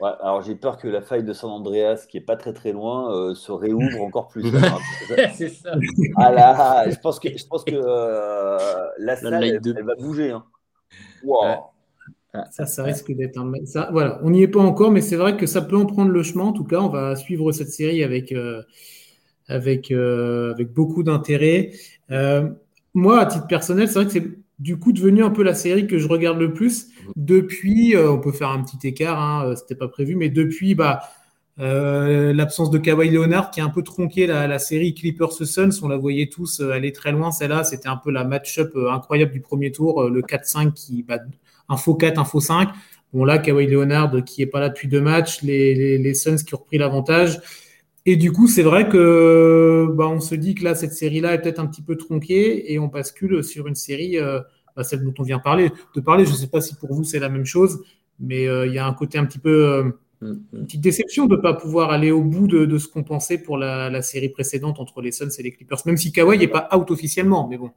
Ouais, 0.00 0.10
alors 0.20 0.42
j'ai 0.42 0.56
peur 0.56 0.76
que 0.76 0.88
la 0.88 1.00
faille 1.00 1.22
de 1.22 1.32
San 1.32 1.50
Andreas, 1.50 2.06
qui 2.10 2.16
est 2.16 2.20
pas 2.20 2.36
très 2.36 2.52
très 2.52 2.72
loin, 2.72 3.14
euh, 3.14 3.34
se 3.36 3.52
réouvre 3.52 4.02
encore 4.02 4.26
plus. 4.26 4.42
c'est 5.34 5.48
ça. 5.48 5.76
Ah 6.16 6.32
là, 6.32 6.90
je 6.90 6.98
pense 6.98 7.20
que, 7.20 7.28
je 7.38 7.46
pense 7.46 7.62
que 7.62 7.76
euh, 7.76 8.58
la 8.98 9.14
salle, 9.14 9.44
elle, 9.44 9.84
va 9.84 9.94
bouger. 9.94 10.32
Hein. 10.32 10.44
Ça, 12.50 12.66
ça 12.66 12.82
risque 12.82 13.12
d'être 13.12 13.38
un. 13.38 13.52
Ça, 13.64 13.88
voilà, 13.92 14.18
on 14.22 14.30
n'y 14.30 14.42
est 14.42 14.48
pas 14.48 14.60
encore, 14.60 14.90
mais 14.90 15.00
c'est 15.00 15.16
vrai 15.16 15.36
que 15.36 15.46
ça 15.46 15.62
peut 15.62 15.76
en 15.76 15.86
prendre 15.86 16.10
le 16.10 16.22
chemin. 16.22 16.44
En 16.44 16.52
tout 16.52 16.64
cas, 16.64 16.80
on 16.80 16.88
va 16.88 17.14
suivre 17.14 17.52
cette 17.52 17.70
série 17.70 18.02
avec, 18.02 18.32
euh, 18.32 18.62
avec, 19.46 19.92
euh, 19.92 20.52
avec 20.52 20.72
beaucoup 20.72 21.04
d'intérêt. 21.04 21.72
Euh, 22.10 22.50
moi, 22.92 23.20
à 23.20 23.26
titre 23.26 23.46
personnel, 23.46 23.88
c'est 23.88 23.94
vrai 23.94 24.06
que 24.06 24.12
c'est 24.12 24.43
du 24.58 24.78
coup 24.78 24.92
devenu 24.92 25.22
un 25.22 25.30
peu 25.30 25.42
la 25.42 25.54
série 25.54 25.86
que 25.86 25.98
je 25.98 26.08
regarde 26.08 26.38
le 26.38 26.52
plus 26.52 26.88
depuis. 27.16 27.96
on 27.96 28.18
peut 28.18 28.32
faire 28.32 28.50
un 28.50 28.62
petit 28.62 28.86
écart, 28.86 29.20
hein, 29.20 29.54
c'était 29.56 29.74
pas 29.74 29.88
prévu, 29.88 30.16
mais 30.16 30.28
depuis 30.28 30.74
bah, 30.74 31.00
l'absence 31.56 32.70
de 32.70 32.78
Kawhi 32.78 33.10
Leonard 33.10 33.50
qui 33.50 33.60
a 33.60 33.64
un 33.64 33.70
peu 33.70 33.82
tronqué 33.82 34.26
la, 34.26 34.46
la 34.46 34.58
série 34.58 34.94
Clippers-Suns. 34.94 35.80
On 35.82 35.88
la 35.88 35.96
voyait 35.96 36.28
tous 36.28 36.60
aller 36.60 36.92
très 36.92 37.12
loin. 37.12 37.30
Celle-là, 37.30 37.64
c'était 37.64 37.88
un 37.88 37.96
peu 37.96 38.10
la 38.10 38.24
match-up 38.24 38.76
incroyable 38.90 39.32
du 39.32 39.40
premier 39.40 39.72
tour, 39.72 40.08
le 40.08 40.22
4-5 40.22 40.72
qui. 40.72 41.02
Bah, 41.02 41.18
un 41.68 41.76
faux 41.76 41.94
4, 41.94 42.18
un 42.18 42.24
faux 42.24 42.40
5. 42.40 42.68
Bon, 43.12 43.24
là, 43.24 43.38
Kawhi 43.38 43.66
Leonard 43.66 44.24
qui 44.24 44.40
n'est 44.40 44.46
pas 44.46 44.60
là 44.60 44.68
depuis 44.68 44.88
deux 44.88 45.00
matchs, 45.00 45.42
les, 45.42 45.98
les, 45.98 46.14
Suns 46.14 46.36
qui 46.36 46.54
ont 46.54 46.58
repris 46.58 46.78
l'avantage. 46.78 47.40
Et 48.06 48.16
du 48.16 48.32
coup, 48.32 48.48
c'est 48.48 48.62
vrai 48.62 48.88
que 48.88 49.88
bah, 49.94 50.06
on 50.08 50.20
se 50.20 50.34
dit 50.34 50.54
que 50.54 50.64
là, 50.64 50.74
cette 50.74 50.92
série-là 50.92 51.34
est 51.34 51.42
peut-être 51.42 51.58
un 51.58 51.66
petit 51.66 51.82
peu 51.82 51.96
tronquée 51.96 52.72
et 52.72 52.78
on 52.78 52.88
bascule 52.88 53.42
sur 53.42 53.66
une 53.66 53.74
série, 53.74 54.18
euh, 54.18 54.40
bah, 54.76 54.84
celle 54.84 55.02
dont 55.02 55.14
on 55.18 55.22
vient 55.22 55.38
parler, 55.38 55.72
de 55.94 56.00
parler. 56.00 56.26
Je 56.26 56.32
ne 56.32 56.36
sais 56.36 56.48
pas 56.48 56.60
si 56.60 56.74
pour 56.74 56.92
vous 56.92 57.04
c'est 57.04 57.18
la 57.18 57.30
même 57.30 57.46
chose, 57.46 57.82
mais 58.20 58.46
euh, 58.46 58.66
il 58.66 58.74
y 58.74 58.78
a 58.78 58.86
un 58.86 58.92
côté 58.92 59.16
un 59.16 59.24
petit 59.24 59.38
peu, 59.38 59.66
euh, 59.66 59.84
mm-hmm. 60.22 60.38
une 60.52 60.64
petite 60.66 60.82
déception 60.82 61.26
de 61.26 61.36
ne 61.36 61.40
pas 61.40 61.54
pouvoir 61.54 61.90
aller 61.90 62.10
au 62.10 62.22
bout 62.22 62.46
de, 62.46 62.78
ce 62.78 62.88
qu'on 62.88 63.04
pensait 63.04 63.38
pour 63.38 63.56
la, 63.56 63.88
la, 63.88 64.02
série 64.02 64.28
précédente 64.28 64.80
entre 64.80 65.00
les 65.00 65.12
Suns 65.12 65.30
et 65.38 65.42
les 65.42 65.52
Clippers, 65.52 65.78
même 65.86 65.96
si 65.96 66.12
Kawhi 66.12 66.38
n'est 66.38 66.48
pas 66.48 66.68
out 66.74 66.90
officiellement, 66.90 67.48
mais 67.48 67.56
bon. 67.56 67.70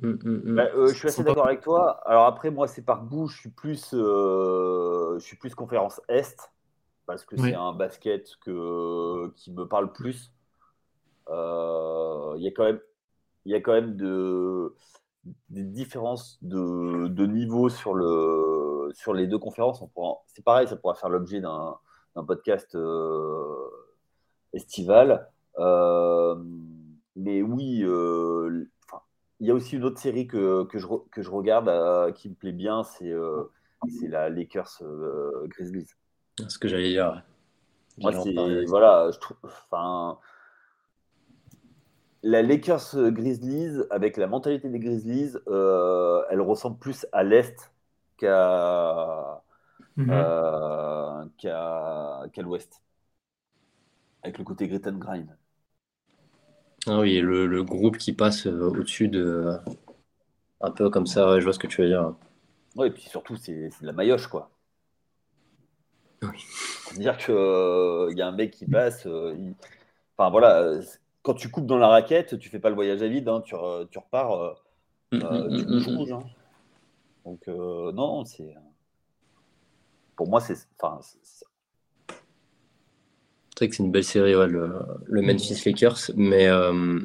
Mmh, 0.00 0.08
mmh, 0.08 0.40
mmh. 0.44 0.54
Bah, 0.56 0.68
euh, 0.74 0.88
je 0.88 0.94
suis 0.94 1.08
assez 1.08 1.22
d'accord 1.22 1.46
avec 1.46 1.60
toi. 1.60 2.00
Alors 2.04 2.26
après, 2.26 2.50
moi, 2.50 2.66
c'est 2.66 2.82
par 2.82 3.04
goût, 3.04 3.28
je 3.28 3.38
suis 3.38 3.50
plus, 3.50 3.90
euh, 3.94 5.18
je 5.18 5.24
suis 5.24 5.36
plus 5.36 5.54
conférence 5.54 6.00
Est, 6.08 6.50
parce 7.06 7.24
que 7.24 7.36
c'est 7.36 7.54
un 7.54 7.72
basket 7.72 8.36
que, 8.44 9.28
qui 9.36 9.52
me 9.52 9.66
parle 9.66 9.92
plus. 9.92 10.32
Euh, 11.28 12.34
il 12.36 12.42
y 12.42 12.48
a 12.48 12.50
quand 12.50 12.64
même, 12.64 12.80
y 13.46 13.54
a 13.54 13.60
quand 13.60 13.72
même 13.72 13.96
de, 13.96 14.74
des 15.50 15.64
différences 15.64 16.38
de, 16.42 17.08
de, 17.08 17.26
niveau 17.26 17.68
sur, 17.68 17.94
le, 17.94 18.90
sur 18.94 19.14
les 19.14 19.26
deux 19.26 19.38
conférences. 19.38 19.82
C'est 20.26 20.44
pareil, 20.44 20.68
ça 20.68 20.76
pourra 20.76 20.94
faire 20.94 21.08
l'objet 21.08 21.40
d'un 21.40 21.78
podcast 22.26 22.76
estival. 24.52 25.28
mais 27.16 27.42
oui, 27.42 27.84
il 29.40 29.48
y 29.48 29.50
a 29.50 29.54
aussi 29.54 29.76
une 29.76 29.84
autre 29.84 29.98
série 29.98 30.26
que, 30.26 30.64
que, 30.64 30.78
je, 30.78 30.86
que 31.10 31.22
je 31.22 31.30
regarde 31.30 31.68
euh, 31.68 32.12
qui 32.12 32.30
me 32.30 32.34
plaît 32.34 32.52
bien, 32.52 32.82
c'est 32.82 33.10
euh, 33.10 33.44
la 34.02 34.30
Lakers 34.30 34.78
euh, 34.82 35.46
Grizzlies. 35.48 35.90
Ce 36.48 36.58
que 36.58 36.68
j'allais 36.68 36.90
dire. 36.90 37.22
Moi, 37.98 38.12
c'est 38.12 38.64
voilà, 38.66 39.10
je 39.12 39.18
trouve, 39.18 39.36
enfin, 39.44 40.18
la 42.22 42.42
Lakers 42.42 43.10
Grizzlies 43.12 43.82
avec 43.90 44.16
la 44.16 44.26
mentalité 44.26 44.68
des 44.68 44.80
Grizzlies, 44.80 45.36
elle 45.46 46.40
ressemble 46.40 46.78
plus 46.78 47.06
à 47.12 47.22
l'est 47.22 47.70
qu'à 48.16 49.42
mm-hmm. 49.96 51.28
qu'à 51.38 52.42
l'ouest, 52.42 52.82
avec 54.22 54.38
le 54.38 54.44
côté 54.44 54.66
grit 54.66 54.82
and 54.86 54.98
grind. 54.98 55.36
Ah 56.86 56.98
oui, 56.98 57.18
le, 57.20 57.46
le 57.46 57.64
groupe 57.64 57.96
qui 57.96 58.12
passe 58.12 58.46
euh, 58.46 58.68
au-dessus 58.68 59.08
de. 59.08 59.56
Un 60.60 60.70
peu 60.70 60.90
comme 60.90 61.06
ça, 61.06 61.38
je 61.38 61.44
vois 61.44 61.52
ce 61.52 61.58
que 61.58 61.66
tu 61.66 61.82
veux 61.82 61.88
dire. 61.88 62.14
Oui, 62.76 62.88
et 62.88 62.90
puis 62.90 63.02
surtout, 63.02 63.36
c'est 63.36 63.68
de 63.68 63.86
la 63.86 63.92
maillotche, 63.92 64.26
quoi. 64.26 64.50
Oui. 66.32 66.38
C'est-à-dire 66.86 67.16
qu'il 67.16 67.34
euh, 67.34 68.12
y 68.14 68.22
a 68.22 68.28
un 68.28 68.32
mec 68.32 68.52
qui 68.52 68.66
passe. 68.66 69.06
Euh, 69.06 69.34
enfin, 70.16 70.30
voilà, 70.30 70.80
quand 71.22 71.34
tu 71.34 71.50
coupes 71.50 71.66
dans 71.66 71.78
la 71.78 71.88
raquette, 71.88 72.38
tu 72.38 72.48
fais 72.48 72.58
pas 72.58 72.68
le 72.68 72.74
voyage 72.74 73.02
à 73.02 73.08
vide, 73.08 73.28
hein, 73.28 73.40
tu, 73.44 73.54
tu, 73.90 73.98
repars, 73.98 74.62
mm, 75.12 75.18
mm, 75.18 75.56
tu 75.56 75.64
bouges 75.64 75.88
mm, 75.88 75.96
rouge. 75.96 76.12
Hein. 76.12 76.22
Donc, 77.24 77.46
non, 77.46 78.24
c'est. 78.24 78.54
Pour 80.16 80.28
moi, 80.28 80.40
c'est. 80.40 80.56
Enfin, 80.78 81.00
c'est 83.54 83.60
vrai 83.60 83.68
que 83.68 83.76
c'est 83.76 83.84
une 83.84 83.92
belle 83.92 84.02
série, 84.02 84.32
le, 84.32 84.72
le, 85.04 85.22
Memphis 85.22 85.62
Lakers. 85.64 86.10
Mais, 86.16 86.48
euh, 86.48 86.98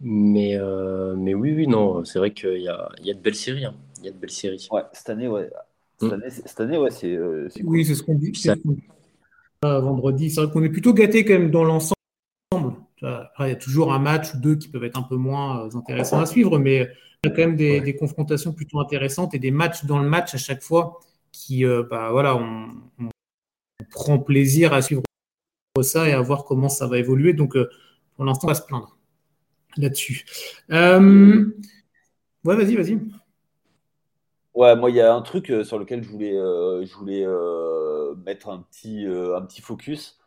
mais, 0.00 0.58
euh, 0.58 1.14
mais 1.16 1.32
oui, 1.32 1.54
oui, 1.54 1.66
non, 1.66 2.04
c'est 2.04 2.18
vrai 2.18 2.34
qu'il 2.34 2.60
y 2.60 2.68
a, 2.68 2.90
il 2.98 3.06
y 3.06 3.10
a 3.10 3.14
de 3.14 3.20
belles 3.20 3.34
séries. 3.34 3.64
Hein. 3.64 3.74
Il 4.00 4.04
y 4.04 4.08
a 4.08 4.10
de 4.10 4.18
belles 4.18 4.30
séries. 4.30 4.68
Ouais, 4.70 4.82
cette 4.92 5.08
année, 5.08 5.26
ouais. 5.26 5.48
Cette, 5.98 6.10
mm. 6.10 6.14
année, 6.14 6.30
cette 6.30 6.60
année, 6.60 6.78
ouais, 6.78 6.90
c'est. 6.90 7.14
Euh, 7.14 7.48
cool. 7.54 7.62
Oui, 7.66 7.84
c'est 7.84 7.94
ce 7.94 8.02
qu'on 8.02 8.14
dit. 8.14 8.32
vendredi. 9.62 10.30
C'est 10.30 10.42
vrai 10.42 10.52
qu'on 10.52 10.62
est 10.62 10.70
plutôt 10.70 10.94
gâté 10.94 11.24
quand 11.24 11.34
même 11.34 11.50
dans 11.50 11.64
l'ensemble. 11.64 11.96
Après, 13.02 13.48
il 13.48 13.52
y 13.52 13.56
a 13.56 13.56
toujours 13.56 13.92
un 13.92 13.98
match 13.98 14.34
ou 14.34 14.38
deux 14.38 14.56
qui 14.56 14.68
peuvent 14.68 14.84
être 14.84 14.98
un 14.98 15.02
peu 15.02 15.16
moins 15.16 15.68
intéressants 15.74 16.20
à 16.20 16.26
suivre, 16.26 16.58
mais 16.58 16.88
il 17.24 17.28
y 17.28 17.32
a 17.32 17.34
quand 17.34 17.42
même 17.42 17.56
des, 17.56 17.80
des 17.80 17.94
confrontations 17.94 18.52
plutôt 18.52 18.80
intéressantes 18.80 19.34
et 19.34 19.38
des 19.38 19.50
matchs 19.50 19.84
dans 19.84 19.98
le 19.98 20.08
match 20.08 20.34
à 20.34 20.38
chaque 20.38 20.62
fois 20.62 21.00
qui, 21.30 21.64
bah, 21.90 22.08
voilà, 22.10 22.36
on, 22.36 22.68
on 22.98 23.10
prend 23.90 24.18
plaisir 24.18 24.72
à 24.72 24.80
suivre 24.80 25.02
ça 25.82 26.08
et 26.08 26.12
à 26.12 26.20
voir 26.20 26.44
comment 26.44 26.68
ça 26.68 26.86
va 26.86 26.98
évoluer. 26.98 27.32
Donc, 27.32 27.56
euh, 27.56 27.68
pour 28.14 28.24
l'instant, 28.24 28.46
on 28.46 28.50
va 28.50 28.54
se 28.54 28.62
plaindre 28.62 28.96
là-dessus. 29.76 30.24
Euh, 30.70 31.46
ouais, 32.44 32.56
vas-y, 32.56 32.76
vas-y. 32.76 32.98
Ouais, 34.56 34.74
moi, 34.74 34.90
il 34.90 34.96
y 34.96 35.00
a 35.00 35.14
un 35.14 35.22
truc 35.22 35.50
euh, 35.50 35.62
sur 35.62 35.78
lequel 35.78 36.02
je 36.02 36.08
voulais, 36.08 36.32
je 36.32 36.94
voulais 36.96 37.26
mettre 38.24 38.48
un 38.48 38.62
petit, 38.62 39.06
un 39.06 39.42
petit 39.42 39.60
focus. 39.60 40.18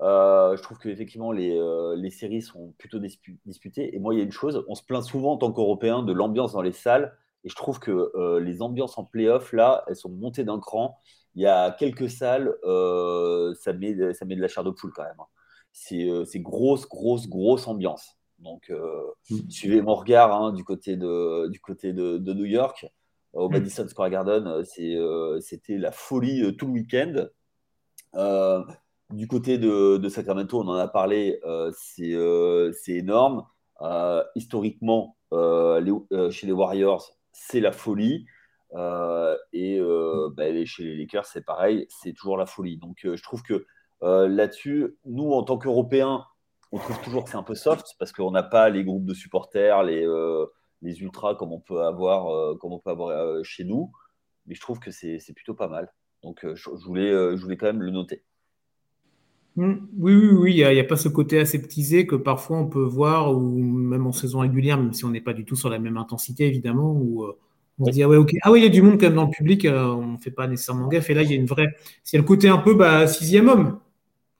je 0.00 0.62
trouve 0.62 0.78
qu'effectivement, 0.78 1.32
les, 1.32 1.58
les 1.96 2.10
séries 2.10 2.42
sont 2.42 2.74
plutôt 2.78 2.98
disputées. 2.98 3.94
Et 3.94 3.98
moi, 3.98 4.14
il 4.14 4.18
y 4.18 4.20
a 4.20 4.24
une 4.24 4.32
chose, 4.32 4.64
on 4.68 4.74
se 4.74 4.82
plaint 4.82 5.02
souvent 5.02 5.32
en 5.32 5.36
tant 5.38 5.52
qu'Européens 5.52 6.02
de 6.02 6.12
l'ambiance 6.12 6.52
dans 6.52 6.62
les 6.62 6.72
salles. 6.72 7.16
Et 7.44 7.48
je 7.48 7.54
trouve 7.54 7.78
que 7.78 8.38
les 8.40 8.62
ambiances 8.62 8.98
en 8.98 9.04
playoff, 9.04 9.52
là, 9.52 9.84
elles 9.86 9.96
sont 9.96 10.10
montées 10.10 10.44
d'un 10.44 10.58
cran 10.58 10.98
il 11.38 11.42
y 11.42 11.46
a 11.46 11.70
quelques 11.70 12.10
salles, 12.10 12.52
euh, 12.64 13.54
ça, 13.54 13.72
met, 13.72 14.12
ça 14.12 14.24
met 14.24 14.34
de 14.34 14.40
la 14.40 14.48
chair 14.48 14.64
de 14.64 14.70
poule 14.70 14.92
quand 14.92 15.04
même. 15.04 15.20
Hein. 15.20 15.92
Euh, 15.92 16.24
c'est 16.24 16.40
grosse, 16.40 16.88
grosse, 16.88 17.28
grosse 17.28 17.68
ambiance. 17.68 18.16
Donc, 18.40 18.70
euh, 18.70 19.04
mm. 19.30 19.48
suivez 19.48 19.80
mon 19.80 19.94
regard 19.94 20.34
hein, 20.34 20.52
du 20.52 20.64
côté, 20.64 20.96
de, 20.96 21.46
du 21.46 21.60
côté 21.60 21.92
de, 21.92 22.18
New 22.34 22.44
York. 22.44 22.86
Au 23.32 23.48
mm. 23.48 23.52
Madison 23.52 23.88
Square 23.88 24.10
Garden, 24.10 24.64
c'était 24.64 25.78
la 25.78 25.92
folie 25.92 26.56
tout 26.56 26.66
le 26.66 26.72
week-end. 26.72 27.26
du 29.10 29.28
côté 29.28 29.58
de, 29.58 30.08
Sacramento, 30.08 30.60
on 30.60 30.68
en 30.68 30.74
a 30.74 30.88
parlé, 30.88 31.40
c'est 31.72 32.14
énorme. 32.88 33.44
historiquement, 34.34 35.16
chez 35.32 36.46
les 36.46 36.52
Warriors, 36.52 37.18
c'est 37.32 37.60
la 37.60 37.72
folie. 37.72 38.26
Euh, 38.74 39.36
et 39.52 39.78
euh, 39.78 40.28
bah, 40.36 40.44
chez 40.64 40.84
les 40.84 40.96
Lakers, 40.96 41.26
c'est 41.26 41.44
pareil, 41.44 41.86
c'est 41.88 42.12
toujours 42.12 42.36
la 42.36 42.46
folie. 42.46 42.76
Donc 42.76 43.04
euh, 43.04 43.16
je 43.16 43.22
trouve 43.22 43.42
que 43.42 43.66
là-dessus, 44.00 44.96
nous, 45.04 45.32
en 45.32 45.42
tant 45.42 45.58
qu'Européens, 45.58 46.24
on 46.70 46.78
trouve 46.78 47.00
toujours 47.02 47.24
que 47.24 47.30
c'est 47.30 47.36
un 47.36 47.42
peu 47.42 47.54
soft 47.54 47.94
parce 47.98 48.12
qu'on 48.12 48.30
n'a 48.30 48.42
pas 48.42 48.68
les 48.68 48.84
groupes 48.84 49.06
de 49.06 49.14
supporters, 49.14 49.82
les, 49.82 50.06
les 50.82 51.00
ultras 51.00 51.34
comme 51.34 51.52
on 51.52 51.60
peut 51.60 51.82
avoir, 51.82 52.56
comme 52.58 52.72
on 52.72 52.78
peut 52.78 52.90
avoir 52.90 53.44
chez 53.44 53.64
nous. 53.64 53.90
Mais 54.46 54.54
je 54.54 54.60
trouve 54.60 54.78
que 54.78 54.90
c'est 54.90 55.32
plutôt 55.34 55.54
pas 55.54 55.68
mal. 55.68 55.92
Donc 56.22 56.44
je, 56.54 56.70
voulais, 56.86 57.10
je 57.10 57.42
voulais 57.42 57.56
quand 57.56 57.66
même 57.66 57.82
le 57.82 57.90
noter. 57.90 58.22
Mmh. 59.58 59.74
Oui, 59.98 60.14
oui, 60.14 60.28
oui, 60.30 60.54
il 60.56 60.72
n'y 60.72 60.78
a, 60.78 60.84
pas 60.84 60.96
ce 60.96 61.08
côté 61.08 61.40
aseptisé 61.40 62.06
que 62.06 62.14
parfois 62.14 62.58
on 62.58 62.68
peut 62.68 62.84
voir, 62.84 63.36
ou 63.36 63.58
même 63.58 64.06
en 64.06 64.12
saison 64.12 64.38
régulière, 64.38 64.78
même 64.78 64.92
si 64.92 65.04
on 65.04 65.10
n'est 65.10 65.20
pas 65.20 65.32
du 65.32 65.44
tout 65.44 65.56
sur 65.56 65.68
la 65.68 65.80
même 65.80 65.96
intensité, 65.96 66.46
évidemment, 66.46 66.92
où 66.92 67.26
On 67.80 67.86
se 67.86 67.90
dit, 67.90 68.04
ah 68.04 68.08
ouais, 68.08 68.16
ok. 68.16 68.36
Ah 68.42 68.52
ouais, 68.52 68.60
il 68.60 68.62
y 68.62 68.66
a 68.66 68.70
du 68.70 68.82
monde 68.82 69.00
quand 69.00 69.06
même 69.06 69.16
dans 69.16 69.24
le 69.24 69.30
public, 69.30 69.66
on 69.68 70.12
ne 70.12 70.16
fait 70.18 70.30
pas 70.30 70.46
nécessairement 70.46 70.86
gaffe. 70.86 71.10
Et 71.10 71.14
là, 71.14 71.22
il 71.22 71.30
y 71.30 71.32
a 71.32 71.36
une 71.36 71.46
vraie. 71.46 71.74
C'est 72.04 72.16
le 72.16 72.22
côté 72.22 72.48
un 72.48 72.58
peu 72.58 72.74
bah, 72.74 73.08
sixième 73.08 73.48
homme. 73.48 73.80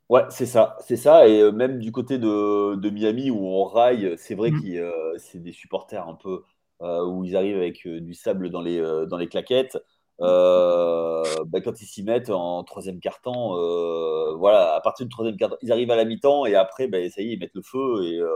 Ouais, 0.09 0.23
c'est 0.31 0.47
ça, 0.47 0.77
c'est 0.81 0.97
ça. 0.97 1.29
Et 1.29 1.53
même 1.53 1.79
du 1.79 1.92
côté 1.92 2.18
de, 2.18 2.90
Miami 2.90 3.31
où 3.31 3.47
on 3.47 3.64
raille, 3.64 4.14
c'est 4.16 4.35
vrai 4.35 4.51
mmh. 4.51 4.62
que 4.62 5.14
c'est 5.18 5.42
des 5.42 5.53
supporters 5.53 6.09
un 6.09 6.14
peu 6.14 6.42
où 6.81 7.25
ils 7.25 7.37
arrivent 7.37 7.59
avec 7.59 7.87
du 7.87 8.14
sable 8.14 8.51
dans 8.51 8.62
les, 8.62 8.81
dans 9.09 9.18
les 9.18 9.29
claquettes. 9.29 9.79
Euh, 10.21 11.23
bah, 11.47 11.61
quand 11.61 11.81
ils 11.81 11.87
s'y 11.87 12.03
mettent 12.03 12.31
en 12.31 12.64
troisième 12.64 12.99
carton, 12.99 13.57
euh, 13.57 14.35
voilà, 14.37 14.75
à 14.75 14.81
partir 14.81 15.07
du 15.07 15.11
troisième 15.11 15.37
carton, 15.37 15.57
ils 15.62 15.71
arrivent 15.71 15.90
à 15.90 15.97
la 15.97 16.05
mi-temps 16.05 16.44
et 16.47 16.57
après, 16.57 16.88
bah, 16.88 16.99
ça 17.09 17.23
y 17.23 17.31
est, 17.31 17.33
ils 17.35 17.38
mettent 17.38 17.55
le 17.55 17.62
feu 17.62 18.05
et, 18.05 18.18
euh, 18.18 18.29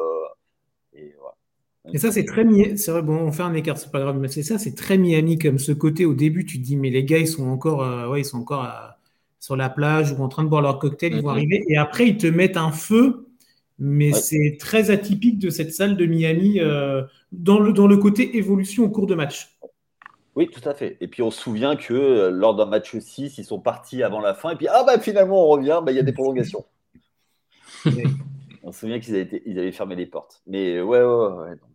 et 0.95 1.15
voilà. 1.19 1.37
Et 1.93 1.99
ça, 1.99 2.13
c'est 2.13 2.25
très 2.25 2.45
C'est 2.77 2.93
vrai, 2.93 3.03
bon, 3.03 3.17
on 3.17 3.33
fait 3.33 3.43
un 3.43 3.55
écart, 3.55 3.77
c'est 3.77 3.91
pas 3.91 3.99
grave, 3.99 4.17
mais 4.17 4.29
c'est 4.29 4.45
ça, 4.45 4.57
c'est 4.57 4.77
très 4.77 4.99
Miami 4.99 5.37
comme 5.39 5.59
ce 5.59 5.73
côté. 5.73 6.05
Au 6.05 6.15
début, 6.15 6.47
tu 6.47 6.61
te 6.61 6.65
dis, 6.65 6.77
mais 6.77 6.91
les 6.91 7.03
gars, 7.03 7.19
ils 7.19 7.27
sont 7.27 7.49
encore, 7.49 8.09
ouais, 8.09 8.21
ils 8.21 8.25
sont 8.25 8.39
encore 8.39 8.65
sur 9.43 9.57
la 9.57 9.69
plage 9.69 10.13
ou 10.13 10.23
en 10.23 10.29
train 10.29 10.45
de 10.45 10.49
boire 10.49 10.63
leur 10.63 10.79
cocktail, 10.79 11.15
ils 11.15 11.21
vont 11.21 11.29
mm-hmm. 11.29 11.33
arriver. 11.33 11.65
Et 11.69 11.77
après, 11.77 12.07
ils 12.07 12.17
te 12.17 12.29
mettent 12.29 12.57
un 12.57 12.71
feu, 12.71 13.27
mais 13.79 14.13
c'est 14.13 14.57
très 14.61 14.91
atypique 14.91 15.39
de 15.39 15.51
cette 15.51 15.73
salle 15.73 15.97
de 15.97 16.07
Miami 16.07 16.61
dans, 17.33 17.59
le, 17.59 17.73
dans 17.73 17.89
le 17.89 17.97
côté 17.97 18.37
évolution 18.37 18.85
au 18.85 18.91
cours 18.91 19.09
de 19.09 19.17
match. 19.17 19.53
Oui, 20.35 20.49
tout 20.49 20.67
à 20.67 20.75
fait. 20.75 20.97
Et 21.01 21.09
puis 21.09 21.23
on 21.23 21.31
se 21.31 21.41
souvient 21.41 21.77
que 21.77 21.93
euh, 21.93 22.31
lors 22.31 22.55
d'un 22.55 22.65
match 22.65 22.97
6, 22.97 23.37
ils 23.37 23.45
sont 23.45 23.61
partis 23.61 24.03
avant 24.03 24.21
la 24.21 24.35
fin. 24.35 24.51
Et 24.51 24.57
puis, 24.57 24.67
ah 24.69 24.83
bah 24.85 24.99
finalement, 24.99 25.45
on 25.45 25.49
revient, 25.49 25.81
bah, 25.85 25.93
il 25.93 25.97
y 25.97 25.99
a 25.99 26.03
des 26.03 26.13
prolongations. 26.13 26.65
on 28.63 28.73
se 28.73 28.81
souvient 28.81 28.99
qu'ils 28.99 29.15
avaient, 29.17 29.43
ils 29.45 29.59
avaient 29.59 29.73
fermé 29.73 29.95
les 29.95 30.07
portes. 30.07 30.43
Mais 30.47 30.81
ouais, 30.81 31.03
ouais, 31.03 31.27
ouais. 31.27 31.51
Donc, 31.51 31.71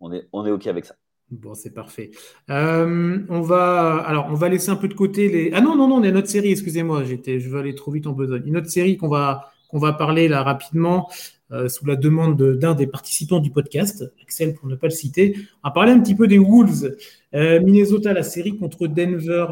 on 0.00 0.12
est, 0.12 0.26
on 0.32 0.46
est 0.46 0.50
OK 0.50 0.66
avec 0.68 0.86
ça. 0.86 0.94
Bon, 1.30 1.54
c'est 1.54 1.74
parfait. 1.74 2.10
Euh, 2.48 3.18
on 3.28 3.40
va, 3.42 3.98
alors, 3.98 4.28
on 4.30 4.34
va 4.34 4.48
laisser 4.48 4.70
un 4.70 4.76
peu 4.76 4.88
de 4.88 4.94
côté 4.94 5.28
les. 5.28 5.50
Ah 5.52 5.60
non, 5.60 5.76
non, 5.76 5.86
non, 5.86 5.96
on 5.96 6.02
est 6.02 6.12
notre 6.12 6.28
série. 6.28 6.52
Excusez-moi, 6.52 7.04
j'étais, 7.04 7.38
je 7.38 7.50
vais 7.50 7.58
aller 7.58 7.74
trop 7.74 7.90
vite 7.90 8.06
en 8.06 8.12
besogne. 8.12 8.42
Une 8.46 8.56
autre 8.56 8.70
série 8.70 8.96
qu'on 8.96 9.08
va, 9.08 9.52
qu'on 9.68 9.78
va 9.78 9.92
parler 9.92 10.28
là 10.28 10.42
rapidement. 10.42 11.10
Euh, 11.50 11.68
sous 11.68 11.86
la 11.86 11.96
demande 11.96 12.42
d'un 12.58 12.74
des 12.74 12.86
participants 12.86 13.40
du 13.40 13.50
podcast, 13.50 14.04
Axel 14.22 14.54
pour 14.54 14.68
ne 14.68 14.76
pas 14.76 14.86
le 14.86 14.92
citer. 14.92 15.34
On 15.62 15.68
va 15.68 15.72
parler 15.72 15.92
un 15.92 16.00
petit 16.00 16.14
peu 16.14 16.26
des 16.26 16.38
Wolves. 16.38 16.96
Euh, 17.34 17.60
Minnesota, 17.62 18.12
la 18.12 18.22
série 18.22 18.56
contre 18.56 18.86
Denver. 18.86 19.46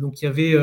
Donc 0.00 0.22
il 0.22 0.24
y 0.24 0.28
avait 0.28 0.54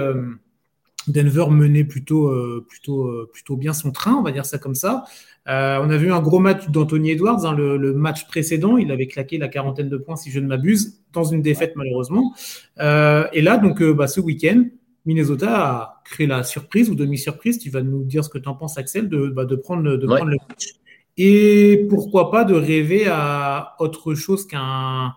Denver 1.08 1.46
menait 1.50 1.84
plutôt, 1.84 2.32
plutôt, 2.68 3.28
plutôt 3.32 3.56
bien 3.56 3.74
son 3.74 3.92
train, 3.92 4.14
on 4.14 4.24
va 4.24 4.32
dire 4.32 4.46
ça 4.46 4.58
comme 4.58 4.76
ça. 4.76 5.04
on 5.46 5.50
a 5.90 5.98
vu 5.98 6.12
un 6.12 6.22
gros 6.22 6.40
match 6.40 6.70
d'Anthony 6.70 7.12
Edwards, 7.12 7.46
hein, 7.46 7.54
le, 7.54 7.94
match 7.94 8.28
précédent. 8.28 8.78
Il 8.78 8.92
avait 8.92 9.08
claqué 9.08 9.38
la 9.38 9.48
quarantaine 9.48 9.90
de 9.90 9.98
points, 9.98 10.16
si 10.16 10.32
je 10.32 10.40
ne 10.40 10.48
m'abuse, 10.48 11.02
dans 11.12 11.24
une 11.24 11.42
défaite 11.42 11.74
malheureusement. 11.76 12.34
et 12.80 13.42
là, 13.42 13.58
donc, 13.58 13.84
bah, 13.84 14.08
ce 14.08 14.22
week-end, 14.22 14.64
Minnesota 15.06 15.56
a 15.56 16.02
créé 16.06 16.28
la 16.28 16.44
surprise 16.44 16.90
ou 16.90 16.96
demi-surprise. 16.96 17.60
Tu 17.60 17.70
vas 17.70 17.82
nous 17.82 18.04
dire 18.04 18.24
ce 18.24 18.30
que 18.30 18.38
tu 18.38 18.48
en 18.48 18.56
penses, 18.56 18.78
Axel, 18.78 19.10
de, 19.10 19.28
bah, 19.28 19.46
de, 19.46 19.56
prendre, 19.56 19.98
de 19.98 20.06
prendre 20.06 20.26
le 20.32 20.38
match. 20.50 20.76
Et 21.18 21.86
pourquoi 21.90 22.32
pas 22.32 22.44
de 22.44 22.56
rêver 22.56 23.06
à 23.08 23.76
autre 23.80 24.16
chose 24.16 24.48
qu'un 24.48 25.14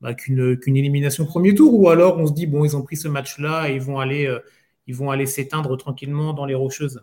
bah, 0.00 0.14
qu'une 0.14 0.76
élimination 0.76 1.24
premier 1.24 1.54
tour? 1.54 1.74
Ou 1.74 1.88
alors 1.88 2.18
on 2.18 2.26
se 2.26 2.32
dit 2.32 2.46
bon 2.46 2.64
ils 2.64 2.76
ont 2.76 2.82
pris 2.82 2.96
ce 2.96 3.08
match 3.08 3.38
là 3.38 3.68
et 3.68 3.74
ils 3.74 3.80
vont 3.80 3.98
aller 3.98 4.26
euh, 4.26 4.38
ils 4.86 4.94
vont 4.94 5.10
aller 5.10 5.26
s'éteindre 5.26 5.76
tranquillement 5.76 6.32
dans 6.32 6.44
les 6.44 6.54
rocheuses 6.54 7.02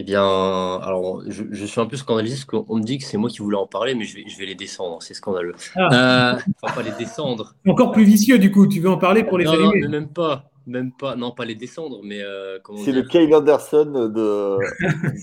eh 0.00 0.04
bien, 0.04 0.22
alors, 0.22 1.24
je, 1.26 1.66
suis 1.66 1.80
un 1.80 1.86
peu 1.86 1.96
scandalisé 1.96 2.36
parce 2.36 2.44
qu'on 2.44 2.76
me 2.76 2.84
dit 2.84 2.98
que 2.98 3.04
c'est 3.04 3.16
moi 3.16 3.28
qui 3.28 3.40
voulais 3.40 3.56
en 3.56 3.66
parler, 3.66 3.96
mais 3.96 4.04
je 4.04 4.14
vais, 4.14 4.28
je 4.28 4.38
vais 4.38 4.46
les 4.46 4.54
descendre. 4.54 5.02
C'est 5.02 5.12
scandaleux. 5.12 5.56
Ah. 5.74 6.36
Euh, 6.36 6.38
enfin, 6.62 6.72
pas 6.72 6.82
les 6.82 6.92
descendre. 6.92 7.56
Encore 7.66 7.90
plus 7.90 8.04
vicieux, 8.04 8.38
du 8.38 8.52
coup. 8.52 8.68
Tu 8.68 8.78
veux 8.78 8.90
en 8.90 8.96
parler 8.96 9.24
pour 9.24 9.38
les 9.38 9.44
non, 9.44 9.56
non, 9.56 9.72
mais 9.74 9.88
même 9.88 10.06
pas. 10.06 10.52
Même 10.68 10.92
pas. 10.92 11.16
Non, 11.16 11.32
pas 11.32 11.44
les 11.44 11.56
descendre, 11.56 11.98
mais. 12.04 12.22
Euh, 12.22 12.60
c'est 12.84 12.92
le 12.92 13.02
Kyle 13.02 13.34
Anderson 13.34 14.08
de... 14.14 14.58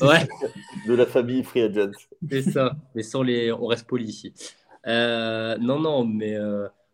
de 0.89 0.93
la 0.93 1.05
famille 1.05 1.45
Free 1.45 1.61
Agent. 1.61 1.91
C'est 2.29 2.41
ça. 2.41 2.75
Mais 2.95 3.03
sans 3.03 3.23
les. 3.23 3.53
On 3.53 3.67
reste 3.67 3.87
poli 3.87 4.03
ici. 4.03 4.33
Euh, 4.87 5.57
non, 5.57 5.79
non, 5.79 6.03
mais. 6.03 6.35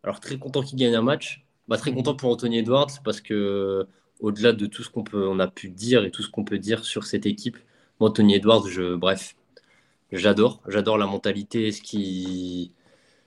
Alors, 0.04 0.20
très 0.20 0.38
content 0.38 0.62
qu'il 0.62 0.78
gagne 0.78 0.94
un 0.94 1.02
match. 1.02 1.44
Bah, 1.68 1.76
très 1.76 1.92
content 1.92 2.14
pour 2.14 2.30
Anthony 2.30 2.58
Edwards 2.58 2.90
parce 3.04 3.20
que 3.20 3.86
au-delà 4.20 4.52
de 4.52 4.66
tout 4.66 4.82
ce 4.82 4.90
qu'on 4.90 5.38
a 5.40 5.48
pu 5.48 5.68
dire 5.68 6.04
et 6.04 6.10
tout 6.10 6.22
ce 6.22 6.30
qu'on 6.30 6.44
peut 6.44 6.58
dire 6.58 6.84
sur 6.84 7.04
cette 7.04 7.26
équipe, 7.26 7.58
moi, 8.00 8.10
Tony 8.10 8.34
Edwards, 8.34 8.66
je, 8.68 8.94
bref, 8.96 9.36
j'adore. 10.10 10.60
J'adore 10.66 10.98
la 10.98 11.06
mentalité, 11.06 11.70
ce 11.72 11.80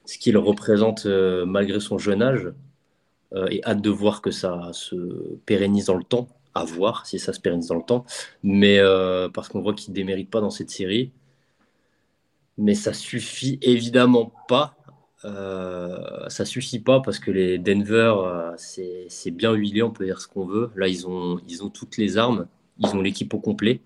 ce 0.06 0.18
qu'il 0.20 0.38
représente 0.38 1.06
euh, 1.06 1.46
malgré 1.46 1.80
son 1.80 1.98
jeune 1.98 2.22
âge. 2.22 2.52
Euh, 3.34 3.48
et 3.50 3.64
hâte 3.64 3.82
de 3.82 3.90
voir 3.90 4.22
que 4.22 4.32
ça 4.32 4.70
se 4.74 4.96
pérennise 5.46 5.86
dans 5.86 5.96
le 5.96 6.04
temps. 6.04 6.28
À 6.54 6.64
voir 6.64 7.06
si 7.06 7.20
ça 7.20 7.34
se 7.34 7.40
pérennise 7.40 7.68
dans 7.68 7.76
le 7.76 7.84
temps. 7.84 8.06
Mais 8.44 8.80
euh, 8.80 9.30
parce 9.30 9.50
qu'on 9.50 9.62
voit 9.62 9.74
qu'il 9.74 9.92
ne 9.92 9.96
démérite 9.96 10.30
pas 10.30 10.42
dans 10.42 10.50
cette 10.50 10.70
série. 10.70 11.12
Mais 12.58 12.76
ça 12.76 12.94
suffit 12.94 13.60
évidemment 13.62 14.32
pas. 14.48 14.76
Ça 15.24 16.46
suffit 16.46 16.80
pas 16.80 17.02
parce 17.02 17.20
que 17.20 17.32
les 17.32 17.58
Denver, 17.58 18.14
c'est 18.58 19.32
bien 19.32 19.54
huilé, 19.54 19.82
on 19.84 19.92
peut 19.92 20.06
dire 20.06 20.22
ce 20.22 20.28
qu'on 20.28 20.46
veut. 20.46 20.72
Là, 20.76 20.88
ils 20.88 21.08
ont, 21.08 21.40
ils 21.48 21.64
ont 21.64 21.70
toutes 21.70 21.98
les 21.98 22.18
armes. 22.18 22.48
Ils 22.80 22.96
ont 22.96 23.02
l'équipe 23.02 23.34
au 23.34 23.40
complet. 23.40 23.82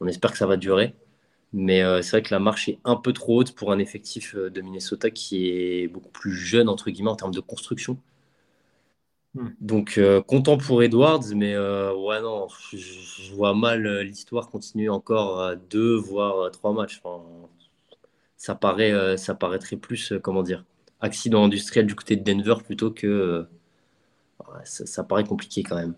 On 0.00 0.06
espère 0.06 0.32
que 0.32 0.38
ça 0.38 0.46
va 0.46 0.56
durer. 0.56 0.94
Mais 1.52 1.82
euh, 1.82 2.02
c'est 2.02 2.12
vrai 2.12 2.22
que 2.22 2.34
la 2.34 2.40
marche 2.40 2.68
est 2.68 2.78
un 2.84 2.96
peu 2.96 3.12
trop 3.12 3.40
haute 3.40 3.54
pour 3.54 3.72
un 3.72 3.78
effectif 3.78 4.34
euh, 4.34 4.50
de 4.50 4.60
Minnesota 4.62 5.10
qui 5.10 5.50
est 5.50 5.88
beaucoup 5.88 6.10
plus 6.10 6.32
jeune, 6.34 6.68
entre 6.68 6.90
guillemets, 6.90 7.10
en 7.10 7.16
termes 7.16 7.34
de 7.34 7.40
construction. 7.40 7.98
Hmm. 9.34 9.50
Donc, 9.60 9.98
euh, 9.98 10.22
content 10.22 10.56
pour 10.58 10.82
Edwards, 10.82 11.24
mais 11.34 11.56
ouais, 11.56 12.20
non, 12.22 12.48
je, 12.72 13.32
vois 13.34 13.54
mal 13.54 14.00
l'histoire 14.00 14.48
continuer 14.48 14.88
encore 14.88 15.56
deux, 15.70 15.94
voire 15.96 16.50
trois 16.50 16.72
matchs. 16.72 17.00
Ça, 18.42 18.54
paraît, 18.54 19.16
ça 19.16 19.34
paraîtrait 19.34 19.76
plus, 19.76 20.12
comment 20.22 20.42
dire, 20.42 20.64
accident 21.00 21.44
industriel 21.44 21.86
du 21.86 21.94
côté 21.94 22.16
de 22.16 22.24
Denver 22.24 22.56
plutôt 22.64 22.90
que. 22.90 23.46
ça 24.64 25.04
paraît 25.04 25.24
compliqué 25.24 25.62
quand 25.62 25.76
même. 25.76 25.94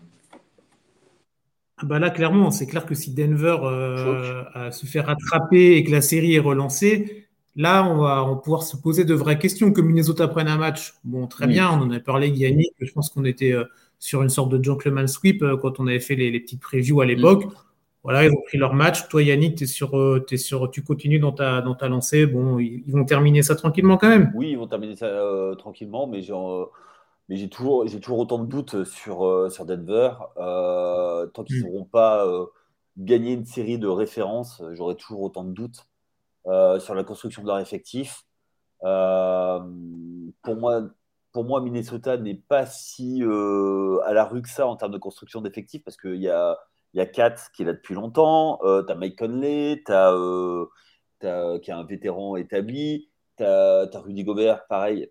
Ah 1.77 1.85
bah 1.85 1.99
là, 1.99 2.09
clairement, 2.09 2.51
c'est 2.51 2.67
clair 2.67 2.85
que 2.85 2.95
si 2.95 3.13
Denver 3.13 3.57
euh, 3.63 4.71
se 4.71 4.85
fait 4.85 5.01
rattraper 5.01 5.75
et 5.75 5.83
que 5.83 5.91
la 5.91 6.01
série 6.01 6.35
est 6.35 6.39
relancée, 6.39 7.27
là, 7.57 7.85
on 7.85 7.97
va, 7.97 8.39
pouvoir 8.41 8.63
se 8.63 8.77
poser 8.77 9.03
de 9.03 9.13
vraies 9.13 9.37
questions. 9.37 9.73
Que 9.73 9.81
Minnesota 9.81 10.27
prenne 10.29 10.47
un 10.47 10.57
match, 10.57 10.93
bon, 11.03 11.27
très 11.27 11.47
bien, 11.47 11.69
on 11.69 11.81
en 11.81 11.91
a 11.91 11.99
parlé, 11.99 12.29
Yannick. 12.29 12.73
Je 12.79 12.91
pense 12.93 13.09
qu'on 13.09 13.25
était 13.25 13.51
euh, 13.51 13.65
sur 13.99 14.23
une 14.23 14.29
sorte 14.29 14.51
de 14.51 14.63
gentleman 14.63 15.07
sweep 15.07 15.41
euh, 15.41 15.57
quand 15.57 15.79
on 15.81 15.87
avait 15.87 15.99
fait 15.99 16.15
les, 16.15 16.39
petites 16.39 16.61
previews 16.61 17.01
à 17.01 17.05
l'époque. 17.05 17.45
Mm. 17.45 17.49
Voilà, 18.05 18.23
ils 18.23 18.31
ont 18.31 18.41
pris 18.45 18.57
leur 18.57 18.73
match. 18.73 19.07
Toi, 19.09 19.23
Yannick, 19.23 19.61
es 19.61 19.65
sur, 19.65 19.93
es 20.31 20.37
sur, 20.37 20.71
tu 20.71 20.83
continues 20.83 21.19
dans 21.19 21.33
ta, 21.33 21.61
dans 21.61 21.75
ta 21.75 21.89
lancée. 21.89 22.25
Bon, 22.25 22.59
ils, 22.59 22.89
vont 22.91 23.03
terminer 23.03 23.43
ça 23.43 23.55
tranquillement 23.55 23.97
quand 23.97 24.07
même. 24.07 24.31
Oui, 24.35 24.51
ils 24.51 24.57
vont 24.57 24.67
terminer 24.67 24.95
ça 24.95 25.09
tranquillement, 25.57 26.07
mais 26.07 26.21
genre 26.21 26.71
mais 27.29 27.37
j'ai 27.37 27.49
toujours, 27.49 27.87
j'ai 27.87 27.99
toujours 27.99 28.19
autant 28.19 28.39
de 28.39 28.45
doutes 28.45 28.83
sur, 28.83 29.25
euh, 29.25 29.49
sur 29.49 29.65
Denver. 29.65 30.11
Euh, 30.37 31.25
tant 31.27 31.43
qu'ils 31.43 31.63
n'auront 31.63 31.85
mm. 31.85 31.89
pas 31.89 32.25
euh, 32.25 32.45
gagné 32.97 33.33
une 33.33 33.45
série 33.45 33.79
de 33.79 33.87
références, 33.87 34.61
j'aurai 34.73 34.95
toujours 34.95 35.21
autant 35.21 35.43
de 35.43 35.51
doutes 35.51 35.87
sur 36.79 36.93
la 36.93 37.03
construction 37.03 37.41
de 37.41 37.47
leur 37.47 37.59
effectif. 37.59 38.23
pour, 38.81 40.55
moi, 40.55 40.83
pour 41.31 41.43
moi, 41.43 41.59
Minnesota 41.59 42.17
n'est 42.17 42.35
pas 42.35 42.67
si 42.67 43.23
à 43.23 44.13
la 44.13 44.25
rue 44.25 44.43
que 44.43 44.49
ça 44.49 44.67
en 44.67 44.75
termes 44.75 44.91
de 44.91 44.99
construction 44.99 45.41
d'effectifs 45.41 45.83
parce 45.83 45.97
qu'il 45.97 46.21
y 46.21 46.29
a, 46.29 46.59
y 46.97 47.01
a 47.01 47.05
Kat 47.05 47.35
qui 47.53 47.63
est 47.63 47.65
là 47.65 47.73
depuis 47.73 47.93
longtemps, 47.93 48.59
tu 48.61 48.91
as 48.91 48.95
Mike 48.95 49.17
Conley, 49.17 49.83
tu 49.85 49.91
as, 49.91 51.59
qui 51.59 51.71
est 51.71 51.73
un 51.73 51.83
vétéran 51.83 52.35
établi, 52.35 53.09
tu 53.37 53.43
as, 53.43 53.89
as, 53.93 53.99
Rudy 53.99 54.23
Gobert, 54.23 54.65
pareil, 54.67 55.09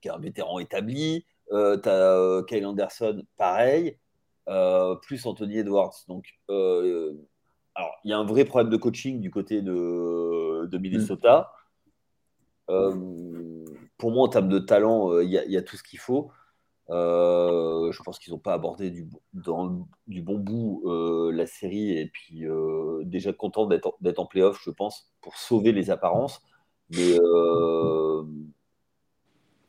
qui 0.00 0.08
est 0.08 0.12
un 0.12 0.18
vétéran 0.18 0.58
établi. 0.58 1.24
Euh, 1.52 1.78
tu 1.80 1.88
as 1.88 1.92
euh, 1.92 2.42
Kyle 2.44 2.66
Anderson, 2.66 3.22
pareil, 3.36 3.98
euh, 4.48 4.96
plus 4.96 5.24
Anthony 5.26 5.58
Edwards. 5.58 5.94
Donc, 6.08 6.26
alors, 6.48 7.94
il 8.04 8.10
y 8.10 8.12
a 8.12 8.18
un 8.18 8.24
vrai 8.24 8.44
problème 8.44 8.70
de 8.70 8.76
coaching 8.76 9.20
du 9.20 9.30
côté 9.30 9.62
de, 9.62 10.66
de 10.66 10.78
Minnesota. 10.78 11.52
pour 12.66 14.10
moi, 14.10 14.24
en 14.24 14.28
termes 14.28 14.48
de 14.48 14.58
talent, 14.58 15.20
il 15.20 15.30
y, 15.30 15.56
a 15.56 15.62
tout 15.62 15.76
ce 15.76 15.82
qu'il 15.82 15.98
faut. 15.98 16.30
Je 16.88 18.02
pense 18.02 18.18
qu'ils 18.18 18.32
n'ont 18.32 18.38
pas 18.38 18.54
abordé 18.54 18.90
du, 18.90 19.08
bon 20.22 20.38
bout 20.38 20.82
la 21.32 21.46
série 21.46 21.98
et 21.98 22.06
puis 22.06 22.44
déjà 23.04 23.32
content 23.32 23.66
d'être 23.66 24.18
en 24.18 24.26
playoff, 24.26 24.60
je 24.64 24.70
pense, 24.70 25.12
pour 25.20 25.36
sauver 25.36 25.72
les 25.72 25.90
apparences. 25.90 26.42
Mais 26.90 27.18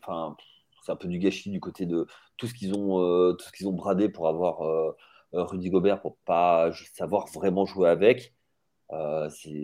enfin, 0.01 0.35
c'est 0.87 0.91
un 0.91 0.95
peu 0.95 1.07
du 1.07 1.19
gâchis 1.19 1.49
du 1.49 1.59
côté 1.59 1.85
de 1.85 2.07
tout 2.37 2.47
ce 2.47 2.53
qu'ils 2.53 2.73
ont, 2.73 3.01
euh, 3.01 3.33
tout 3.33 3.45
ce 3.45 3.51
qu'ils 3.51 3.67
ont 3.67 3.73
bradé 3.73 4.09
pour 4.09 4.27
avoir 4.27 4.61
euh, 4.61 4.95
euh, 5.33 5.43
Rudy 5.43 5.69
Gobert 5.69 6.01
pour 6.01 6.17
pas 6.17 6.71
savoir 6.93 7.27
vraiment 7.27 7.65
jouer 7.65 7.89
avec. 7.89 8.33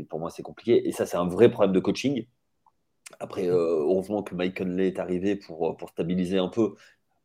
pour 0.09 0.19
moi, 0.19 0.29
c'est 0.29 0.43
compliqué. 0.43 0.87
Et 0.87 0.91
ça, 0.91 1.05
c'est 1.05 1.17
un 1.17 1.27
vrai 1.27 1.49
problème 1.49 1.73
de 1.73 1.79
coaching. 1.79 2.27
Après, 3.19 3.47
heureusement 3.47 4.23
que 4.23 4.35
Mike 4.35 4.57
Conley 4.57 4.87
est 4.87 4.99
arrivé 4.99 5.35
pour, 5.35 5.77
pour 5.77 5.89
stabiliser 5.89 6.39
un 6.39 6.49
peu 6.49 6.75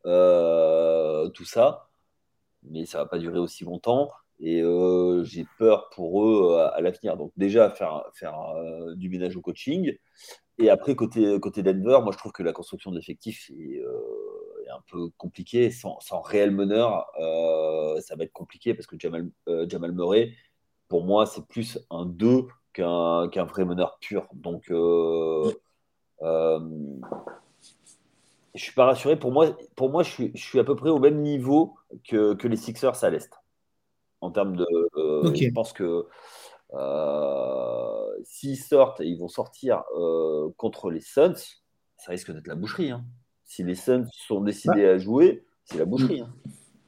tout 0.03 1.45
ça. 1.45 1.89
Mais 2.63 2.85
ça 2.85 2.99
va 2.99 3.05
pas 3.05 3.19
durer 3.19 3.39
aussi 3.39 3.63
longtemps. 3.63 4.11
Et 4.39 4.63
j'ai 5.23 5.45
peur 5.57 5.89
pour 5.89 6.25
eux 6.25 6.57
à, 6.59 6.79
l'avenir. 6.81 7.17
Donc 7.17 7.31
déjà, 7.37 7.69
faire, 7.69 8.03
faire 8.13 8.37
du 8.95 9.09
ménage 9.09 9.35
au 9.35 9.41
coaching. 9.41 9.95
Et 10.57 10.69
après, 10.69 10.95
côté, 10.95 11.39
côté 11.39 11.63
Denver, 11.63 11.99
moi 12.03 12.11
je 12.11 12.17
trouve 12.17 12.31
que 12.31 12.43
la 12.43 12.53
construction 12.53 12.91
de 12.91 12.97
l'effectif 12.97 13.49
est, 13.51 13.81
un 14.71 14.81
peu 14.89 15.09
compliquée. 15.17 15.71
Sans, 15.71 15.99
sans 15.99 16.21
réel 16.21 16.51
meneur, 16.51 17.05
ça 18.01 18.15
va 18.15 18.23
être 18.23 18.33
compliqué 18.33 18.73
parce 18.73 18.87
que 18.87 18.97
Jamal, 18.99 19.29
Jamal 19.67 19.91
Murray, 19.91 20.33
pour 20.89 21.05
moi, 21.05 21.25
c'est 21.25 21.45
plus 21.47 21.79
un 21.91 22.05
2 22.05 22.47
qu'un 22.73 23.43
vrai 23.45 23.63
meneur 23.63 23.97
pur. 23.99 24.27
Donc, 24.33 24.69
euh, 24.71 25.51
euh, 26.21 26.59
je 28.59 28.65
suis 28.65 28.73
pas 28.73 28.85
rassuré. 28.85 29.17
Pour 29.17 29.31
moi, 29.31 29.57
pour 29.75 29.89
moi 29.89 30.03
je, 30.03 30.09
suis, 30.09 30.31
je 30.35 30.43
suis 30.43 30.59
à 30.59 30.63
peu 30.63 30.75
près 30.75 30.89
au 30.89 30.99
même 30.99 31.21
niveau 31.21 31.75
que, 32.07 32.33
que 32.33 32.47
les 32.47 32.57
Sixers 32.57 33.03
à 33.03 33.09
l'Est. 33.09 33.31
En 34.21 34.31
termes 34.31 34.57
de. 34.57 34.65
Euh, 34.97 35.33
je 35.33 35.49
pense 35.51 35.71
que 35.71 36.05
euh, 36.73 38.09
s'ils 38.25 38.57
sortent 38.57 38.99
et 38.99 39.05
ils 39.05 39.17
vont 39.17 39.29
sortir 39.29 39.83
contre 40.57 40.91
les 40.91 40.99
Suns, 40.99 41.35
ça 41.97 42.11
risque 42.11 42.33
d'être 42.33 42.47
la 42.47 42.55
boucherie. 42.55 42.91
Hein. 42.91 43.05
Si 43.45 43.63
les 43.63 43.75
Suns 43.75 44.07
sont 44.11 44.41
décidés 44.41 44.83
bah. 44.83 44.91
à 44.91 44.97
jouer, 44.97 45.45
c'est 45.63 45.77
la 45.77 45.85
boucherie. 45.85 46.21
Hein. 46.21 46.29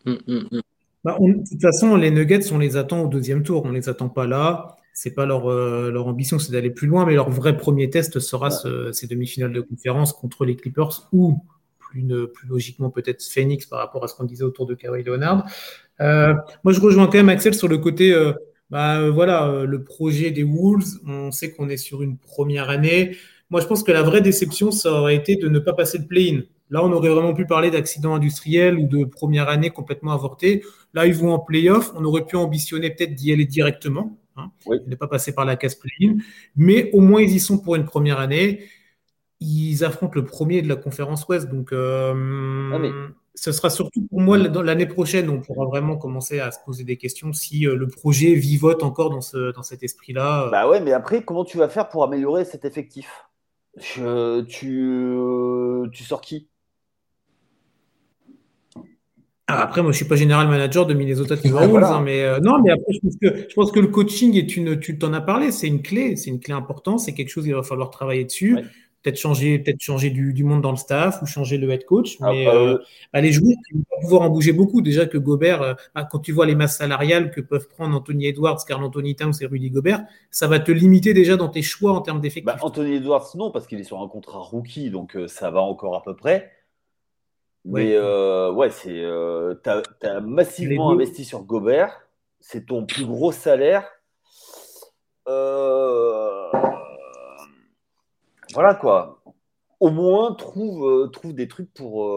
Mm, 0.05 0.11
mm, 0.27 0.47
mm. 0.51 0.61
Bah, 1.05 1.17
de 1.19 1.49
toute 1.49 1.61
façon, 1.61 1.95
les 1.95 2.11
Nuggets, 2.11 2.51
on 2.51 2.59
les 2.59 2.75
attend 2.75 3.03
au 3.03 3.07
deuxième 3.07 3.43
tour. 3.43 3.63
On 3.65 3.69
ne 3.69 3.75
les 3.75 3.87
attend 3.87 4.09
pas 4.09 4.27
là. 4.27 4.75
C'est 4.93 5.11
pas 5.11 5.25
leur, 5.25 5.49
euh, 5.49 5.89
leur 5.89 6.07
ambition, 6.07 6.37
c'est 6.37 6.51
d'aller 6.51 6.69
plus 6.69 6.87
loin, 6.87 7.05
mais 7.05 7.13
leur 7.13 7.29
vrai 7.29 7.55
premier 7.55 7.89
test 7.89 8.19
sera 8.19 8.49
ces 8.51 9.07
demi-finales 9.07 9.53
de 9.53 9.61
conférence 9.61 10.11
contre 10.11 10.43
les 10.43 10.57
Clippers 10.57 11.07
ou 11.13 11.41
plus, 11.91 12.05
plus 12.33 12.47
logiquement 12.47 12.89
peut-être 12.89 13.23
Phoenix 13.23 13.65
par 13.65 13.79
rapport 13.79 14.03
à 14.03 14.07
ce 14.07 14.15
qu'on 14.15 14.23
disait 14.23 14.43
autour 14.43 14.65
de 14.65 14.73
Kawhi 14.73 15.03
Leonard. 15.03 15.45
Euh, 15.99 16.33
moi, 16.63 16.73
je 16.73 16.79
rejoins 16.79 17.05
quand 17.05 17.17
même 17.17 17.29
Axel 17.29 17.53
sur 17.53 17.67
le 17.67 17.77
côté, 17.77 18.13
euh, 18.13 18.33
bah, 18.69 19.09
voilà, 19.09 19.65
le 19.67 19.83
projet 19.83 20.31
des 20.31 20.43
Wolves. 20.43 20.99
On 21.05 21.31
sait 21.31 21.51
qu'on 21.51 21.69
est 21.69 21.77
sur 21.77 22.01
une 22.01 22.17
première 22.17 22.69
année. 22.69 23.17
Moi, 23.49 23.59
je 23.61 23.67
pense 23.67 23.83
que 23.83 23.91
la 23.91 24.01
vraie 24.01 24.21
déception, 24.21 24.71
ça 24.71 24.91
aurait 24.93 25.15
été 25.15 25.35
de 25.35 25.49
ne 25.49 25.59
pas 25.59 25.73
passer 25.73 25.99
de 25.99 26.05
play-in. 26.05 26.41
Là, 26.69 26.85
on 26.85 26.91
aurait 26.93 27.09
vraiment 27.09 27.33
pu 27.33 27.45
parler 27.45 27.69
d'accident 27.69 28.15
industriel 28.15 28.77
ou 28.77 28.87
de 28.87 29.03
première 29.03 29.49
année 29.49 29.69
complètement 29.69 30.13
avortée. 30.13 30.63
Là, 30.93 31.05
ils 31.05 31.13
vont 31.13 31.33
en 31.33 31.39
play-off. 31.39 31.91
On 31.95 32.05
aurait 32.05 32.25
pu 32.25 32.37
ambitionner 32.37 32.89
peut-être 32.89 33.13
d'y 33.13 33.33
aller 33.33 33.45
directement, 33.45 34.17
hein, 34.37 34.51
ne 34.87 34.95
pas 34.95 35.07
passer 35.07 35.35
par 35.35 35.43
la 35.43 35.57
case 35.57 35.75
play-in. 35.75 36.15
Mais 36.55 36.89
au 36.93 37.01
moins, 37.01 37.21
ils 37.21 37.33
y 37.33 37.39
sont 37.41 37.57
pour 37.57 37.75
une 37.75 37.83
première 37.83 38.19
année. 38.19 38.61
Ils 39.41 39.83
affrontent 39.83 40.13
le 40.15 40.23
premier 40.23 40.61
de 40.61 40.69
la 40.69 40.77
conférence 40.77 41.27
Ouest. 41.27 41.49
Donc, 41.49 41.73
euh, 41.73 42.71
ah, 42.73 43.13
ce 43.35 43.51
sera 43.51 43.69
surtout 43.69 44.07
pour 44.07 44.21
moi 44.21 44.37
l'année 44.37 44.85
prochaine, 44.85 45.29
on 45.29 45.41
pourra 45.41 45.65
vraiment 45.65 45.97
commencer 45.97 46.39
à 46.39 46.51
se 46.51 46.59
poser 46.63 46.83
des 46.83 46.97
questions 46.97 47.33
si 47.33 47.67
euh, 47.67 47.75
le 47.75 47.87
projet 47.87 48.35
vivote 48.35 48.83
encore 48.83 49.09
dans, 49.09 49.21
ce, 49.21 49.51
dans 49.51 49.63
cet 49.63 49.83
esprit-là. 49.83 50.49
Bah 50.51 50.69
ouais, 50.69 50.79
mais 50.79 50.93
après, 50.93 51.23
comment 51.23 51.43
tu 51.43 51.57
vas 51.57 51.67
faire 51.67 51.89
pour 51.89 52.03
améliorer 52.03 52.45
cet 52.45 52.63
effectif? 52.63 53.09
Tu, 53.77 54.01
tu 55.91 56.03
sors 56.03 56.21
qui? 56.21 56.47
Ah, 59.53 59.63
après, 59.63 59.81
moi, 59.81 59.91
je 59.91 59.97
suis 59.97 60.05
pas 60.05 60.15
général 60.15 60.47
manager 60.47 60.85
de 60.85 60.93
Minnesota 60.93 61.35
Timberwolves, 61.41 61.83
hein, 61.83 62.01
mais 62.01 62.23
euh, 62.23 62.39
non, 62.39 62.61
mais 62.63 62.71
après, 62.71 62.93
je 62.93 63.53
pense, 63.53 63.71
que, 63.71 63.79
le 63.81 63.87
coaching 63.87 64.37
est 64.37 64.55
une, 64.55 64.79
tu 64.79 64.97
t'en 64.97 65.11
as 65.11 65.19
parlé, 65.19 65.51
c'est 65.51 65.67
une 65.67 65.81
clé, 65.81 66.15
c'est 66.15 66.29
une 66.29 66.39
clé 66.39 66.53
importante, 66.53 67.01
c'est 67.01 67.13
quelque 67.13 67.27
chose 67.27 67.43
qu'il 67.43 67.53
va 67.53 67.63
falloir 67.63 67.89
travailler 67.89 68.23
dessus. 68.23 68.57
Peut-être 69.03 69.17
changer, 69.17 69.59
peut-être 69.59 69.81
changer 69.81 70.09
du, 70.09 70.43
monde 70.43 70.61
dans 70.61 70.71
le 70.71 70.77
staff 70.77 71.21
ou 71.21 71.25
changer 71.25 71.57
le 71.57 71.69
head 71.71 71.85
coach. 71.85 72.17
Ah, 72.21 72.31
mais 72.31 72.47
euh, 72.47 72.77
bah, 73.11 73.21
les 73.21 73.31
joueurs, 73.31 73.57
ils 73.71 73.77
vont 73.77 74.01
pouvoir 74.01 74.21
en 74.21 74.29
bouger 74.29 74.53
beaucoup. 74.53 74.81
Déjà 74.81 75.05
que 75.05 75.17
Gobert, 75.17 75.61
euh, 75.61 75.73
bah, 75.95 76.07
quand 76.09 76.19
tu 76.19 76.31
vois 76.31 76.45
les 76.45 76.55
masses 76.55 76.77
salariales 76.77 77.31
que 77.31 77.41
peuvent 77.41 77.67
prendre 77.67 77.95
Anthony 77.95 78.27
Edwards, 78.27 78.59
Carl 78.67 78.83
Anthony 78.83 79.15
Towns 79.15 79.33
et 79.41 79.45
Rudy 79.45 79.71
Gobert, 79.71 80.05
ça 80.29 80.47
va 80.47 80.59
te 80.59 80.71
limiter 80.71 81.13
déjà 81.13 81.35
dans 81.35 81.49
tes 81.49 81.63
choix 81.63 81.93
en 81.93 82.01
termes 82.01 82.21
d'effectifs. 82.21 82.45
Bah, 82.45 82.57
Anthony 82.61 82.95
Edwards, 82.95 83.27
non, 83.35 83.51
parce 83.51 83.67
qu'il 83.67 83.79
est 83.79 83.83
sur 83.83 84.01
un 84.01 84.07
contrat 84.07 84.39
rookie, 84.39 84.89
donc 84.91 85.17
ça 85.27 85.49
va 85.49 85.61
encore 85.61 85.95
à 85.95 86.03
peu 86.03 86.15
près. 86.15 86.51
Mais 87.65 87.93
euh, 87.95 88.51
ouais, 88.51 88.71
c'est 88.71 89.03
euh, 89.03 89.53
t'as 89.63 89.83
as 90.01 90.19
massivement 90.19 90.91
investi 90.91 91.23
sur 91.23 91.43
Gobert, 91.43 92.07
c'est 92.39 92.67
ton 92.67 92.85
plus 92.85 93.05
gros 93.05 93.31
salaire. 93.31 93.87
Euh, 95.27 96.51
voilà 98.53 98.75
quoi. 98.75 99.21
Au 99.79 99.89
moins 99.89 100.35
trouve, 100.35 100.87
euh, 100.87 101.07
trouve 101.07 101.33
des 101.33 101.47
trucs 101.47 101.73
pour, 101.73 102.07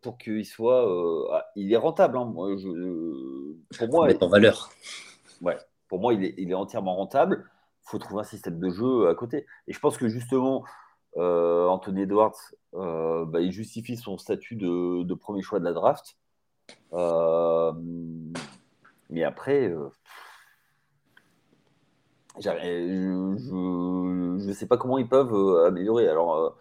pour 0.00 0.16
qu'il 0.16 0.46
soit. 0.46 0.88
Ah, 1.32 1.44
il 1.54 1.72
est 1.72 1.76
rentable. 1.76 2.16
Hein. 2.16 2.24
Moi, 2.24 2.56
je, 2.56 3.76
pour 3.78 3.88
moi, 3.88 4.08
en 4.20 4.28
valeur. 4.28 4.70
Ouais, 5.42 5.58
pour 5.88 6.00
moi, 6.00 6.14
il 6.14 6.24
est, 6.24 6.34
il 6.38 6.50
est 6.50 6.54
entièrement 6.54 6.94
rentable. 6.96 7.44
Il 7.84 7.90
faut 7.90 7.98
trouver 7.98 8.22
un 8.22 8.24
système 8.24 8.58
de 8.58 8.70
jeu 8.70 9.08
à 9.08 9.14
côté. 9.14 9.46
Et 9.66 9.72
je 9.74 9.78
pense 9.80 9.98
que 9.98 10.08
justement, 10.08 10.64
euh, 11.16 11.66
Anthony 11.66 12.02
Edwards, 12.02 12.36
euh, 12.74 13.24
bah, 13.24 13.40
il 13.40 13.50
justifie 13.50 13.96
son 13.96 14.18
statut 14.18 14.56
de, 14.56 15.14
premier 15.14 15.42
choix 15.42 15.58
de 15.58 15.64
la 15.64 15.72
draft. 15.72 16.16
Euh, 16.92 17.72
mais 19.10 19.24
après, 19.24 19.72
je 22.40 22.50
ne 24.46 24.52
sais 24.52 24.66
pas 24.66 24.76
comment 24.76 24.98
ils 24.98 25.08
peuvent 25.08 25.64
améliorer. 25.66 26.08
Alors, 26.08 26.58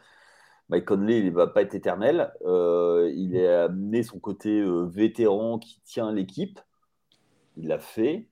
Mike 0.69 0.85
Conley, 0.85 1.19
il 1.19 1.25
ne 1.25 1.31
va 1.31 1.47
pas 1.47 1.61
être 1.61 1.75
éternel. 1.75 2.33
il 2.41 3.45
a 3.45 3.65
amené 3.65 4.03
son 4.03 4.19
côté 4.19 4.63
vétéran 4.87 5.59
qui 5.59 5.81
tient 5.83 6.11
l'équipe. 6.11 6.59
Il 7.55 7.67
l'a 7.67 7.79
fait. 7.79 8.27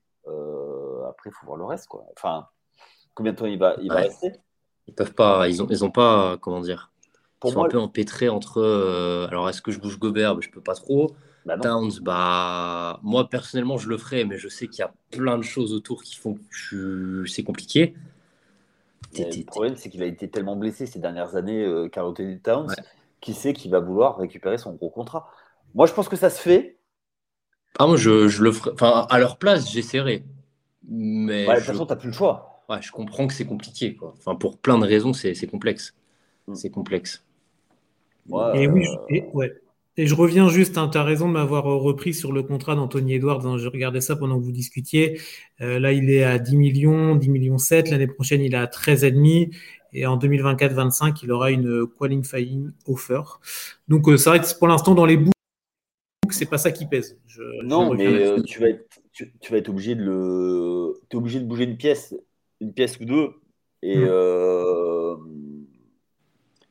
après, 1.07 1.29
il 1.29 1.33
faut 1.33 1.45
voir 1.45 1.57
le 1.57 1.65
reste. 1.65 1.87
Quoi. 1.87 2.05
Enfin, 2.17 2.47
combien 3.13 3.31
de 3.31 3.37
temps 3.37 3.45
il 3.45 3.57
va, 3.57 3.75
il 3.81 3.89
va 3.89 3.95
rester? 3.95 4.33
Ils 4.87 4.93
peuvent 4.93 5.13
pas, 5.13 5.47
ils 5.49 5.63
ont, 5.63 5.67
ils 5.69 5.83
ont 5.83 5.89
pas, 5.89 6.37
comment 6.37 6.61
dire, 6.61 6.91
ils 7.43 7.51
sont 7.51 7.63
un 7.63 7.69
peu 7.69 7.79
empêtrés 7.79 8.29
entre. 8.29 8.61
Euh, 8.61 9.27
alors, 9.27 9.49
est-ce 9.49 9.61
que 9.61 9.71
je 9.71 9.79
bouge 9.79 9.99
Gobert? 9.99 10.39
Je 10.41 10.49
peux 10.49 10.61
pas 10.61 10.75
trop. 10.75 11.15
Bah 11.45 11.57
Towns, 11.57 11.99
bah, 12.01 12.99
moi 13.03 13.29
personnellement, 13.29 13.77
je 13.77 13.87
le 13.87 13.97
ferai, 13.97 14.25
mais 14.25 14.37
je 14.37 14.47
sais 14.47 14.67
qu'il 14.67 14.79
y 14.79 14.83
a 14.83 14.93
plein 15.11 15.37
de 15.37 15.43
choses 15.43 15.73
autour 15.73 16.03
qui 16.03 16.15
font 16.15 16.37
que 16.71 17.25
c'est 17.27 17.43
compliqué. 17.43 17.95
Le 19.17 19.45
problème, 19.45 19.75
c'est 19.77 19.89
qu'il 19.89 20.03
a 20.03 20.07
été 20.07 20.27
tellement 20.27 20.55
blessé 20.55 20.85
ces 20.85 20.99
dernières 20.99 21.35
années, 21.35 21.63
euh, 21.63 21.87
Carl 21.87 22.13
Towns, 22.43 22.75
qui 23.21 23.33
sait 23.33 23.53
qu'il 23.53 23.71
va 23.71 23.79
vouloir 23.79 24.17
récupérer 24.17 24.57
son 24.57 24.73
gros 24.73 24.89
contrat. 24.89 25.29
Moi, 25.73 25.85
je 25.85 25.93
pense 25.93 26.09
que 26.09 26.17
ça 26.17 26.29
se 26.29 26.41
fait. 26.41 26.77
Ah, 27.79 27.87
moi, 27.87 27.95
je, 27.95 28.27
je 28.27 28.43
le 28.43 28.51
ferai. 28.51 28.71
Enfin, 28.73 29.05
à 29.09 29.19
leur 29.19 29.37
place, 29.37 29.71
j'essaierai. 29.71 30.25
Mais 30.87 31.45
de 31.45 31.53
toute 31.55 31.63
façon, 31.63 31.85
tu 31.85 31.93
n'as 31.93 31.95
plus 31.95 32.09
le 32.09 32.13
choix 32.13 32.55
ouais, 32.69 32.81
je 32.81 32.91
comprends 32.91 33.27
que 33.27 33.33
c'est 33.33 33.45
compliqué. 33.45 33.95
Quoi. 33.95 34.13
Enfin, 34.17 34.35
pour 34.35 34.57
plein 34.57 34.77
de 34.77 34.85
raisons, 34.85 35.13
c'est 35.13 35.47
complexe. 35.47 35.93
Mm. 36.47 36.55
C'est 36.55 36.69
complexe. 36.69 37.23
et 38.55 38.67
oui, 38.67 38.85
et, 39.09 39.25
ouais. 39.33 39.53
Et 39.97 40.07
je 40.07 40.15
reviens 40.15 40.49
juste, 40.49 40.77
hein, 40.77 40.89
tu 40.91 40.97
as 40.97 41.03
raison 41.03 41.27
de 41.27 41.33
m'avoir 41.33 41.63
repris 41.63 42.13
sur 42.13 42.31
le 42.31 42.43
contrat 42.43 42.75
d'Anthony 42.75 43.15
Edwards. 43.15 43.45
Hein, 43.45 43.57
je 43.57 43.67
regardais 43.67 44.01
ça 44.01 44.15
pendant 44.15 44.37
que 44.37 44.43
vous 44.43 44.51
discutiez. 44.51 45.19
Euh, 45.61 45.79
là, 45.79 45.93
il 45.93 46.09
est 46.09 46.23
à 46.23 46.37
10 46.37 46.57
millions, 46.57 47.15
10 47.15 47.29
millions 47.29 47.57
7. 47.57 47.89
L'année 47.91 48.07
prochaine, 48.07 48.41
il 48.41 48.53
est 48.53 48.57
à 48.57 48.65
13,5. 48.65 49.55
Et 49.93 50.05
en 50.05 50.17
2024-25, 50.17 51.21
il 51.23 51.31
aura 51.31 51.51
une 51.51 51.87
qualifying 51.87 52.71
offer. 52.85 53.21
Donc, 53.87 54.09
euh, 54.09 54.17
c'est 54.17 54.29
vrai 54.29 54.41
que 54.41 54.57
pour 54.57 54.67
l'instant, 54.67 54.93
dans 54.93 55.05
les 55.05 55.15
boucles, 55.15 55.31
c'est 56.29 56.49
pas 56.49 56.57
ça 56.57 56.71
qui 56.71 56.85
pèse. 56.85 57.17
non, 57.63 57.93
mais 57.93 58.05
euh, 58.05 58.41
tu, 58.41 58.59
vas 58.59 58.69
être, 58.69 58.99
tu, 59.13 59.51
vas 59.51 59.57
être 59.57 59.69
obligé 59.69 59.95
de 59.95 60.03
le. 60.03 60.93
Es 61.09 61.15
obligé 61.15 61.39
de 61.39 61.45
bouger 61.45 61.63
une 61.63 61.77
pièce 61.77 62.13
une 62.61 62.73
pièce 62.73 62.99
ou 62.99 63.05
deux. 63.05 63.33
Et 63.81 63.97
hmm. 63.97 64.07
euh, 64.07 65.15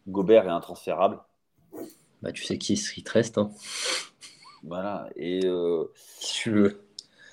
Gobert 0.08 0.46
est 0.46 0.50
intransférable. 0.50 1.20
Bah, 2.24 2.32
tu 2.32 2.42
sais 2.42 2.56
qui 2.56 2.72
est 2.72 3.08
reste. 3.08 3.36
Hein. 3.36 3.50
Voilà. 4.62 5.10
Et 5.14 5.44
euh, 5.44 5.84
tu 6.22 6.50
veux. 6.50 6.80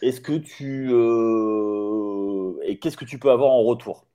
Est-ce 0.02 0.20
que 0.20 0.34
tu 0.34 0.90
euh, 0.92 2.60
et 2.64 2.78
qu'est-ce 2.78 2.98
que 2.98 3.06
tu 3.06 3.18
peux 3.18 3.32
avoir 3.32 3.52
en 3.52 3.64
retour? 3.64 4.06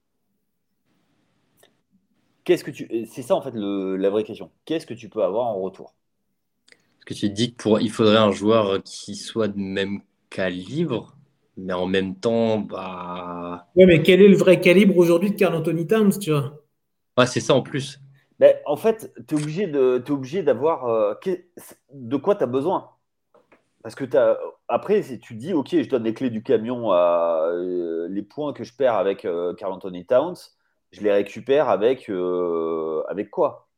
Qu'est-ce 2.44 2.62
que 2.62 2.70
tu 2.70 3.06
C'est 3.10 3.22
ça 3.22 3.34
en 3.34 3.40
fait 3.40 3.54
la 3.54 4.10
vraie 4.10 4.22
question. 4.22 4.50
Qu'est-ce 4.66 4.84
que 4.84 4.92
tu 4.92 5.08
peux 5.08 5.22
avoir 5.24 5.46
en 5.46 5.60
retour? 5.62 5.94
Est-ce 6.70 7.06
que 7.06 7.14
tu 7.14 7.30
dis 7.30 7.52
que 7.52 7.56
pour 7.56 7.80
il 7.80 7.90
faudrait 7.90 8.18
un 8.18 8.30
joueur 8.30 8.82
qui 8.82 9.14
soit 9.14 9.48
de 9.48 9.58
même 9.58 10.02
calibre 10.28 11.16
mais 11.56 11.72
en 11.72 11.86
même 11.86 12.16
temps, 12.16 12.58
bah. 12.58 13.66
Ouais, 13.76 13.86
mais 13.86 14.02
quel 14.02 14.20
est 14.20 14.28
le 14.28 14.36
vrai 14.36 14.60
calibre 14.60 14.98
aujourd'hui 14.98 15.30
de 15.30 15.36
Carl 15.36 15.54
Anthony 15.54 15.86
Towns, 15.86 16.18
tu 16.18 16.30
vois? 16.30 16.62
Ouais, 17.16 17.26
c'est 17.26 17.40
ça 17.40 17.54
en 17.54 17.62
plus. 17.62 17.98
Ben, 18.38 18.54
en 18.66 18.76
fait, 18.76 19.12
tu 19.26 19.34
es 19.34 19.38
obligé, 19.38 19.66
de, 19.66 20.02
es 20.04 20.10
obligé 20.10 20.42
d'avoir. 20.42 20.86
Euh, 20.86 21.14
de 21.92 22.16
quoi 22.16 22.34
tu 22.34 22.44
as 22.44 22.46
besoin 22.46 22.90
Parce 23.82 23.94
que 23.94 24.16
as, 24.16 24.38
après, 24.68 25.02
si 25.02 25.18
tu 25.18 25.34
dis, 25.34 25.54
OK, 25.54 25.70
je 25.70 25.88
donne 25.88 26.04
les 26.04 26.14
clés 26.14 26.30
du 26.30 26.42
camion 26.42 26.90
à 26.92 27.48
euh, 27.52 28.08
les 28.10 28.22
points 28.22 28.52
que 28.52 28.64
je 28.64 28.74
perds 28.74 28.96
avec 28.96 29.24
euh, 29.24 29.54
Carl 29.54 29.72
Anthony 29.72 30.04
Towns, 30.04 30.36
je 30.92 31.00
les 31.00 31.12
récupère 31.12 31.68
avec, 31.68 32.10
avec 33.08 33.30
quoi? 33.30 33.68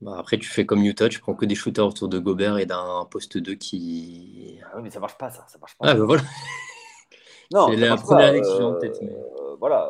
Bah, 0.00 0.16
Après, 0.18 0.38
tu 0.38 0.48
fais 0.48 0.64
comme 0.64 0.82
Utah, 0.84 1.08
tu 1.08 1.20
prends 1.20 1.34
que 1.34 1.46
des 1.46 1.54
shooters 1.54 1.86
autour 1.86 2.08
de 2.08 2.18
Gobert 2.18 2.58
et 2.58 2.66
d'un 2.66 3.06
poste 3.10 3.38
2 3.38 3.54
qui. 3.54 4.58
Ah 4.64 4.74
oui, 4.76 4.82
mais 4.82 4.90
ça 4.90 5.00
marche 5.00 5.16
pas, 5.18 5.30
ça. 5.30 5.44
ça 5.48 5.58
marche 5.58 5.76
pas. 5.76 5.88
Ah, 5.88 5.94
bah 5.94 6.04
voilà. 6.04 6.22
C'est 7.50 7.76
la 7.76 7.96
première 7.96 8.28
année 8.28 8.40
que 8.40 8.46
j'ai 8.46 8.62
en 8.62 8.74
tête. 8.74 8.98
Mais... 9.02 9.16
voilà. 9.58 9.88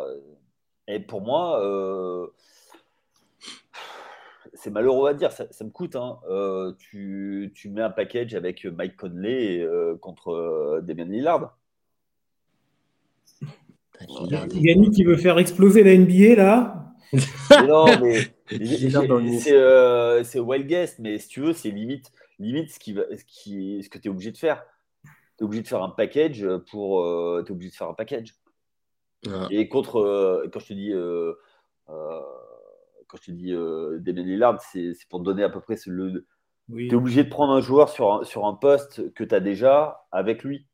Et 0.89 1.01
pour 1.01 1.21
moi, 1.21 1.63
euh, 1.65 2.27
c'est 4.55 4.71
malheureux 4.71 5.09
à 5.09 5.15
dire, 5.15 5.33
ça, 5.33 5.47
ça 5.51 5.65
me 5.65 5.71
coûte. 5.71 5.97
Hein. 5.97 6.19
Euh, 6.29 6.73
tu, 6.79 7.53
tu 7.55 7.69
mets 7.71 7.83
un 7.83 7.91
package 7.91 8.35
avec 8.35 8.65
Mike 8.65 8.97
Conley 8.97 9.61
euh, 9.61 9.97
contre 9.97 10.31
euh, 10.31 10.81
Damian 10.83 11.07
Lillard. 11.07 11.57
Yannick 14.53 14.93
qui 14.93 15.05
veut 15.05 15.17
faire 15.17 15.39
exploser 15.39 15.83
la 15.83 15.97
NBA 15.97 16.35
là. 16.37 16.87
Mais 17.13 17.67
non, 17.67 17.87
mais 18.01 18.21
c'est 19.43 19.53
euh, 19.53 20.23
wild 20.37 20.67
guess, 20.67 20.99
mais 20.99 21.19
si 21.19 21.29
tu 21.29 21.41
veux, 21.41 21.53
c'est 21.53 21.71
limite, 21.71 22.13
limite 22.39 22.71
ce, 22.71 22.79
qui 22.79 22.93
va, 22.93 23.03
ce, 23.17 23.25
qui, 23.25 23.83
ce 23.83 23.89
que 23.89 23.99
tu 23.99 24.09
es 24.09 24.11
obligé 24.11 24.33
de 24.33 24.39
faire. 24.39 24.65
Tu 25.39 25.43
es 25.43 25.45
obligé 25.45 25.63
de 25.63 25.69
faire 25.69 25.83
un 25.83 25.91
package 25.91 26.47
pour. 26.71 27.01
Euh, 27.03 27.43
t'es 27.45 27.53
obligé 27.53 27.71
de 27.71 27.77
faire 27.77 27.89
un 27.89 27.95
package. 27.95 28.35
Ah. 29.29 29.49
Et 29.51 29.69
contre, 29.69 29.99
euh, 30.01 30.49
quand 30.53 30.61
je 30.61 30.67
te 30.69 30.73
dis, 30.73 30.93
euh, 30.93 31.35
euh, 31.91 32.21
quand 33.09 33.17
je 33.19 33.27
te 33.27 33.31
dis 33.31 33.53
euh, 33.53 33.99
Damien 34.01 34.23
Lillard, 34.23 34.61
c'est 34.63 34.93
c'est 34.95 35.09
pour 35.09 35.21
te 35.21 35.25
donner 35.25 35.43
à 35.43 35.49
peu 35.49 35.61
près 35.61 35.77
ce- 35.77 35.91
le. 35.91 36.27
Oui. 36.69 36.89
Tu 36.89 36.95
es 36.95 36.99
obligé 36.99 37.23
de 37.25 37.29
prendre 37.31 37.53
un 37.53 37.61
joueur 37.61 37.89
sur 37.89 38.13
un, 38.13 38.25
sur 38.25 38.47
un 38.47 38.55
poste 38.55 39.13
que 39.15 39.23
tu 39.25 39.35
as 39.35 39.41
déjà 39.41 40.05
avec 40.11 40.43
lui 40.43 40.67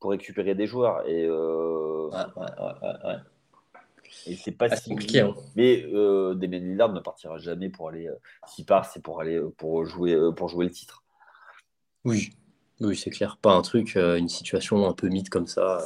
pour 0.00 0.10
récupérer 0.10 0.54
des 0.54 0.66
joueurs. 0.66 1.06
Et, 1.08 1.24
euh, 1.24 2.08
Ouais, 2.08 2.18
ouais, 2.36 2.46
ouais, 2.60 2.72
ouais, 2.82 3.06
ouais. 3.08 3.16
et 4.26 4.36
c'est 4.36 4.52
pas 4.52 4.66
Ah, 4.70 4.76
si 4.76 4.90
compliqué. 4.90 5.20
Hein. 5.20 5.34
Mais 5.56 5.82
euh, 5.94 6.34
Damien 6.34 6.58
Lillard 6.58 6.92
ne 6.92 7.00
partira 7.00 7.38
jamais 7.38 7.70
pour 7.70 7.88
aller. 7.88 8.06
euh, 8.08 8.14
S'il 8.46 8.66
part, 8.66 8.84
c'est 8.84 9.02
pour 9.02 9.20
aller 9.20 9.40
pour 9.56 9.84
jouer 9.86 10.12
euh, 10.14 10.30
pour 10.32 10.48
jouer 10.48 10.66
le 10.66 10.70
titre. 10.70 11.02
Oui, 12.04 12.30
oui, 12.80 12.94
c'est 12.96 13.08
clair. 13.10 13.38
Pas 13.38 13.54
un 13.54 13.62
truc, 13.62 13.96
euh, 13.96 14.16
une 14.18 14.28
situation 14.28 14.86
un 14.86 14.92
peu 14.92 15.08
mythe 15.08 15.30
comme 15.30 15.46
ça. 15.46 15.78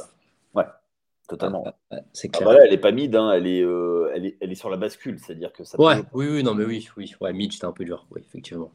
Totalement. 1.29 1.63
C'est 2.11 2.29
Ah 2.33 2.37
clair. 2.37 2.49
bah 2.49 2.55
là, 2.55 2.65
elle 2.65 2.73
est 2.73 2.77
pas 2.79 2.91
mid, 2.91 3.15
hein, 3.15 3.31
elle, 3.31 3.45
est, 3.47 3.61
euh, 3.63 4.11
elle, 4.15 4.25
est, 4.25 4.37
elle 4.41 4.51
est 4.51 4.55
sur 4.55 4.69
la 4.69 4.77
bascule, 4.77 5.19
c'est-à-dire 5.19 5.53
que 5.53 5.63
ça 5.63 5.77
peut- 5.77 5.83
oui, 6.13 6.27
oui, 6.27 6.43
non, 6.43 6.55
mais 6.55 6.65
oui, 6.65 6.89
oui. 6.97 7.13
Ouais, 7.21 7.31
mid, 7.33 7.51
c'était 7.53 7.65
un 7.65 7.71
peu 7.71 7.85
dur. 7.85 8.07
Oui, 8.11 8.21
effectivement. 8.27 8.71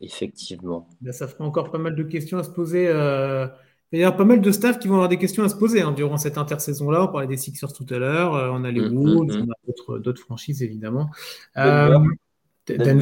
Effectivement. 0.00 0.88
Là, 1.02 1.12
ça 1.12 1.26
fera 1.28 1.44
encore 1.44 1.70
pas 1.70 1.78
mal 1.78 1.94
de 1.94 2.02
questions 2.04 2.38
à 2.38 2.44
se 2.44 2.50
poser. 2.50 2.86
euh, 2.88 3.46
Il 3.92 3.98
y 4.00 4.04
a 4.04 4.12
pas 4.12 4.24
mal 4.24 4.40
de 4.40 4.50
staff 4.50 4.78
qui 4.78 4.88
vont 4.88 4.94
avoir 4.94 5.08
des 5.10 5.18
questions 5.18 5.44
à 5.44 5.48
se 5.50 5.56
poser 5.56 5.82
hein, 5.82 5.92
durant 5.92 6.16
cette 6.16 6.38
intersaison-là. 6.38 7.04
On 7.04 7.08
parlait 7.08 7.26
des 7.26 7.36
Sixers 7.36 7.72
tout 7.74 7.86
à 7.90 7.98
l'heure. 7.98 8.34
euh, 8.34 8.48
on 8.52 8.64
a 8.64 8.70
les 8.70 8.80
Mm, 8.80 8.96
Wolves, 8.96 9.36
mm, 9.36 9.40
mm. 9.40 9.46
on 9.48 9.92
a 9.92 9.98
d'autres- 10.02 10.22
franchises 10.22 10.62
évidemment. 10.62 11.10
Denver. 11.54 11.98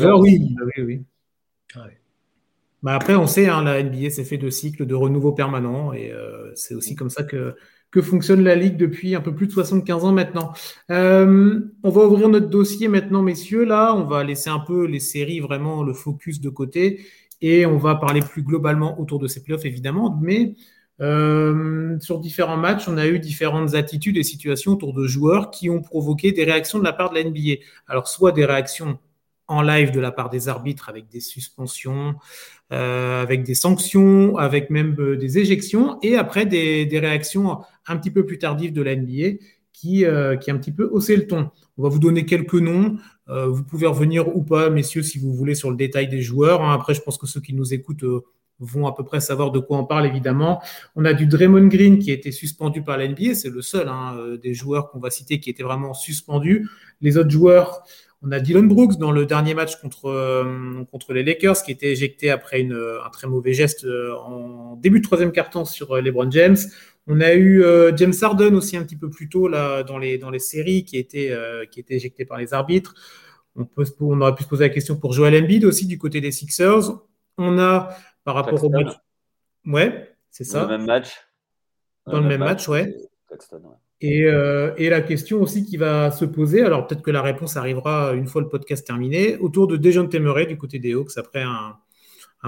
Euh, 0.07 0.19
oui, 0.19 0.57
oui, 0.77 0.83
oui. 0.85 1.03
Ah. 1.77 1.87
Bah 2.83 2.95
après, 2.95 3.15
on 3.15 3.27
sait, 3.27 3.49
hein, 3.49 3.63
la 3.63 3.83
NBA, 3.83 4.11
c'est 4.11 4.25
fait 4.25 4.39
de 4.39 4.49
cycles 4.49 4.87
de 4.87 4.95
renouveau 4.95 5.33
permanent 5.33 5.93
et 5.93 6.11
euh, 6.13 6.51
c'est 6.55 6.75
aussi 6.75 6.95
comme 6.95 7.11
ça 7.11 7.25
que, 7.25 7.55
que 7.91 8.01
fonctionne 8.01 8.43
la 8.43 8.55
Ligue 8.55 8.77
depuis 8.77 9.15
un 9.15 9.21
peu 9.21 9.35
plus 9.35 9.47
de 9.47 9.53
75 9.53 10.05
ans 10.05 10.13
maintenant. 10.13 10.53
Euh, 10.91 11.61
on 11.83 11.91
va 11.91 12.07
ouvrir 12.07 12.29
notre 12.31 12.49
dossier 12.49 12.89
maintenant, 12.89 13.23
messieurs. 13.23 13.65
Là, 13.65 13.95
on 13.95 14.05
va 14.05 14.25
laisser 14.25 14.49
un 14.49 14.61
peu 14.61 14.87
les 14.87 15.01
séries, 15.01 15.41
vraiment 15.41 15.83
le 15.83 15.93
focus 15.93 16.41
de 16.41 16.49
côté 16.49 17.01
et 17.43 17.67
on 17.67 17.79
va 17.79 17.95
parler 17.97 18.21
plus 18.21 18.43
globalement 18.43 19.01
autour 19.01 19.19
de 19.19 19.27
ces 19.27 19.43
playoffs, 19.43 19.65
évidemment. 19.65 20.19
Mais 20.21 20.55
euh, 21.01 21.99
sur 22.01 22.19
différents 22.19 22.57
matchs, 22.57 22.89
on 22.89 22.97
a 22.99 23.07
eu 23.07 23.19
différentes 23.19 23.75
attitudes 23.75 24.17
et 24.17 24.23
situations 24.23 24.73
autour 24.73 24.93
de 24.95 25.07
joueurs 25.07 25.51
qui 25.51 25.71
ont 25.71 25.81
provoqué 25.81 26.33
des 26.33 26.45
réactions 26.45 26.79
de 26.79 26.85
la 26.85 26.93
part 26.93 27.11
de 27.11 27.17
la 27.17 27.25
NBA. 27.25 27.63
Alors, 27.89 28.09
soit 28.09 28.33
des 28.33 28.45
réactions 28.45 28.99
en 29.51 29.63
live 29.63 29.91
de 29.91 30.01
la 30.01 30.13
part 30.13 30.31
des 30.31 30.49
arbitres 30.49 30.89
avec 30.89 31.09
des 31.09 31.19
suspensions, 31.19 32.15
euh, 32.73 33.21
avec 33.21 33.43
des 33.43 33.55
sanctions, 33.55 34.37
avec 34.39 34.71
même 34.71 34.95
euh, 35.01 35.17
des 35.17 35.39
éjections, 35.39 35.99
et 36.03 36.15
après 36.17 36.47
des, 36.47 36.89
réactions 36.93 37.59
un 37.87 37.97
petit 37.97 38.13
peu 38.13 38.25
plus 38.25 38.39
tardives 38.39 38.73
de 38.73 38.81
la 38.81 38.95
NBA 38.95 39.39
qui, 39.73 40.05
euh, 40.05 40.37
qui 40.37 40.53
a 40.53 40.55
un 40.55 40.59
petit 40.59 40.71
peu 40.71 40.89
haussé 40.93 41.17
le 41.17 41.27
ton. 41.27 41.51
On 41.77 41.83
va 41.83 41.89
vous 41.89 41.99
donner 41.99 42.25
quelques 42.25 42.55
noms. 42.55 42.97
Vous 43.29 43.63
pouvez 43.63 43.87
revenir 43.87 44.37
ou 44.37 44.43
pas, 44.43 44.71
messieurs, 44.71 45.05
si 45.05 45.21
vous 45.21 45.33
voulez, 45.33 45.55
sur 45.55 45.71
le 45.71 45.77
détail 45.77 46.09
des 46.09 46.21
joueurs. 46.21 46.65
hein. 46.65 46.75
Après, 46.75 46.95
je 46.95 47.01
pense 47.01 47.17
que 47.17 47.29
ceux 47.29 47.41
qui 47.41 47.55
nous 47.55 47.73
écoutent 47.73 48.05
vont 48.59 48.89
à 48.89 48.93
peu 48.93 49.05
près 49.05 49.21
savoir 49.21 49.53
de 49.53 49.61
quoi 49.61 49.79
on 49.79 49.85
parle, 49.85 50.05
évidemment. 50.05 50.61
On 50.97 51.05
a 51.05 51.13
du 51.13 51.27
Draymond 51.27 51.69
Green 51.69 52.01
qui 52.01 52.11
a 52.11 52.15
été 52.15 52.33
suspendu 52.33 52.83
par 52.83 52.99
la 52.99 53.07
NBA. 53.07 53.37
C'est 53.37 53.51
le 53.51 53.63
seul 53.63 53.87
hein, 53.87 54.17
des 54.43 54.53
joueurs 54.53 54.91
qu'on 54.91 54.99
va 54.99 55.11
citer 55.11 55.39
qui 55.39 55.49
était 55.49 55.63
vraiment 55.63 55.95
suspendu. 55.95 56.69
Les 57.01 57.19
autres 57.19 57.31
joueurs, 57.31 57.85
on 58.23 58.33
a 58.33 58.41
Dylan 58.41 58.69
Brooks 58.69 58.99
dans 58.99 59.13
le 59.13 59.25
dernier 59.27 59.55
match 59.55 59.77
contre, 59.81 60.07
euh, 60.07 60.85
contre 60.91 61.13
les 61.15 61.23
Lakers 61.23 61.63
qui 61.63 61.73
était 61.73 61.91
éjecté 61.93 62.31
après 62.31 62.61
une, 62.61 62.75
un 63.05 63.09
très 63.11 63.27
mauvais 63.27 63.55
geste 63.55 63.85
euh, 63.85 64.15
en 64.17 64.77
début 64.77 65.01
de 65.01 65.05
troisième 65.05 65.33
quart-temps 65.33 65.65
sur 65.65 65.93
euh, 65.97 66.01
LeBron 66.03 66.31
James. 66.31 66.57
On 67.07 67.21
a 67.23 67.33
eu 67.33 67.63
euh, 67.65 67.97
James 67.97 68.13
Harden 68.21 68.55
aussi 68.55 68.77
un 68.77 68.85
petit 68.85 68.97
peu 68.97 69.09
plus 69.09 69.29
tôt 69.29 69.49
là, 69.49 69.83
dans, 69.83 69.97
les, 69.99 70.19
dans 70.19 70.31
les 70.31 70.39
séries 70.39 70.85
qui 70.85 70.99
était, 70.99 71.31
euh, 71.31 71.65
qui 71.67 71.81
était 71.81 71.95
éjecté 71.95 72.25
par 72.27 72.37
les 72.39 72.53
arbitres. 72.53 72.95
On, 73.57 73.65
peut, 73.65 73.85
se- 73.85 73.93
on 74.01 74.21
aurait 74.21 74.35
pu 74.35 74.43
se 74.45 74.49
poser 74.49 74.65
la 74.65 74.71
question 74.71 74.97
pour 74.97 75.13
Joel 75.15 75.43
Embiid 75.43 75.65
aussi 75.65 75.87
du 75.87 75.97
côté 75.99 76.21
des 76.21 76.31
Sixers. 76.31 76.93
On 77.39 77.59
a 77.59 77.97
par 78.23 78.35
rapport 78.35 78.63
au 78.63 78.69
match. 78.69 78.93
Ouais, 79.67 80.15
c'est 80.31 80.47
Dans 80.53 80.61
le 80.61 80.67
ça. 80.69 80.79
même 80.79 80.87
match. 80.87 81.17
Dans 82.07 82.21
le 82.21 82.29
même 82.29 82.41
match, 82.41 82.69
ouais. 82.69 82.95
c'est 82.97 83.09
Claxton, 83.29 83.57
ouais. 83.65 83.77
Et, 84.03 84.25
euh, 84.25 84.73
et 84.79 84.89
la 84.89 85.03
question 85.03 85.43
aussi 85.43 85.65
qui 85.65 85.77
va 85.77 86.11
se 86.11 86.25
poser, 86.25 86.63
alors 86.63 86.87
peut-être 86.87 87.03
que 87.03 87.11
la 87.11 87.21
réponse 87.21 87.57
arrivera 87.57 88.13
une 88.15 88.27
fois 88.27 88.41
le 88.41 88.49
podcast 88.49 88.87
terminé, 88.87 89.37
autour 89.39 89.67
de 89.67 89.77
Dejon 89.77 90.07
Temeray 90.07 90.47
du 90.47 90.57
côté 90.57 90.79
des 90.79 90.95
Hawks 90.95 91.19
après 91.19 91.43
un, 91.43 91.77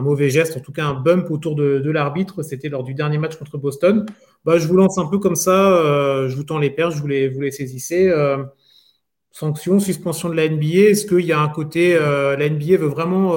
mauvais 0.00 0.30
geste, 0.30 0.56
en 0.56 0.60
tout 0.60 0.72
cas 0.72 0.86
un 0.86 0.94
bump 0.94 1.30
autour 1.30 1.54
de, 1.54 1.90
l'arbitre. 1.90 2.42
C'était 2.42 2.70
lors 2.70 2.84
du 2.84 2.94
dernier 2.94 3.18
match 3.18 3.36
contre 3.36 3.58
Boston. 3.58 4.06
Bah, 4.46 4.56
je 4.56 4.66
vous 4.66 4.76
lance 4.76 4.96
un 4.96 5.06
peu 5.06 5.18
comme 5.18 5.36
ça, 5.36 5.76
euh, 5.76 6.28
je 6.28 6.36
vous 6.36 6.44
tends 6.44 6.58
les 6.58 6.70
perches, 6.70 6.96
je 6.96 7.02
vous 7.02 7.08
les, 7.08 7.28
vous 7.28 7.42
les 7.42 7.50
saisissez. 7.50 8.08
Euh, 8.08 8.42
sanction, 9.30 9.78
suspension 9.78 10.30
de 10.30 10.34
la 10.34 10.48
NBA, 10.48 10.90
est-ce 10.90 11.06
qu'il 11.06 11.26
y 11.26 11.32
a 11.32 11.40
un 11.40 11.48
côté, 11.48 11.94
euh, 11.94 12.34
la 12.36 12.48
NBA 12.48 12.78
veut 12.78 12.88
vraiment 12.88 13.34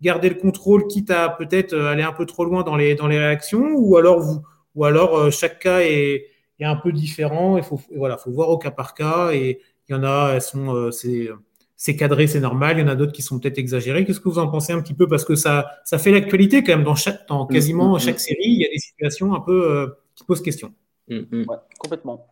garder 0.00 0.28
le 0.28 0.36
contrôle, 0.36 0.86
quitte 0.86 1.10
à 1.10 1.28
peut-être 1.28 1.76
aller 1.76 2.02
un 2.02 2.12
peu 2.12 2.26
trop 2.26 2.44
loin 2.44 2.62
dans 2.62 2.76
les, 2.76 2.94
réactions, 2.94 3.72
ou 3.74 3.96
alors, 3.96 4.42
ou 4.76 4.84
alors 4.84 5.30
chaque 5.32 5.58
cas 5.60 5.80
est, 5.80 6.31
est 6.62 6.66
un 6.66 6.76
peu 6.76 6.92
différent, 6.92 7.56
il 7.56 7.62
faut, 7.62 7.80
voilà, 7.96 8.16
faut 8.18 8.30
voir 8.30 8.48
au 8.48 8.58
cas 8.58 8.70
par 8.70 8.94
cas, 8.94 9.32
et 9.32 9.60
il 9.88 9.92
y 9.92 9.94
en 9.94 10.04
a, 10.04 10.32
elles 10.34 10.42
sont, 10.42 10.74
euh, 10.74 10.90
c'est, 10.90 11.28
c'est 11.76 11.96
cadré, 11.96 12.26
c'est 12.26 12.40
normal, 12.40 12.78
il 12.78 12.82
y 12.82 12.84
en 12.84 12.88
a 12.88 12.94
d'autres 12.94 13.12
qui 13.12 13.22
sont 13.22 13.38
peut-être 13.40 13.58
exagérés. 13.58 14.04
Qu'est-ce 14.04 14.20
que 14.20 14.28
vous 14.28 14.38
en 14.38 14.48
pensez 14.48 14.72
un 14.72 14.80
petit 14.80 14.94
peu? 14.94 15.08
Parce 15.08 15.24
que 15.24 15.34
ça, 15.34 15.66
ça 15.84 15.98
fait 15.98 16.12
l'actualité 16.12 16.62
quand 16.62 16.72
même, 16.76 16.84
dans, 16.84 16.94
chaque, 16.94 17.26
dans 17.28 17.46
quasiment 17.46 17.92
Mm, 17.92 17.96
mm, 17.96 18.00
chaque 18.00 18.20
série, 18.20 18.38
il 18.44 18.60
y 18.60 18.66
a 18.66 18.70
des 18.70 18.78
situations 18.78 19.34
un 19.34 19.40
peu 19.40 19.70
euh, 19.70 19.86
qui 20.14 20.24
posent 20.24 20.42
question. 20.42 20.72
Mm, 21.08 21.16
mm. 21.30 21.44
Ouais, 21.48 21.56
complètement. 21.78 22.26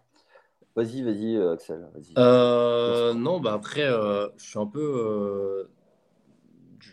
Vas-y, 0.77 1.03
vas-y, 1.03 1.37
euh, 1.37 1.55
Axel. 1.55 1.89
Vas-y. 1.95 2.13
Euh, 2.17 3.13
non, 3.15 3.41
bah 3.41 3.53
après, 3.55 3.83
euh, 3.83 4.29
je 4.37 4.45
suis 4.45 4.59
un 4.59 4.67
peu 4.67 4.81
euh, 4.81 5.65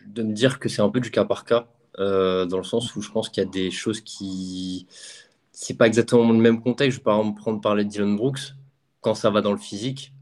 de 0.07 0.23
me 0.23 0.33
dire 0.33 0.59
que 0.59 0.67
c'est 0.67 0.81
un 0.81 0.89
peu 0.89 0.99
du 0.99 1.11
cas 1.11 1.25
par 1.25 1.45
cas, 1.45 1.67
euh, 1.99 2.45
dans 2.45 2.57
le 2.57 2.63
sens 2.63 2.95
où 2.95 3.01
je 3.01 3.11
pense 3.11 3.29
qu'il 3.29 3.43
y 3.43 3.45
a 3.45 3.49
des 3.49 3.69
choses 3.69 4.01
qui. 4.01 4.87
C'est 5.59 5.75
pas 5.75 5.87
exactement 5.87 6.31
le 6.31 6.37
même 6.37 6.61
contexte. 6.61 6.97
Je 6.97 6.99
vais 6.99 7.03
par 7.03 7.17
exemple 7.17 7.41
prendre 7.41 7.59
parler 7.59 7.83
de 7.83 7.89
Dylan 7.89 8.15
Brooks. 8.15 8.53
Quand 9.01 9.15
ça 9.15 9.31
va 9.31 9.41
dans 9.41 9.51
le 9.51 9.57
physique, 9.57 10.13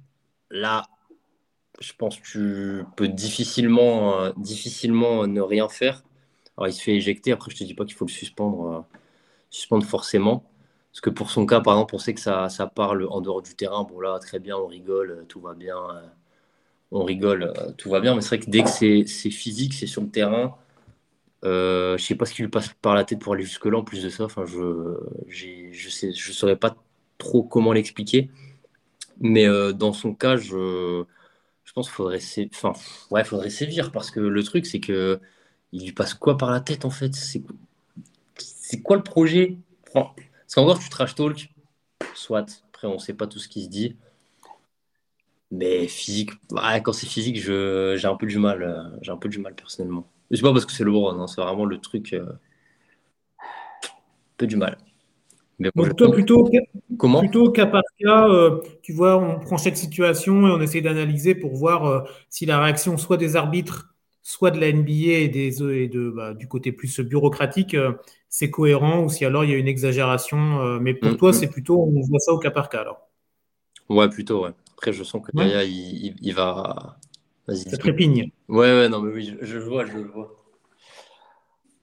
là, 0.50 0.88
je 1.82 1.92
pense 1.92 2.18
que 2.18 2.24
tu 2.24 2.86
peux 2.96 3.10
difficilement, 3.10 4.22
euh, 4.22 4.32
difficilement 4.38 5.28
ne 5.28 5.42
rien 5.42 5.68
faire. 5.68 6.04
Alors, 6.56 6.70
il 6.70 6.74
se 6.74 6.82
fait 6.82 6.96
éjecter. 6.96 7.34
Après, 7.34 7.52
je 7.52 7.58
te 7.58 7.64
dis 7.66 7.74
pas 7.74 7.84
qu'il 7.84 7.96
faut 7.96 8.06
le 8.06 8.12
suspendre, 8.12 8.66
euh, 8.66 8.98
suspendre 9.50 9.86
forcément. 9.86 10.46
Parce 10.94 11.02
que 11.02 11.10
pour 11.10 11.30
son 11.30 11.46
cas, 11.46 11.60
par 11.60 11.74
exemple, 11.74 11.96
on 11.96 12.00
sait 12.00 12.14
que 12.14 12.22
ça, 12.22 12.48
ça 12.48 12.68
parle 12.68 13.06
en 13.10 13.20
dehors 13.20 13.42
du 13.42 13.56
terrain. 13.56 13.84
Bon, 13.84 14.00
là, 14.00 14.20
très 14.20 14.40
bien, 14.40 14.56
on 14.56 14.68
rigole, 14.68 15.12
euh, 15.12 15.24
tout 15.28 15.42
va 15.42 15.54
bien. 15.54 15.78
on 16.92 17.04
rigole, 17.04 17.52
tout 17.78 17.90
va 17.90 18.00
bien. 18.00 18.16
Mais 18.16 18.22
c'est 18.22 18.38
vrai 18.38 18.40
que 18.40 18.50
dès 18.50 18.64
que 18.64 18.70
c'est 18.70 19.32
physique, 19.32 19.74
c'est 19.74 19.88
sur 19.88 20.02
le 20.02 20.10
terrain, 20.10 20.56
euh, 21.46 21.98
je 21.98 22.04
sais 22.06 22.16
pas 22.16 22.26
ce 22.26 22.34
qui 22.34 22.41
lui 22.43 22.50
passe 22.50 22.70
par 22.82 22.96
la 22.96 23.04
tête 23.06 23.20
pour 23.20 23.34
aller 23.34 23.43
jusque-là. 23.43 23.78
En 23.80 23.84
plus 23.84 24.04
de 24.04 24.10
ça, 24.10 24.26
enfin, 24.26 24.46
je 24.46 24.98
je 25.28 25.89
sais, 25.89 26.14
je 26.14 26.32
saurais 26.32 26.56
pas 26.58 26.76
trop 27.18 27.43
comment 27.43 27.74
l'expliquer. 27.74 28.30
Mais 29.22 29.48
euh, 29.48 29.74
dans 29.74 29.93
son 29.93 30.14
cas, 30.16 30.38
je, 30.38 31.06
je 31.66 31.74
pense 31.74 31.88
qu'il 31.88 31.96
faudrait, 31.96 32.20
enfin, 32.54 32.74
ouais, 33.12 33.24
faudrait 33.26 33.50
sévir 33.52 33.91
parce 33.91 34.12
que 34.12 34.20
le 34.22 34.43
truc, 34.43 34.66
c'est 34.66 34.80
que 34.82 35.20
il 35.74 35.86
lui 35.86 35.93
passe 35.93 36.14
quoi 36.16 36.38
par 36.38 36.52
la 36.52 36.62
tête 36.62 36.86
en 36.86 36.91
fait? 36.91 37.16
C'est 38.38 38.82
quoi 38.82 38.96
le 38.98 39.04
projet? 39.04 39.58
Enfin, 39.89 40.12
Parce 40.16 40.56
qu'encore, 40.56 40.80
tu 40.80 40.89
trash 40.89 41.16
talk, 41.16 41.50
soit. 42.16 42.64
Après, 42.70 42.88
on 42.88 43.00
sait 43.00 43.14
pas 43.16 43.28
tout 43.28 43.39
ce 43.39 43.50
qui 43.50 43.64
se 43.66 43.70
dit. 43.70 43.98
Mais 45.52 45.88
physique, 45.88 46.32
ouais, 46.52 46.82
quand 46.84 46.93
c'est 46.93 47.08
physique, 47.08 47.38
j'ai 47.38 48.06
un 48.06 48.16
peu 48.16 48.28
du 48.28 48.38
mal. 48.39 48.62
euh, 48.64 48.84
J'ai 49.02 49.12
un 49.12 49.18
peu 49.18 49.30
du 49.30 49.39
mal 49.39 49.56
personnellement. 49.56 50.08
Mais 50.30 50.38
C'est 50.38 50.43
pas 50.43 50.51
parce 50.51 50.65
que 50.65 50.71
c'est 50.71 50.84
le 50.84 50.91
LeBron, 50.91 51.19
hein, 51.19 51.28
c'est 51.28 51.41
vraiment 51.41 51.65
le 51.65 51.78
truc. 51.80 52.13
euh, 52.13 52.26
peu 54.38 54.47
du 54.47 54.57
mal. 54.57 54.78
Mais 55.59 55.69
bon, 55.73 55.84
Donc 55.84 55.95
toi, 55.95 56.11
plutôt, 56.11 56.49
Comment? 56.97 57.21
Plutôt 57.21 57.49
cas 57.51 57.65
par 57.65 57.84
cas, 57.99 58.28
euh, 58.28 58.61
tu 58.82 58.91
vois, 58.91 59.17
on 59.17 59.39
prend 59.39 59.57
chaque 59.57 59.78
situation 59.78 60.47
et 60.47 60.51
on 60.51 60.59
essaie 60.59 60.82
d'analyser 60.82 61.36
pour 61.36 61.55
voir 61.55 61.86
euh, 61.86 62.01
si 62.30 62.45
la 62.45 62.61
réaction 62.61 62.97
soit 62.97 63.15
des 63.15 63.38
arbitres, 63.38 63.95
soit 64.21 64.51
de 64.51 64.59
la 64.59 64.73
NBA 64.73 64.91
et, 64.91 65.28
des, 65.30 65.63
et 65.63 65.88
de, 65.88 66.09
bah, 66.09 66.34
du 66.34 66.47
côté 66.49 66.73
plus 66.73 66.99
bureaucratique, 66.99 67.78
c'est 68.28 68.49
cohérent 68.49 69.03
ou 69.03 69.09
si 69.09 69.23
alors 69.23 69.45
il 69.45 69.51
y 69.51 69.53
a 69.53 69.57
une 69.57 69.67
exagération. 69.67 70.80
mais 70.80 70.93
pour 70.93 71.11
mm, 71.11 71.17
toi, 71.17 71.30
mm. 71.30 71.34
c'est 71.34 71.47
plutôt, 71.47 71.82
on 71.84 72.01
voit 72.01 72.19
ça 72.19 72.34
au 72.34 72.39
cas 72.39 72.51
par 72.51 72.67
cas 72.67 72.82
alors. 72.82 73.07
Ouais, 73.88 74.09
plutôt, 74.09 74.43
ouais. 74.43 74.51
Après, 74.73 74.91
je 74.91 75.03
sens 75.03 75.21
que 75.26 75.32
derrière, 75.34 75.63
il, 75.63 76.15
il, 76.21 76.34
va. 76.34 76.97
Ça 77.54 77.78
trépigne. 77.78 78.32
Ouais, 78.48 78.72
ouais, 78.74 78.89
non, 78.89 79.02
mais 79.02 79.14
oui, 79.14 79.36
je, 79.39 79.58
le 79.58 79.64
vois, 79.64 79.86
je 79.86 79.93
le 79.93 80.10
vois. 80.10 80.36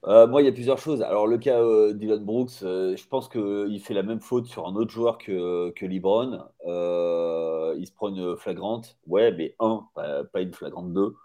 Euh, 0.05 0.27
moi, 0.27 0.41
il 0.41 0.45
y 0.45 0.49
a 0.49 0.51
plusieurs 0.51 0.77
choses. 0.77 1.01
Alors, 1.01 1.27
le 1.27 1.37
cas 1.37 1.61
euh, 1.61 1.93
Dylan 1.93 2.23
Brooks, 2.23 2.61
euh, 2.63 2.95
je 2.97 3.07
pense 3.07 3.29
qu'il 3.29 3.79
fait 3.79 3.93
la 3.93 4.03
même 4.03 4.19
faute 4.19 4.47
sur 4.47 4.67
un 4.67 4.75
autre 4.75 4.91
joueur 4.91 5.17
que, 5.17 5.69
que 5.71 5.85
Libron. 5.85 6.43
il 6.65 7.87
se 7.87 7.93
prend 7.93 8.09
une 8.09 8.35
flagrante. 8.35 8.97
Ouais, 9.07 9.31
mais 9.31 9.55
un, 9.59 9.87
pas, 9.95 10.41
une 10.41 10.53
flagrante 10.53 10.91
deux. 10.91 11.15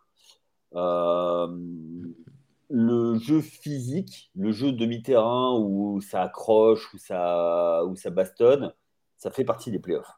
le 2.71 3.19
jeu 3.19 3.41
physique, 3.41 4.31
le 4.37 4.53
jeu 4.53 4.71
demi-terrain 4.71 5.59
où 5.59 6.01
ça 6.01 6.23
accroche, 6.23 6.95
où 6.95 6.99
ça, 6.99 7.85
où 7.85 7.97
ça 7.97 8.11
bastonne, 8.11 8.73
ça 9.17 9.33
fait 9.33 9.45
partie 9.45 9.73
des 9.73 9.81
playoffs. 9.81 10.13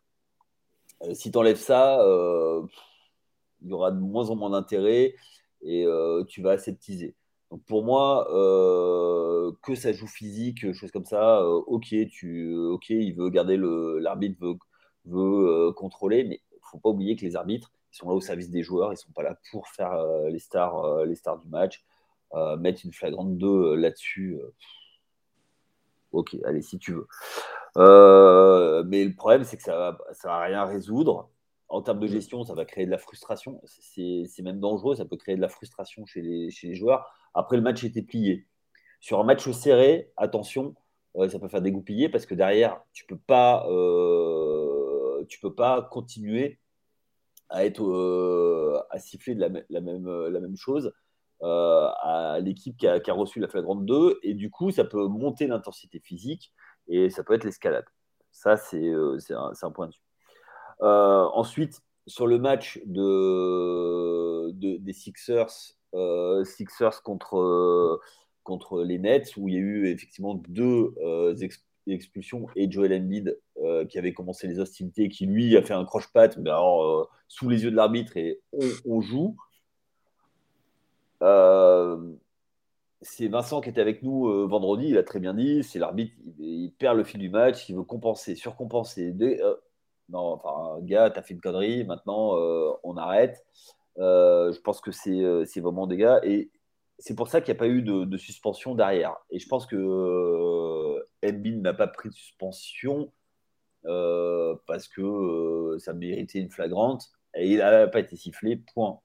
si 1.15 1.33
tu 1.33 1.39
enlèves 1.39 1.57
ça, 1.57 1.99
il 3.63 3.69
y 3.69 3.73
aura 3.73 3.91
de 3.91 4.01
moins 4.01 4.31
en 4.31 4.37
moins 4.37 4.51
d'intérêt 4.51 5.15
et 5.63 5.85
euh, 5.87 6.25
tu 6.25 6.43
vas 6.43 6.53
aseptiser. 6.53 7.15
Donc 7.51 7.65
pour 7.65 7.85
moi, 7.85 8.29
euh, 8.33 9.53
que 9.63 9.75
ça 9.75 9.93
joue 9.93 10.07
physique, 10.07 10.73
choses 10.73 10.91
comme 10.93 11.05
ça, 11.05 11.41
euh, 11.41 11.63
ok, 11.67 11.95
tu, 12.11 12.55
ok, 12.57 12.91
il 12.91 13.15
veut 13.15 13.29
garder 13.31 13.57
le, 13.57 13.99
l'arbitre 13.99 14.39
veut, 14.41 14.57
veut 15.07 15.73
contrôler, 15.73 16.25
mais 16.25 16.41
faut 16.63 16.79
pas 16.79 16.91
oublier 16.91 17.17
que 17.17 17.23
les 17.23 17.37
arbitres, 17.37 17.73
ils 17.93 17.97
sont 17.97 18.09
là 18.09 18.15
au 18.15 18.21
service 18.21 18.51
des 18.51 18.63
joueurs, 18.63 18.93
ils 18.93 18.97
sont 18.97 19.13
pas 19.13 19.25
là 19.25 19.37
pour 19.51 19.67
faire 19.69 19.93
les 20.29 20.39
stars, 20.39 21.05
les 21.05 21.17
stars 21.17 21.39
du 21.39 21.49
match. 21.49 21.85
mettre 22.59 22.83
une 22.85 22.93
flagrante 22.93 23.37
2 23.37 23.75
là-dessus, 23.75 24.39
ok, 26.13 26.37
allez 26.45 26.63
si 26.63 26.79
tu 26.79 26.93
veux. 26.93 27.09
mais 28.85 29.05
le 29.05 29.15
problème, 29.17 29.43
c'est 29.43 29.57
que 29.57 29.65
ça 29.65 29.99
ça 30.13 30.29
va 30.29 30.41
rien 30.43 30.65
résoudre 30.65 31.29
en 31.71 31.83
termes 31.83 32.01
de 32.01 32.07
mm. 32.07 32.11
gestion, 32.11 32.45
ça 32.45 32.55
va 32.55 32.65
créer 32.65 32.85
de 32.85 32.91
la 32.91 32.99
frustration. 32.99 33.61
C'est 33.65 34.43
même 34.43 34.61
dangereux, 34.61 34.97
ça 34.97 35.05
peut 35.05 35.17
créer 35.17 35.37
de 35.37 35.41
la 35.41 35.49
frustration 35.49 36.05
chez 36.05 36.21
les, 36.21 36.51
chez 36.51 36.69
les 36.69 36.75
joueurs. 36.75 37.07
Après, 37.33 37.57
le 37.57 37.63
match 37.63 37.83
était 37.85 38.03
plié. 38.03 38.47
Sur 39.01 39.21
un 39.21 39.25
match 39.25 39.49
serré, 39.53 40.13
attention, 40.17 40.75
euh, 41.17 41.29
ça 41.29 41.39
peut 41.39 41.49
faire 41.49 41.63
dégoupiller 41.63 42.09
parce 42.09 42.27
que 42.27 42.35
derrière, 42.35 42.83
tu 42.93 43.07
peux 43.07 43.17
pas, 43.19 43.67
euh, 43.71 45.25
tu 45.29 45.41
peux 45.41 45.55
pas 45.55 45.83
continuer 45.83 46.59
à 47.49 47.65
être 47.65 47.85
euh, 47.85 48.81
à 48.91 48.99
siffler 48.99 49.35
de 49.35 49.41
la, 49.41 49.49
la, 49.71 49.81
même, 49.81 50.07
la 50.07 50.41
même 50.41 50.57
chose 50.57 50.93
à 51.43 52.39
l'équipe 52.43 52.77
qui 52.77 52.87
a, 52.87 53.01
qui 53.01 53.11
a, 53.11 53.15
reçu 53.15 53.41
la 53.41 53.49
flagrante 53.49 53.87
2 53.87 54.19
et 54.23 54.35
du 54.35 54.51
coup, 54.51 54.71
ça 54.71 54.85
peut 54.85 55.07
monter 55.07 55.47
l'intensité 55.47 55.99
physique 55.99 56.53
et 56.87 57.09
ça 57.09 57.25
peut 57.25 57.33
être 57.33 57.45
l'escalade. 57.45 57.87
Ça, 58.31 58.57
c'est 58.59 58.93
un, 59.33 59.53
un 59.63 59.71
point 59.71 59.87
de 59.87 59.93
vue. 59.93 60.10
Euh, 60.83 61.29
ensuite, 61.35 61.83
sur 62.07 62.27
le 62.27 62.39
match 62.39 62.81
de, 62.87 64.51
des 64.51 64.93
Sixers, 64.93 65.77
euh, 65.95 66.45
Sixers 66.45 67.03
contre, 67.03 68.01
contre 68.43 68.83
les 68.83 68.99
Nets, 68.99 69.37
où 69.37 69.49
il 69.49 69.55
y 69.55 69.57
a 69.59 69.61
eu 69.61 69.89
effectivement 69.89 70.35
deux 70.49 70.95
euh, 71.03 71.35
expulsions 71.87 72.47
et 72.57 72.71
Joel 72.71 72.93
Embiid 72.95 73.39
qui 73.89 73.99
avait 73.99 74.15
commencé 74.15 74.47
les 74.47 74.59
hostilités, 74.59 75.11
qui 75.11 75.27
lui 75.27 75.55
a 75.57 75.63
fait 75.63 75.75
un 75.75 75.85
croche-patte, 75.85 76.39
alors 76.39 77.11
sous 77.29 77.49
les 77.49 77.65
yeux 77.65 77.71
de 77.71 77.77
l'arbitre 77.77 78.17
et 78.17 78.41
on, 78.87 79.03
joue. 79.03 79.37
c'est 83.03 83.29
Vincent 83.29 83.61
qui 83.61 83.69
était 83.69 83.83
avec 83.83 84.03
nous 84.03 84.49
vendredi, 84.49 84.89
il 84.89 84.97
a 84.97 85.03
très 85.03 85.21
bien 85.21 85.35
dit, 85.35 85.63
c'est 85.63 85.79
l'arbitre, 85.79 86.15
il, 86.39 86.73
perd 86.79 86.97
le 86.97 87.05
fil 87.05 87.21
du 87.21 87.29
match, 87.29 87.69
il 87.69 87.77
veut 87.77 87.83
compenser, 87.83 88.35
surcompenser 88.35 89.13
non, 90.11 90.35
enfin, 90.35 90.79
gars, 90.83 91.11
t'as 91.11 91.23
fait 91.23 91.35
une 91.35 91.41
connerie, 91.41 91.85
maintenant 91.85 92.37
euh, 92.37 92.73
on 92.85 92.97
arrête. 92.97 93.45
Euh, 93.99 94.53
je 94.53 94.61
pense 94.61 94.81
que 94.81 94.91
euh, 95.09 95.45
c'est 95.45 95.61
vraiment 95.61 95.87
des 95.87 95.97
gars. 95.97 96.21
Et 96.25 96.51
c'est 96.99 97.15
pour 97.15 97.29
ça 97.29 97.41
qu'il 97.41 97.53
n'y 97.53 97.59
a 97.59 97.61
pas 97.61 97.69
eu 97.69 97.83
de, 97.83 98.17
suspension 98.17 98.75
derrière. 98.75 99.17
Et 99.31 99.39
je 99.39 99.49
pense 99.49 99.67
que 99.67 99.77
euh, 99.77 101.05
n'a 101.23 101.75
pas 101.75 101.87
pris 101.87 102.09
de 102.09 102.15
suspension 102.15 103.13
parce 103.83 104.89
que 104.89 105.77
ça 105.79 105.93
méritait 105.93 106.41
une 106.41 106.51
flagrante. 106.51 107.05
Et 107.35 107.53
il 107.53 107.59
n'a 107.59 107.87
pas 107.87 108.01
été 108.01 108.17
sifflé, 108.17 108.57
point. 108.75 109.01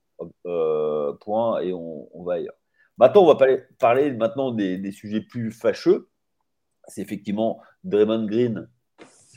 point, 1.21 1.61
et 1.61 1.73
on, 1.73 2.23
va 2.23 2.33
ailleurs. 2.33 2.55
Maintenant, 2.97 3.23
on 3.23 3.27
va 3.27 3.35
parler, 3.35 3.61
parler 3.79 4.11
maintenant 4.11 4.51
des, 4.51 4.77
des, 4.77 4.91
sujets 4.91 5.21
plus 5.21 5.51
fâcheux. 5.51 6.09
C'est 6.87 7.01
effectivement 7.01 7.61
Draymond 7.83 8.25
Green 8.25 8.69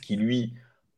qui, 0.05 0.15
lui, 0.15 0.53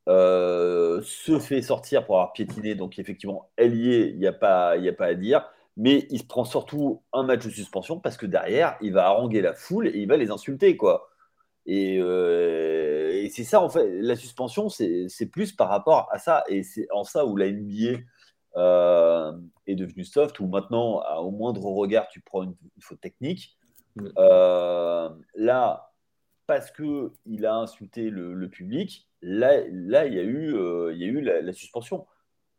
euh, 0.10 1.02
se 1.04 1.38
fait 1.40 1.62
sortir 1.62 2.06
pour 2.06 2.16
avoir 2.16 2.34
piétiné, 2.34 2.74
donc 2.76 2.98
effectivement, 2.98 3.52
ailier, 3.58 4.10
il 4.14 4.20
n'y 4.20 4.28
a, 4.28 4.34
pas, 4.34 4.72
a 4.72 4.94
pas 4.94 5.08
à 5.08 5.14
dire. 5.14 5.48
Mais 5.78 6.08
il 6.10 6.20
se 6.20 6.26
prend 6.26 6.44
surtout 6.44 7.02
un 7.14 7.24
match 7.24 7.46
de 7.46 7.50
suspension 7.50 8.00
parce 8.00 8.18
que 8.18 8.26
derrière, 8.26 8.78
il 8.82 8.94
va 8.94 9.06
haranguer 9.06 9.42
la 9.42 9.54
foule 9.54 9.88
et 9.88 10.00
il 10.00 10.08
va 10.08 10.18
les 10.18 10.32
insulter, 10.32 10.76
quoi. 10.76 11.10
Et, 11.66 12.00
euh, 12.00 13.28
c'est 13.32 13.44
ça, 13.44 13.62
en 13.62 13.70
fait, 13.70 14.02
la 14.02 14.16
suspension, 14.16 14.70
c'est 14.70 15.30
plus 15.32 15.54
par 15.54 15.70
rapport 15.70 16.10
à 16.12 16.20
ça. 16.20 16.44
Et 16.50 16.64
c'est 16.64 16.88
en 16.92 17.04
ça 17.04 17.26
où 17.26 17.38
la 17.38 17.52
NBA 17.52 18.00
euh, 18.58 19.32
est 19.68 19.76
devenue 19.76 20.04
soft, 20.04 20.40
où 20.40 20.48
maintenant, 20.48 21.02
au 21.20 21.32
moindre 21.32 21.64
regard, 21.66 22.08
tu 22.10 22.22
prends 22.22 22.44
une, 22.44 22.56
faute 22.80 23.00
technique. 23.02 23.58
Là, 24.16 25.92
parce 26.48 26.72
qu'il 26.72 27.46
a 27.46 27.56
insulté 27.56 28.10
le 28.10 28.50
public, 28.50 29.08
Là, 29.22 29.62
là 29.70 30.06
il 30.08 30.14
y 30.14 30.20
a 30.20 30.24
eu, 30.24 30.56
euh, 30.56 30.94
il 30.94 31.00
y 31.00 31.04
a 31.04 31.08
eu 31.08 31.22
la, 31.22 31.54
suspension. 31.54 32.08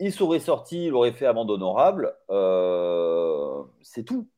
Il 0.01 0.13
serait 0.13 0.41
sorti, 0.41 0.87
il 0.87 0.95
aurait 0.95 1.13
fait 1.13 1.27
amende 1.27 1.51
honorable, 1.51 2.15
euh, 2.31 3.63
c'est 3.83 4.05
tout. 4.05 4.29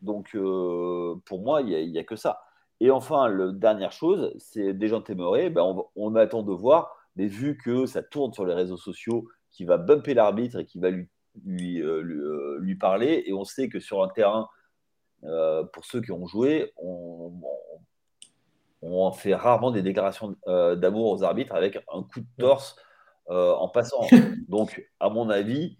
Donc, 0.00 0.34
euh, 0.34 1.14
pour 1.26 1.42
moi, 1.42 1.62
il 1.62 1.90
n'y 1.90 1.98
a, 1.98 2.04
que 2.04 2.16
ça. 2.16 2.40
Et 2.80 2.90
enfin, 2.90 3.28
la 3.28 3.52
dernière 3.52 3.92
chose, 3.92 4.34
c'est 4.38 4.72
des 4.74 4.88
gens 4.88 5.00
témorés, 5.00 5.50
ben 5.50 5.76
on, 5.94 6.14
attend 6.16 6.42
de 6.42 6.52
voir, 6.52 6.96
mais 7.14 7.26
vu 7.26 7.56
que 7.56 7.86
ça 7.86 8.02
tourne 8.02 8.32
sur 8.32 8.44
les 8.44 8.54
réseaux 8.54 8.76
sociaux, 8.76 9.28
qui 9.50 9.64
va 9.64 9.76
bumper 9.76 10.14
l'arbitre 10.14 10.60
et 10.60 10.66
qui 10.66 10.80
va 10.80 10.90
lui, 10.90 12.74
parler, 12.80 13.22
et 13.26 13.32
on 13.32 13.44
sait 13.44 13.68
que 13.68 13.78
sur 13.78 14.02
un 14.02 14.08
terrain, 14.08 14.48
pour 15.72 15.84
ceux 15.84 16.00
qui 16.00 16.10
ont 16.10 16.26
joué, 16.26 16.72
on 16.76 17.32
fait 19.12 19.34
rarement 19.34 19.70
des 19.70 19.82
déclarations 19.82 20.36
euh, 20.48 20.74
d'amour 20.74 21.10
aux 21.10 21.22
arbitres 21.22 21.54
avec 21.54 21.76
un 21.76 22.02
coup 22.02 22.20
de 22.20 22.26
torse 22.38 22.76
euh, 23.30 23.52
en 23.52 23.68
passant. 23.68 24.06
Donc, 24.48 24.88
à 25.00 25.08
mon 25.08 25.30
avis, 25.30 25.78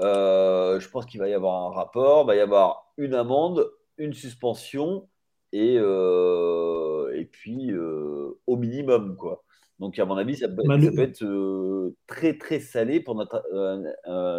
euh, 0.00 0.78
je 0.80 0.88
pense 0.88 1.06
qu'il 1.06 1.20
va 1.20 1.28
y 1.28 1.34
avoir 1.34 1.70
un 1.70 1.74
rapport, 1.74 2.24
il 2.24 2.26
va 2.26 2.36
y 2.36 2.40
avoir 2.40 2.92
une 2.98 3.14
amende, 3.14 3.70
une 3.96 4.12
suspension 4.12 5.08
et, 5.52 5.74
et 5.74 7.24
puis 7.26 7.72
au 7.74 8.56
minimum, 8.56 9.16
quoi. 9.16 9.44
Donc, 9.78 9.98
à 9.98 10.04
mon 10.04 10.16
avis, 10.16 10.36
ça 10.36 10.48
peut, 10.48 10.62
être 10.98 11.94
très, 12.06 12.38
très 12.38 12.60
salé 12.60 13.00
pour 13.00 13.16
notre, 13.16 13.42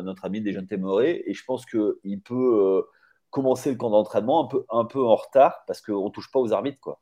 notre 0.02 0.26
ami 0.26 0.42
Desjeunes 0.42 0.68
Témoré. 0.68 1.24
Et 1.26 1.34
je 1.34 1.44
pense 1.44 1.66
qu'il 1.66 2.22
peut 2.24 2.86
commencer 3.30 3.72
le 3.72 3.76
camp 3.76 3.90
d'entraînement 3.90 4.46
un 4.46 4.48
peu, 4.48 4.66
un 4.70 4.86
peu 4.86 5.04
en 5.04 5.16
retard 5.16 5.64
parce 5.68 5.82
qu'on 5.82 6.06
ne 6.06 6.10
touche 6.10 6.32
pas 6.32 6.40
aux 6.40 6.54
arbitres, 6.54 6.80
quoi. 6.80 7.00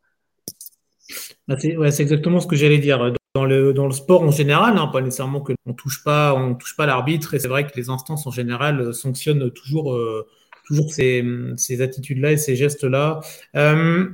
Bah, 1.48 1.56
c'est 1.58 2.02
exactement 2.02 2.40
ce 2.40 2.48
que 2.48 2.56
j'allais 2.56 2.80
dire. 2.80 3.14
Dans 3.34 3.46
le, 3.46 3.72
dans 3.72 3.86
le 3.86 3.94
sport 3.94 4.24
en 4.24 4.32
général, 4.32 4.78
hein, 4.78 4.88
pas 4.88 5.00
nécessairement 5.00 5.40
que 5.40 5.54
on 5.66 5.74
touche 5.74 6.04
pas, 6.04 6.34
on 6.36 6.54
touche 6.54 6.76
pas 6.76 6.86
l'arbitre, 6.86 7.34
et 7.34 7.40
c'est 7.40 7.48
vrai 7.48 7.66
que 7.66 7.72
les 7.78 7.90
instances 7.90 8.28
en 8.28 8.32
général 8.32 8.82
euh, 8.82 8.92
sanctionnent 8.92 9.50
toujours, 9.52 9.94
euh, 9.94 10.28
toujours 10.66 10.92
ces, 10.92 11.24
ces 11.56 11.82
attitudes-là 11.82 12.34
et 12.34 12.38
ces 12.38 12.58
gestes-là. 12.58 13.22
Euh, 13.56 14.10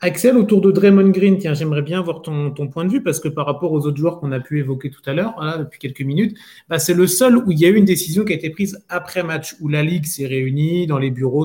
Axel, 0.00 0.36
autour 0.36 0.60
de 0.60 0.70
Draymond 0.70 1.10
Green, 1.10 1.36
tiens, 1.36 1.52
j'aimerais 1.52 1.82
bien 1.82 2.00
voir 2.00 2.22
ton, 2.22 2.52
ton, 2.52 2.68
point 2.68 2.84
de 2.84 2.90
vue 2.90 3.02
parce 3.02 3.18
que 3.18 3.28
par 3.28 3.44
rapport 3.44 3.72
aux 3.72 3.86
autres 3.86 3.98
joueurs 3.98 4.20
qu'on 4.20 4.30
a 4.30 4.38
pu 4.38 4.60
évoquer 4.60 4.88
tout 4.88 5.02
à 5.04 5.14
l'heure, 5.14 5.34
depuis 5.58 5.80
quelques 5.80 6.02
minutes, 6.02 6.38
bah, 6.68 6.78
c'est 6.78 6.94
le 6.94 7.08
seul 7.08 7.38
où 7.38 7.50
il 7.50 7.58
y 7.58 7.66
a 7.66 7.68
eu 7.68 7.76
une 7.76 7.84
décision 7.84 8.24
qui 8.24 8.32
a 8.32 8.36
été 8.36 8.50
prise 8.50 8.82
après 8.88 9.24
match, 9.24 9.56
où 9.60 9.68
la 9.68 9.82
ligue 9.82 10.06
s'est 10.06 10.26
réunie 10.26 10.86
dans 10.86 10.98
les 10.98 11.10
bureaux, 11.10 11.44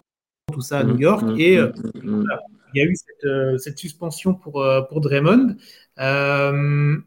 tout 0.53 0.61
ça 0.61 0.79
à 0.79 0.83
New 0.83 0.97
York, 0.97 1.23
mmh, 1.23 1.33
mmh, 1.33 1.39
et 1.39 1.59
mmh, 1.59 2.23
il 2.75 2.79
y 2.79 2.81
a 2.81 2.89
eu 2.89 2.95
cette, 2.95 3.25
euh, 3.25 3.57
suspension 3.75 4.33
pour, 4.33 4.61
euh, 4.61 4.81
pour 4.81 5.01
Draymond. 5.01 5.55
Euh, 5.99 6.97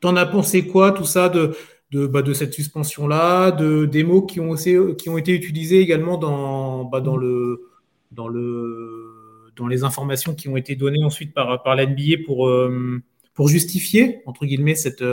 T'en 0.00 0.16
as 0.16 0.26
pensé 0.26 0.66
quoi, 0.66 0.90
tout 0.90 1.04
ça, 1.04 1.28
de, 1.28 1.54
de, 1.92 2.06
bah, 2.06 2.22
de 2.22 2.32
cette 2.32 2.52
suspension-là, 2.52 3.52
de, 3.52 3.86
des 3.86 4.02
mots 4.02 4.22
qui 4.22 4.40
ont, 4.40 4.50
aussi, 4.50 4.76
qui 4.98 5.08
ont 5.08 5.16
été 5.16 5.32
utilisés 5.32 5.78
également 5.78 6.18
dans, 6.18 6.84
bah, 6.84 7.00
dans, 7.00 7.16
le, 7.16 7.70
dans, 8.10 8.26
le, 8.26 9.52
dans 9.54 9.68
les 9.68 9.84
informations 9.84 10.34
qui 10.34 10.48
ont 10.48 10.56
été 10.56 10.74
données 10.74 11.04
ensuite 11.04 11.32
par, 11.32 11.62
par 11.62 11.76
l'NBA 11.76 12.16
pour, 12.26 12.48
euh, 12.48 13.00
pour 13.32 13.46
justifier, 13.46 14.22
entre 14.26 14.44
guillemets, 14.44 14.74
cette, 14.74 15.04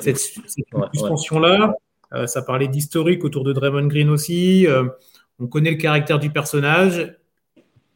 cette, 0.00 0.18
suspension-là. 0.18 1.74
ça 2.26 2.40
parlait 2.40 2.68
d'historique 2.68 3.22
autour 3.22 3.44
de 3.44 3.52
Draymond 3.52 3.86
Green 3.86 4.08
aussi. 4.08 4.66
on 5.38 5.46
connaît 5.46 5.72
le 5.72 5.76
caractère 5.76 6.18
du 6.18 6.30
personnage. 6.30 7.14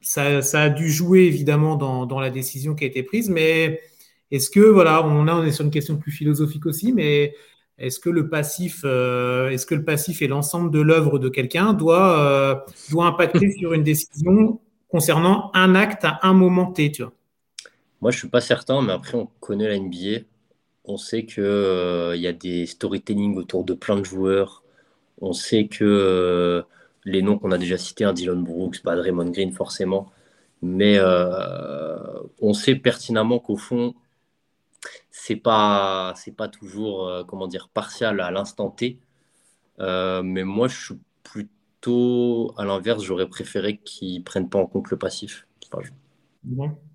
Ça, 0.01 0.43
ça 0.43 0.63
a 0.63 0.69
dû 0.71 0.91
jouer 0.91 1.21
évidemment 1.21 1.77
dans, 1.77 2.07
dans, 2.07 2.21
la 2.21 2.31
décision 2.31 2.75
qui 2.75 2.85
a 2.85 2.87
été 2.87 3.03
prise, 3.03 3.29
mais 3.29 3.81
est-ce 4.31 4.49
que, 4.49 4.61
voilà, 4.61 5.05
on, 5.07 5.29
on 5.29 5.45
est 5.45 5.53
sur 5.53 5.65
une 5.65 5.71
question 5.71 5.97
plus 5.97 6.13
philosophique 6.13 6.67
aussi, 6.67 6.93
mais 6.93 7.35
est-ce 7.81 7.99
que 7.99 8.11
le 8.11 8.29
passif, 8.29 8.83
euh, 8.85 9.49
est-ce 9.49 9.65
que 9.65 9.75
le 9.75 9.85
passif 9.85 10.21
et 10.21 10.29
l'ensemble 10.29 10.71
de 10.71 10.81
l'œuvre 10.81 11.19
de 11.19 11.31
quelqu'un 11.31 11.73
doit, 11.73 12.21
euh, 12.21 12.55
doit 12.91 13.07
impacter 13.07 13.51
sur 13.59 13.73
une 13.73 13.83
décision 13.83 14.61
concernant 14.89 15.51
un 15.55 15.75
acte 15.75 16.05
à 16.05 16.21
un 16.23 16.35
moment 16.35 16.71
T, 16.71 16.93
tu 16.93 17.03
vois? 17.03 17.13
Moi, 18.03 18.11
je 18.11 18.19
suis 18.19 18.29
pas 18.29 18.43
certain, 18.43 18.83
mais 18.83 18.93
après, 18.93 19.17
on 19.17 19.29
connaît 19.41 19.69
la 19.69 19.79
NBA. 19.79 20.25
On 20.85 20.99
sait 20.99 21.25
qu'il 21.25 21.43
euh, 21.43 22.17
y 22.17 22.27
a 22.27 22.33
des 22.33 22.67
storytelling 22.67 23.37
autour 23.37 23.65
de 23.65 23.73
plein 23.73 23.97
de 23.97 24.05
joueurs. 24.05 24.63
On 25.23 25.33
sait 25.33 25.67
que 25.67 26.63
les 27.05 27.23
noms 27.23 27.39
qu'on 27.39 27.53
a 27.53 27.59
déjà 27.59 27.79
cités, 27.79 28.05
un 28.05 28.11
hein, 28.11 28.13
Dylan 28.13 28.43
Brooks, 28.43 28.83
pas 28.83 28.97
Draymond 28.97 29.31
Green 29.31 29.53
forcément, 29.53 30.11
mais 30.63 30.99
on 32.41 32.53
sait 32.53 32.75
pertinemment 32.77 33.39
qu'au 33.39 33.57
fond, 33.57 33.95
c'est 35.11 35.37
pas 35.37 36.15
c'est 36.17 36.33
pas 36.33 36.49
toujours 36.49 37.07
euh, 37.07 37.25
comment 37.25 37.47
dire 37.47 37.69
partial 37.69 38.21
à 38.21 38.31
l'instant 38.31 38.71
T. 38.71 38.99
Euh, 39.81 40.23
mais 40.23 40.45
moi, 40.45 40.69
je 40.69 40.85
suis 40.85 40.99
plutôt 41.23 42.55
à 42.57 42.65
l'inverse. 42.65 43.03
J'aurais 43.03 43.29
préféré 43.29 43.79
qu'ils 43.79 44.23
prennent 44.25 44.49
pas 44.49 44.59
en 44.59 44.67
compte 44.67 44.91
le 44.91 44.99
passif. 44.99 45.47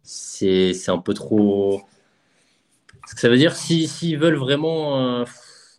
C'est 0.04 0.90
un 0.90 0.98
peu 0.98 1.14
trop. 1.14 1.82
Ce 3.08 3.16
que 3.16 3.22
ça 3.22 3.30
veut 3.30 3.38
dire, 3.38 3.56
s'ils 3.56 3.88
si, 3.88 4.16
veulent 4.16 4.38
vraiment. 4.38 5.26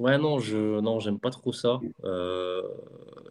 Euh, 0.01 0.05
ouais, 0.05 0.18
non, 0.18 0.38
je 0.38 0.80
non, 0.80 1.01
j'aime 1.01 1.18
pas 1.18 1.30
trop 1.30 1.53
ça. 1.53 1.80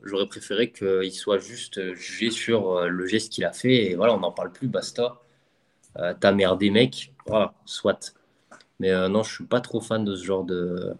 J'aurais 0.04 0.28
préféré 0.28 0.72
qu'il 0.72 1.12
soit 1.12 1.40
juste 1.40 1.94
jugé 1.96 2.30
sur 2.30 2.82
le 2.88 3.08
geste 3.08 3.32
qu'il 3.32 3.46
a 3.46 3.52
fait. 3.54 3.92
Et 3.92 3.96
voilà, 3.96 4.14
on 4.14 4.20
n'en 4.20 4.32
parle 4.32 4.52
plus, 4.52 4.68
basta. 4.68 5.22
T'as 5.96 6.32
merdé, 6.32 6.70
mec. 6.70 7.14
Voilà, 7.28 7.54
soit. 7.66 8.14
Mais 8.80 8.92
euh, 8.92 9.08
non, 9.08 9.24
je 9.24 9.34
suis 9.34 9.46
pas 9.46 9.62
trop 9.62 9.82
fan 9.82 10.04
de 10.06 10.16
ce 10.16 10.24
genre 10.24 10.44
de 10.44 10.96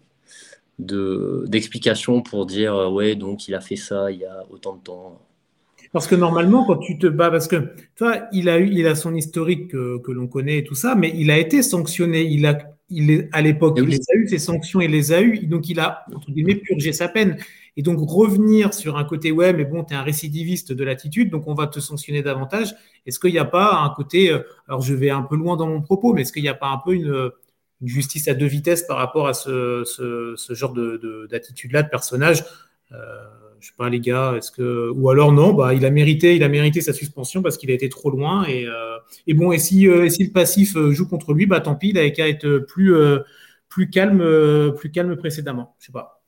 d'explication 0.78 2.20
pour 2.20 2.44
dire 2.44 2.74
euh, 2.74 2.90
ouais 2.90 3.14
donc 3.14 3.48
il 3.48 3.54
a 3.54 3.62
fait 3.62 3.76
ça 3.76 4.10
il 4.10 4.18
y 4.18 4.26
a 4.26 4.44
autant 4.50 4.76
de 4.76 4.82
temps. 4.82 5.22
Parce 5.92 6.06
que 6.06 6.14
normalement, 6.14 6.66
quand 6.66 6.76
tu 6.76 6.98
te 6.98 7.06
bats, 7.06 7.30
parce 7.30 7.48
que 7.48 7.72
toi, 7.94 8.26
il 8.32 8.50
a 8.50 8.58
eu, 8.58 8.68
il 8.70 8.86
a 8.86 8.94
son 8.94 9.14
historique 9.14 9.68
que, 9.68 9.98
que 9.98 10.12
l'on 10.12 10.26
connaît 10.26 10.58
et 10.58 10.64
tout 10.64 10.74
ça, 10.74 10.94
mais 10.94 11.12
il 11.14 11.30
a 11.30 11.38
été 11.38 11.62
sanctionné. 11.62 12.22
Il 12.24 12.44
a, 12.44 12.58
il 12.88 13.10
est 13.10 13.28
à 13.32 13.42
l'époque, 13.42 13.78
il 13.78 13.84
les 13.84 13.96
a 13.96 14.16
eu 14.16 14.28
ses 14.28 14.38
sanctions, 14.38 14.80
il 14.80 14.90
les 14.90 15.12
a 15.12 15.20
eu, 15.20 15.46
donc 15.46 15.68
il 15.68 15.80
a 15.80 16.04
entre 16.14 16.30
guillemets 16.30 16.56
purgé 16.56 16.92
sa 16.92 17.08
peine. 17.08 17.36
Et 17.78 17.82
donc 17.82 17.98
revenir 18.00 18.72
sur 18.72 18.96
un 18.96 19.04
côté 19.04 19.32
ouais, 19.32 19.52
mais 19.52 19.66
bon, 19.66 19.84
tu 19.84 19.92
es 19.92 19.96
un 19.96 20.02
récidiviste 20.02 20.72
de 20.72 20.82
l'attitude, 20.84 21.30
donc 21.30 21.46
on 21.46 21.54
va 21.54 21.66
te 21.66 21.78
sanctionner 21.78 22.22
davantage. 22.22 22.74
Est-ce 23.04 23.18
qu'il 23.20 23.32
n'y 23.32 23.38
a 23.38 23.44
pas 23.44 23.82
un 23.82 23.90
côté, 23.90 24.30
euh, 24.30 24.40
alors 24.66 24.80
je 24.80 24.94
vais 24.94 25.10
un 25.10 25.22
peu 25.22 25.36
loin 25.36 25.56
dans 25.56 25.66
mon 25.66 25.82
propos, 25.82 26.14
mais 26.14 26.22
est-ce 26.22 26.32
qu'il 26.32 26.42
n'y 26.42 26.48
a 26.48 26.54
pas 26.54 26.68
un 26.68 26.78
peu 26.78 26.94
une 26.94 27.30
une 27.82 27.88
justice 27.88 28.28
à 28.28 28.34
deux 28.34 28.46
vitesses 28.46 28.82
par 28.82 28.96
rapport 28.96 29.28
à 29.28 29.34
ce, 29.34 29.84
ce, 29.84 30.54
genre 30.54 30.74
d'attitude-là, 31.28 31.82
de, 31.82 31.88
personnage. 31.88 32.44
Euh, 32.92 32.96
je 33.60 33.68
sais 33.68 33.74
pas, 33.76 33.88
les 33.88 34.00
gars, 34.00 34.34
est-ce 34.36 34.50
que. 34.50 34.90
Ou 34.90 35.10
alors 35.10 35.32
non, 35.32 35.52
bah, 35.52 35.74
il, 35.74 35.84
a 35.84 35.90
mérité, 35.90 36.36
il 36.36 36.42
a 36.42 36.48
mérité 36.48 36.80
sa 36.80 36.92
suspension 36.92 37.42
parce 37.42 37.56
qu'il 37.56 37.70
a 37.70 37.74
été 37.74 37.88
trop 37.88 38.10
loin. 38.10 38.44
Et, 38.46 38.66
euh, 38.66 38.98
bon, 39.34 39.52
et 39.52 39.58
si, 39.58 39.88
euh, 39.88 40.08
le 40.08 40.32
passif 40.32 40.76
euh, 40.76 40.92
joue 40.92 41.08
contre 41.08 41.32
lui, 41.32 41.46
bah, 41.46 41.60
tant 41.60 41.74
pis, 41.74 41.90
il 41.90 41.98
a 41.98 42.08
qu'à 42.10 42.28
être 42.28 42.58
plus, 42.58 42.94
plus, 43.68 43.90
calme, 43.90 44.72
plus 44.76 44.90
calme 44.90 45.16
précédemment. 45.16 45.74
Je 45.78 45.86
sais 45.86 45.92
pas. 45.92 46.22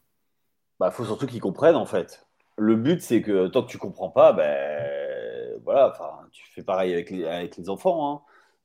Bah, 0.80 0.90
faut 0.90 1.04
surtout 1.04 1.26
qu'il 1.26 1.40
comprenne, 1.40 1.76
en 1.76 1.86
fait. 1.86 2.26
Le 2.56 2.76
but, 2.76 3.00
c'est 3.00 3.22
que 3.22 3.46
tant 3.48 3.62
que 3.62 3.70
tu 3.70 3.78
comprends 3.78 4.10
pas, 4.10 4.32
ben 4.32 5.60
voilà, 5.64 5.92
tu 6.32 6.42
fais 6.52 6.62
pareil 6.62 6.92
avec 6.92 7.10
les, 7.10 7.68
enfants. 7.68 8.12
Hein. 8.12 8.22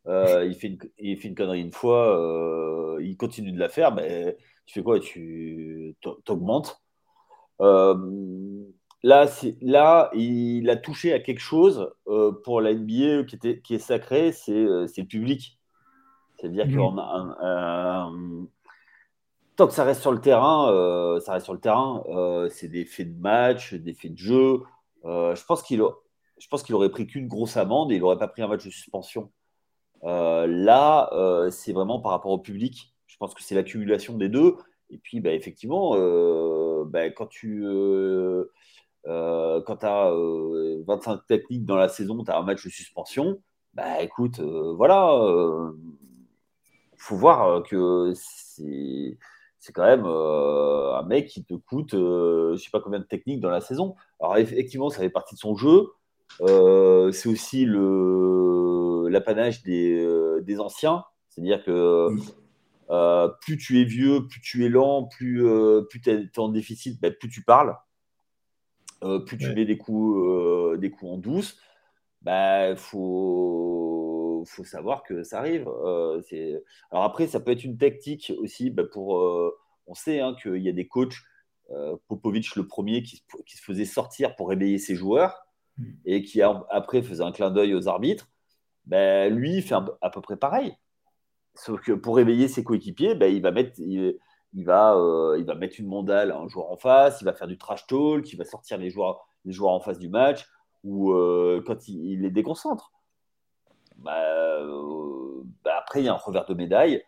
Euh, 0.08 0.46
il, 0.46 0.56
fait 0.56 0.68
une, 0.68 0.80
il 1.00 1.18
fait 1.18 1.30
une 1.30 1.36
connerie 1.36 1.62
une 1.62 1.72
fois, 1.72 2.18
euh, 2.20 3.00
il 3.02 3.16
continue 3.16 3.52
de 3.52 3.60
la 3.60 3.70
faire, 3.70 3.94
ben, 3.94 4.34
tu 4.66 4.74
fais 4.74 4.84
quoi? 4.84 5.00
Tu 5.00 5.96
t'augmentes. 6.26 6.83
Euh, 7.62 7.96
là, 9.04 9.26
là, 9.62 10.10
il 10.14 10.70
a 10.70 10.76
touché 10.76 11.14
à 11.14 11.20
quelque 11.20 11.42
chose 11.42 11.92
pour 12.44 12.62
la 12.62 12.74
NBA 12.74 13.24
qui, 13.26 13.36
était, 13.36 13.60
qui 13.62 13.76
est 13.76 13.80
sacré, 13.80 14.32
c'est 14.32 14.54
le 14.54 15.04
public. 15.04 15.60
C'est-à-dire 16.40 16.68
mmh. 16.68 16.72
que 16.72 18.48
tant 19.56 19.68
que 19.68 19.74
ça 19.74 19.84
reste 19.84 20.02
sur 20.02 20.12
le 20.12 20.20
terrain, 20.20 21.20
ça 21.22 21.34
reste 21.34 21.46
sur 21.46 21.54
le 21.54 21.60
terrain. 21.60 22.04
c'est 22.50 22.68
des 22.68 22.86
faits 22.86 23.16
de 23.16 23.22
match, 23.22 23.74
des 23.74 23.94
faits 23.94 24.14
de 24.14 24.18
jeu. 24.18 24.62
je 25.04 25.46
pense 25.46 25.64
qu'il 25.64 25.82
je 26.40 26.48
pense 26.50 26.64
qu'il 26.64 26.76
aurait 26.76 26.90
pris 26.90 27.08
qu'une 27.08 27.28
grosse 27.28 27.56
amende 27.56 27.92
et 27.92 27.96
il 27.96 28.02
n'aurait 28.02 28.18
pas 28.18 28.28
pris 28.28 28.42
un 28.42 28.48
match 28.48 28.66
de 28.66 28.70
suspension. 28.70 29.32
Euh, 30.04 30.48
là, 30.48 31.10
euh, 31.14 31.50
c'est 31.50 31.74
vraiment 31.74 32.00
par 32.00 32.12
rapport 32.12 32.32
au 32.32 32.40
public. 32.40 32.94
Je 33.08 33.18
pense 33.18 33.34
que 33.34 33.42
c'est 33.42 33.56
l'accumulation 33.56 34.18
des 34.18 34.30
deux. 34.30 34.58
Et 34.90 34.98
puis, 34.98 35.22
bah, 35.22 35.32
effectivement, 35.32 35.94
euh, 35.96 36.63
bah, 36.86 37.10
quand 37.10 37.28
tu 37.28 37.64
quand 39.06 39.84
as 39.84 40.12
25 40.88 41.28
techniques 41.28 41.66
dans 41.66 41.76
la 41.76 41.90
saison, 41.90 42.24
tu 42.24 42.32
as 42.32 42.38
un 42.38 42.44
match 42.44 42.64
de 42.64 42.70
suspension, 42.70 43.42
bah 43.74 44.02
écoute, 44.02 44.40
voilà, 44.40 45.20
il 46.94 47.00
faut 47.00 47.16
voir 47.16 47.64
que 47.64 48.14
c'est 48.16 49.18
quand 49.74 49.84
même 49.86 50.06
un 50.06 51.04
mec 51.04 51.28
qui 51.28 51.44
te 51.44 51.56
coûte, 51.56 51.92
je 51.92 52.56
sais 52.58 52.72
pas 52.72 52.80
combien 52.80 53.00
de 53.00 53.06
techniques 53.06 53.42
dans 53.42 53.50
la 53.50 53.62
saison. 53.62 53.96
Alors 54.20 54.38
effectivement, 54.38 54.90
ça 54.90 55.00
fait 55.00 55.10
partie 55.10 55.36
de 55.36 55.40
son 55.40 55.56
jeu. 55.56 55.88
c'est 56.40 57.30
aussi 57.30 57.66
l'apanage 59.14 59.64
des, 59.64 59.94
euh, 60.04 60.42
des, 60.42 60.60
anciens. 60.60 61.06
C'est-à-dire 61.30 61.64
que 61.64 62.10
euh, 62.90 63.30
plus 63.42 63.58
tu 63.58 63.82
es 63.82 63.84
vieux, 63.84 64.28
plus 64.28 64.42
tu 64.42 64.66
es 64.66 64.70
lent, 64.70 65.06
plus, 65.06 65.46
euh, 65.46 65.82
plus 65.90 66.02
tu 66.02 66.10
es, 66.10 66.40
en 66.40 66.50
déficit, 66.50 67.00
bah, 67.02 67.12
plus 67.12 67.30
tu 67.30 67.44
parles, 67.44 67.76
plus 69.26 69.38
tu 69.38 69.54
mets 69.54 69.66
des 69.66 69.78
coups, 69.78 70.80
des 70.80 70.90
coups 70.90 71.12
en 71.12 71.18
douce. 71.18 71.60
Il 72.22 72.26
bah, 72.26 72.76
faut, 72.78 74.46
faut 74.48 74.64
savoir 74.64 75.04
que 75.04 75.24
ça 75.24 75.40
arrive. 75.40 75.68
Alors 76.92 77.04
après, 77.04 77.28
ça 77.28 77.42
peut 77.42 77.52
être 77.52 77.66
une 77.66 77.78
tactique 77.78 78.32
aussi 78.38 78.70
bah, 78.70 78.84
pour. 78.90 79.16
on 79.88 79.94
sait 79.94 80.22
hein, 80.22 80.36
qu'il 80.42 80.62
y 80.62 80.70
a 80.70 80.74
des 80.74 80.88
coachs, 80.88 81.18
Popovic 82.08 82.56
le 82.56 82.66
premier, 82.66 83.04
qui, 83.04 83.24
qui, 83.46 83.58
se 83.58 83.64
faisait 83.64 83.84
sortir 83.84 84.38
pour 84.38 84.48
réveiller 84.50 84.78
ses 84.78 84.96
joueurs 84.96 85.48
mm. 85.78 85.92
et 86.06 86.24
qui 86.24 86.42
après 86.42 87.02
faisait 87.02 87.24
un 87.24 87.34
clin 87.34 87.52
d'œil 87.52 87.74
aux 87.74 87.90
arbitres 87.90 88.30
ben, 88.86 89.34
lui, 89.34 89.58
il 89.58 89.62
fait 89.62 89.76
à 89.76 90.10
peu 90.10 90.22
près 90.22 90.38
pareil. 90.38 90.76
Sauf 91.56 91.82
que 91.82 91.92
pour 91.92 92.16
réveiller 92.16 92.48
ses 92.48 92.64
coéquipiers, 92.64 93.16
ben, 93.16 93.34
il, 93.34 93.42
va 93.42 93.52
mettre, 93.52 93.80
il, 93.80 94.18
va, 94.66 94.96
euh, 94.96 95.38
il 95.38 95.46
va 95.46 95.56
mettre 95.56 95.80
une 95.80 95.88
mandale 95.88 96.32
à 96.32 96.38
un 96.38 96.48
joueur 96.48 96.72
en 96.72 96.78
face, 96.78 97.22
il 97.22 97.26
va 97.26 97.34
faire 97.34 97.48
du 97.48 97.58
trash 97.58 97.86
talk, 97.86 98.32
il 98.32 98.38
va 98.38 98.46
sortir 98.46 98.78
les 98.78 98.90
joueurs, 98.90 99.28
les 99.46 99.52
joueurs 99.52 99.74
en 99.74 99.80
face 99.80 100.00
du 100.00 100.10
match, 100.10 100.48
ou 100.84 101.14
euh, 101.14 101.64
quand 101.66 101.88
il, 101.88 102.22
les 102.22 102.32
déconcentre. 102.32 102.92
Ben, 103.98 104.12
euh, 104.14 105.44
ben, 105.64 105.74
après, 105.78 106.02
il 106.02 106.06
y 106.06 106.10
a 106.10 106.14
un 106.14 106.18
revers 106.18 106.46
de 106.46 106.56
médaille. 106.56 107.04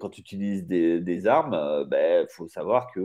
quand 0.00 0.08
tu 0.10 0.22
utilises 0.22 0.66
des, 0.66 1.26
armes, 1.26 1.86
il 1.92 2.26
faut 2.30 2.48
savoir 2.48 2.90
qu'il 2.92 3.02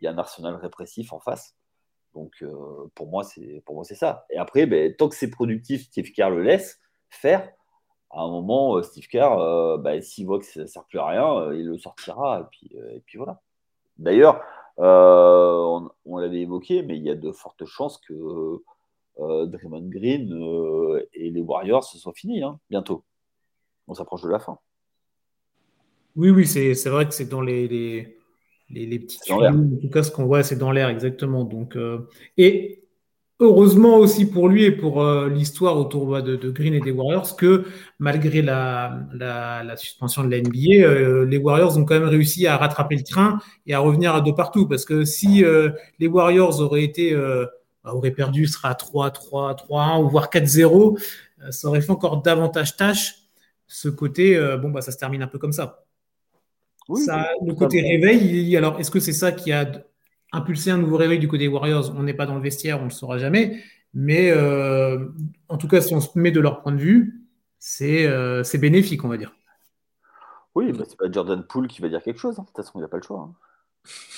y 0.00 0.06
a 0.08 0.10
un 0.10 0.18
arsenal 0.18 0.56
répressif 0.56 1.12
en 1.12 1.20
face. 1.20 1.54
Donc, 2.14 2.44
pour 2.94 3.06
moi, 3.08 3.22
c'est 3.22 3.94
ça. 3.94 4.26
Et 4.30 4.38
après, 4.38 4.94
tant 4.98 5.08
que 5.08 5.14
c'est 5.14 5.30
productif, 5.30 5.84
Steve 5.84 6.10
Kerr 6.12 6.30
le 6.30 6.42
laisse 6.42 6.80
faire. 7.10 7.48
À 8.10 8.22
un 8.22 8.30
moment, 8.30 8.76
euh, 8.76 8.82
Steve 8.82 9.08
Kerr, 9.08 9.38
euh, 9.38 9.78
ben, 9.78 10.00
s'il 10.00 10.26
voit 10.26 10.38
que 10.38 10.44
ça 10.44 10.60
ne 10.60 10.66
sert 10.66 10.84
plus 10.84 10.98
à 10.98 11.06
rien, 11.06 11.52
il 11.52 11.66
le 11.66 11.78
sortira. 11.78 12.40
Et 12.40 12.44
puis, 12.50 12.70
et 12.94 13.00
puis 13.04 13.18
voilà. 13.18 13.40
D'ailleurs, 13.98 14.40
on, 14.78 16.18
l'avait 16.18 16.40
évoqué, 16.40 16.82
mais 16.82 16.96
il 16.96 17.02
y 17.02 17.10
a 17.10 17.14
de 17.14 17.32
fortes 17.32 17.64
chances 17.64 17.98
que 17.98 18.62
Draymond 19.18 19.88
Green 19.88 20.30
et 21.14 21.30
les 21.30 21.40
Warriors 21.40 21.84
se 21.84 21.98
soient 21.98 22.12
finis 22.14 22.42
hein, 22.42 22.58
bientôt. 22.70 23.04
On 23.88 23.94
s'approche 23.94 24.22
de 24.22 24.28
la 24.28 24.38
fin. 24.38 24.58
Oui, 26.16 26.30
oui, 26.30 26.46
c'est 26.46 26.88
vrai 26.88 27.06
que 27.06 27.14
c'est 27.14 27.28
dans 27.28 27.40
les 27.40 27.68
les, 28.70 28.86
les 28.86 28.98
petites 28.98 29.30
en 29.30 29.78
tout 29.80 29.90
cas, 29.90 30.02
ce 30.02 30.10
qu'on 30.10 30.26
voit, 30.26 30.42
c'est 30.42 30.56
dans 30.56 30.72
l'air, 30.72 30.88
exactement. 30.88 31.44
Donc, 31.44 31.76
euh, 31.76 32.08
et 32.36 32.82
heureusement 33.38 33.96
aussi 33.96 34.24
pour 34.26 34.48
lui 34.48 34.64
et 34.64 34.70
pour 34.70 35.02
euh, 35.02 35.28
l'histoire 35.28 35.76
autour 35.76 36.06
bah, 36.06 36.22
de, 36.22 36.50
Green 36.50 36.74
et 36.74 36.80
des 36.80 36.90
Warriors 36.90 37.36
que 37.36 37.64
malgré 37.98 38.42
la, 38.42 39.00
la, 39.12 39.76
suspension 39.76 40.24
de 40.24 40.30
la 40.30 40.40
NBA, 40.40 40.84
euh, 40.84 41.24
les 41.26 41.36
Warriors 41.36 41.76
ont 41.76 41.84
quand 41.84 41.98
même 41.98 42.08
réussi 42.08 42.46
à 42.46 42.56
rattraper 42.56 42.96
le 42.96 43.02
train 43.02 43.38
et 43.66 43.74
à 43.74 43.80
revenir 43.80 44.14
à 44.14 44.20
deux 44.20 44.34
partout. 44.34 44.66
Parce 44.66 44.84
que 44.84 45.04
si 45.04 45.44
les 45.98 46.06
Warriors 46.06 46.60
auraient 46.60 46.84
été 46.84 47.14
bah, 47.14 47.94
auraient 47.94 48.10
perdu, 48.10 48.46
sera 48.46 48.74
3, 48.74 49.10
3, 49.10 49.54
3, 49.54 49.82
1 49.82 49.98
ou 50.00 50.08
voire 50.08 50.30
4-0, 50.30 50.98
ça 51.50 51.68
aurait 51.68 51.82
fait 51.82 51.92
encore 51.92 52.22
davantage 52.22 52.76
tâche 52.76 53.14
ce 53.66 53.88
côté, 53.88 54.38
bon, 54.62 54.70
bah, 54.70 54.80
ça 54.80 54.92
se 54.92 54.98
termine 54.98 55.22
un 55.22 55.26
peu 55.26 55.38
comme 55.38 55.52
ça. 55.52 55.84
ça 56.94 57.28
le 57.44 57.54
côté 57.54 57.82
réveil, 57.82 58.56
alors 58.56 58.80
est-ce 58.80 58.90
que 58.90 59.00
c'est 59.00 59.12
ça 59.12 59.32
qui 59.32 59.52
a 59.52 59.66
impulsé 60.32 60.70
un 60.70 60.78
nouveau 60.78 60.96
réveil 60.96 61.18
du 61.18 61.28
côté 61.28 61.44
des 61.44 61.48
Warriors 61.48 61.94
On 61.96 62.02
n'est 62.02 62.14
pas 62.14 62.26
dans 62.26 62.34
le 62.34 62.42
vestiaire, 62.42 62.78
on 62.78 62.84
ne 62.84 62.88
le 62.88 62.94
saura 62.94 63.18
jamais. 63.18 63.62
Mais 63.94 64.32
en 65.48 65.56
tout 65.58 65.68
cas, 65.68 65.80
si 65.80 65.94
on 65.94 66.00
se 66.00 66.18
met 66.18 66.30
de 66.30 66.40
leur 66.40 66.62
point 66.62 66.72
de 66.72 66.80
vue, 66.80 67.26
c'est 67.58 68.58
bénéfique, 68.58 69.04
on 69.04 69.08
va 69.08 69.16
dire. 69.16 69.34
Oui, 70.56 70.72
bah, 70.72 70.84
c'est 70.88 70.96
pas 70.96 71.12
Jordan 71.12 71.42
Poole 71.42 71.68
qui 71.68 71.82
va 71.82 71.90
dire 71.90 72.02
quelque 72.02 72.18
chose. 72.18 72.38
Hein. 72.38 72.42
De 72.42 72.46
toute 72.46 72.56
façon, 72.56 72.78
il 72.78 72.80
n'a 72.80 72.88
pas 72.88 72.96
le 72.96 73.02
choix. 73.02 73.30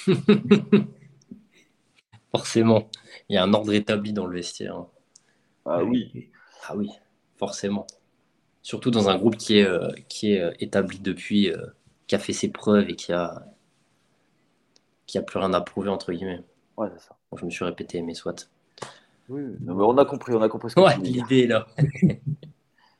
Hein. 0.06 0.14
forcément, 2.32 2.88
il 3.28 3.34
y 3.34 3.36
a 3.36 3.42
un 3.42 3.52
ordre 3.52 3.72
établi 3.72 4.12
dans 4.12 4.26
le 4.26 4.36
vestiaire. 4.36 4.76
Hein. 4.76 4.88
Ah 5.66 5.82
oui. 5.82 6.30
Ah 6.68 6.76
oui, 6.76 6.90
forcément. 7.36 7.88
Surtout 8.62 8.92
dans 8.92 9.08
un 9.08 9.16
groupe 9.16 9.36
qui 9.36 9.58
est, 9.58 9.66
euh, 9.66 9.90
qui 10.08 10.32
est 10.32 10.40
euh, 10.40 10.52
établi 10.60 11.00
depuis, 11.00 11.50
euh, 11.50 11.66
qui 12.06 12.14
a 12.14 12.20
fait 12.20 12.32
ses 12.32 12.52
preuves 12.52 12.88
et 12.88 12.94
qui 12.94 13.12
a, 13.12 13.46
qui 15.08 15.18
a 15.18 15.22
plus 15.22 15.40
rien 15.40 15.52
à 15.52 15.60
prouver, 15.60 15.88
entre 15.88 16.12
guillemets. 16.12 16.42
Ouais, 16.76 16.88
c'est 16.96 17.08
ça. 17.08 17.16
je 17.36 17.44
me 17.44 17.50
suis 17.50 17.64
répété, 17.64 18.02
mais 18.02 18.14
soit. 18.14 18.48
Oui, 19.28 19.42
on 19.66 19.98
a 19.98 20.04
compris, 20.04 20.32
on 20.34 20.42
a 20.42 20.48
compris 20.48 20.70
ce 20.70 20.76
que 20.76 20.80
ouais, 20.80 20.96
l'idée 21.02 21.48
là. 21.48 21.66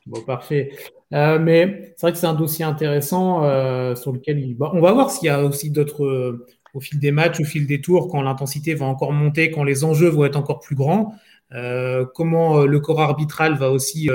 Bon, 0.09 0.23
parfait. 0.23 0.71
Euh, 1.13 1.39
mais 1.39 1.93
c'est 1.97 2.07
vrai 2.07 2.13
que 2.13 2.19
c'est 2.19 2.27
un 2.27 2.35
dossier 2.35 2.65
intéressant 2.65 3.45
euh, 3.45 3.95
sur 3.95 4.11
lequel 4.11 4.39
il... 4.39 4.57
on 4.59 4.81
va 4.81 4.93
voir 4.93 5.11
s'il 5.11 5.27
y 5.27 5.29
a 5.29 5.45
aussi 5.45 5.71
d'autres, 5.71 6.05
euh, 6.05 6.47
au 6.73 6.81
fil 6.81 6.99
des 6.99 7.11
matchs, 7.11 7.41
au 7.41 7.45
fil 7.45 7.67
des 7.67 7.83
tours, 7.83 8.09
quand 8.09 8.23
l'intensité 8.23 8.75
va 8.75 8.87
encore 8.87 9.13
monter, 9.13 9.51
quand 9.51 9.65
les 9.65 9.85
enjeux 9.85 10.09
vont 10.09 10.25
être 10.25 10.37
encore 10.37 10.61
plus 10.61 10.77
grands, 10.77 11.15
comment 12.15 12.65
le 12.65 12.81
corps 12.81 13.01
arbitral 13.01 13.57
va 13.57 13.71
aussi 13.71 14.11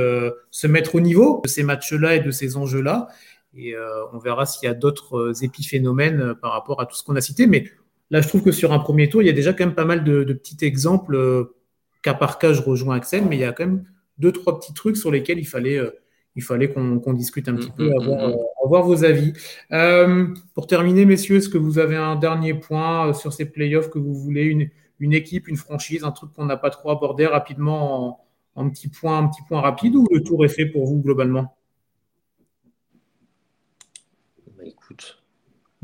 se 0.51 0.67
mettre 0.67 0.95
au 0.95 0.99
niveau 0.99 1.41
de 1.43 1.49
ces 1.49 1.63
matchs-là 1.63 2.15
et 2.15 2.19
de 2.19 2.29
ces 2.29 2.57
enjeux-là. 2.57 3.07
Et 3.55 3.75
on 4.13 4.19
verra 4.19 4.45
s'il 4.45 4.67
y 4.67 4.71
a 4.71 4.75
d'autres 4.75 5.43
épiphénomènes 5.43 6.35
par 6.35 6.51
rapport 6.51 6.79
à 6.79 6.85
tout 6.85 6.95
ce 6.95 7.03
qu'on 7.03 7.15
a 7.15 7.21
cité. 7.21 7.47
Mais 7.47 7.65
là, 8.13 8.21
je 8.21 8.27
trouve 8.27 8.43
que 8.43 8.51
sur 8.51 8.71
un 8.71 8.79
premier 8.79 9.09
tour, 9.09 9.23
il 9.23 9.25
y 9.25 9.29
a 9.29 9.33
déjà 9.33 9.53
quand 9.53 9.65
même 9.65 9.75
pas 9.75 9.85
mal 9.85 10.03
de, 10.03 10.23
de 10.23 10.33
petits 10.33 10.63
exemples. 10.63 11.49
cas 12.03 12.13
par 12.13 12.37
cas, 12.37 12.53
je 12.53 12.61
rejoins 12.61 12.95
Axel, 12.95 13.25
mais 13.27 13.35
il 13.37 13.39
y 13.39 13.43
a 13.43 13.51
quand 13.51 13.65
même 13.65 13.85
deux, 14.19 14.31
trois 14.31 14.59
petits 14.59 14.73
trucs 14.73 14.97
sur 14.97 15.09
lesquels 15.09 15.39
il 15.39 15.47
fallait, 15.47 15.79
euh, 15.79 15.89
il 16.35 16.43
fallait 16.43 16.71
qu'on 16.71 17.13
discute 17.13 17.49
un 17.49 17.55
petit 17.55 17.71
mm, 17.71 17.75
peu, 17.75 17.89
mm, 17.89 18.01
avoir, 18.01 18.27
mm, 18.27 18.31
euh, 18.31 18.37
avoir 18.63 18.83
vos 18.83 19.03
avis. 19.03 19.33
Euh, 19.71 20.27
pour 20.53 20.67
terminer, 20.67 21.05
messieurs, 21.05 21.37
est-ce 21.37 21.49
que 21.49 21.57
vous 21.57 21.79
avez 21.79 21.95
un 21.95 22.15
dernier 22.15 22.53
point 22.53 23.13
sur 23.13 23.33
ces 23.33 23.45
playoffs 23.45 23.89
que 23.89 23.97
vous 23.99 24.13
voulez? 24.13 24.43
Une, 24.43 24.69
une 24.99 25.13
équipe, 25.13 25.47
une 25.47 25.57
franchise, 25.57 26.03
un 26.03 26.11
truc 26.11 26.31
qu'on 26.33 26.45
n'a 26.45 26.57
pas 26.57 26.69
trop 26.69 26.91
abordé 26.91 27.25
rapidement 27.25 28.19
en, 28.55 28.61
en 28.61 28.69
petit 28.69 28.87
point, 28.87 29.17
un 29.17 29.27
petit 29.27 29.41
point 29.47 29.59
rapide 29.59 29.95
ou 29.95 30.07
le 30.11 30.23
tour 30.23 30.45
est 30.45 30.49
fait 30.49 30.67
pour 30.67 30.85
vous 30.85 31.01
globalement 31.01 31.55
bah, 34.55 34.63
Écoute. 34.65 35.19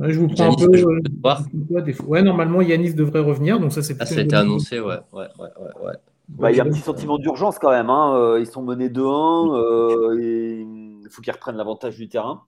Je 0.01 0.19
vous 0.19 0.27
prends 0.27 0.51
un 0.51 0.55
peu. 0.55 0.77
Euh, 0.77 1.93
ouais, 2.07 2.21
normalement, 2.21 2.61
Yanis 2.61 2.93
devrait 2.93 3.19
revenir. 3.19 3.59
Donc 3.59 3.73
ça, 3.73 3.81
c'est 3.83 3.95
ah, 3.99 4.05
ça 4.05 4.19
a 4.19 4.23
été 4.23 4.35
annoncé, 4.35 4.79
ouais, 4.79 4.99
ouais, 5.13 5.27
ouais, 5.39 5.49
ouais. 5.81 5.93
Bah, 6.29 6.51
il 6.51 6.57
y 6.57 6.59
a 6.59 6.63
un 6.63 6.69
petit 6.69 6.79
sentiment 6.79 7.17
d'urgence 7.17 7.57
quand 7.57 7.71
même. 7.71 7.89
Hein. 7.89 8.15
Euh, 8.15 8.39
ils 8.39 8.47
sont 8.47 8.61
menés 8.61 8.89
2-1. 8.89 9.55
Euh, 9.55 10.15
il 10.21 11.09
faut 11.09 11.21
qu'ils 11.21 11.33
reprennent 11.33 11.57
l'avantage 11.57 11.97
du 11.97 12.07
terrain. 12.07 12.43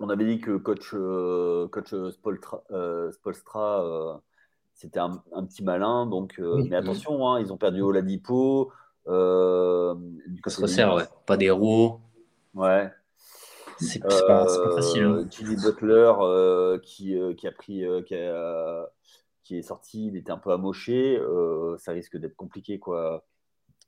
On 0.00 0.08
avait 0.08 0.24
dit 0.24 0.40
que 0.40 0.56
coach, 0.56 0.90
euh, 0.94 1.68
coach 1.68 1.94
Spolstra, 3.12 4.20
c'était 4.74 4.98
un, 4.98 5.22
petit 5.46 5.62
malin. 5.62 6.06
Donc, 6.06 6.40
mais 6.68 6.76
attention, 6.76 7.28
hein, 7.28 7.40
ils 7.40 7.52
ont 7.52 7.56
perdu 7.56 7.82
Oladipo. 7.82 8.72
Euh, 9.08 9.94
se 10.46 10.94
ouais. 10.94 11.04
Pas 11.26 11.36
d'héros. 11.36 12.00
Ouais. 12.54 12.90
C'est 13.78 14.00
pas, 14.00 14.46
facile. 14.74 15.02
Hein. 15.02 15.26
Jimmy 15.30 15.56
Butler 15.56 16.12
qui, 16.82 17.18
qui, 17.36 17.46
a 17.46 17.52
pris. 17.52 17.84
Qui 18.06 18.14
a, 18.14 18.88
qui 19.46 19.56
est 19.56 19.62
sorti, 19.62 20.08
il 20.08 20.16
était 20.16 20.32
un 20.32 20.38
peu 20.38 20.50
amoché, 20.50 21.16
euh, 21.16 21.76
ça 21.78 21.92
risque 21.92 22.16
d'être 22.16 22.34
compliqué 22.34 22.80
quoi, 22.80 23.24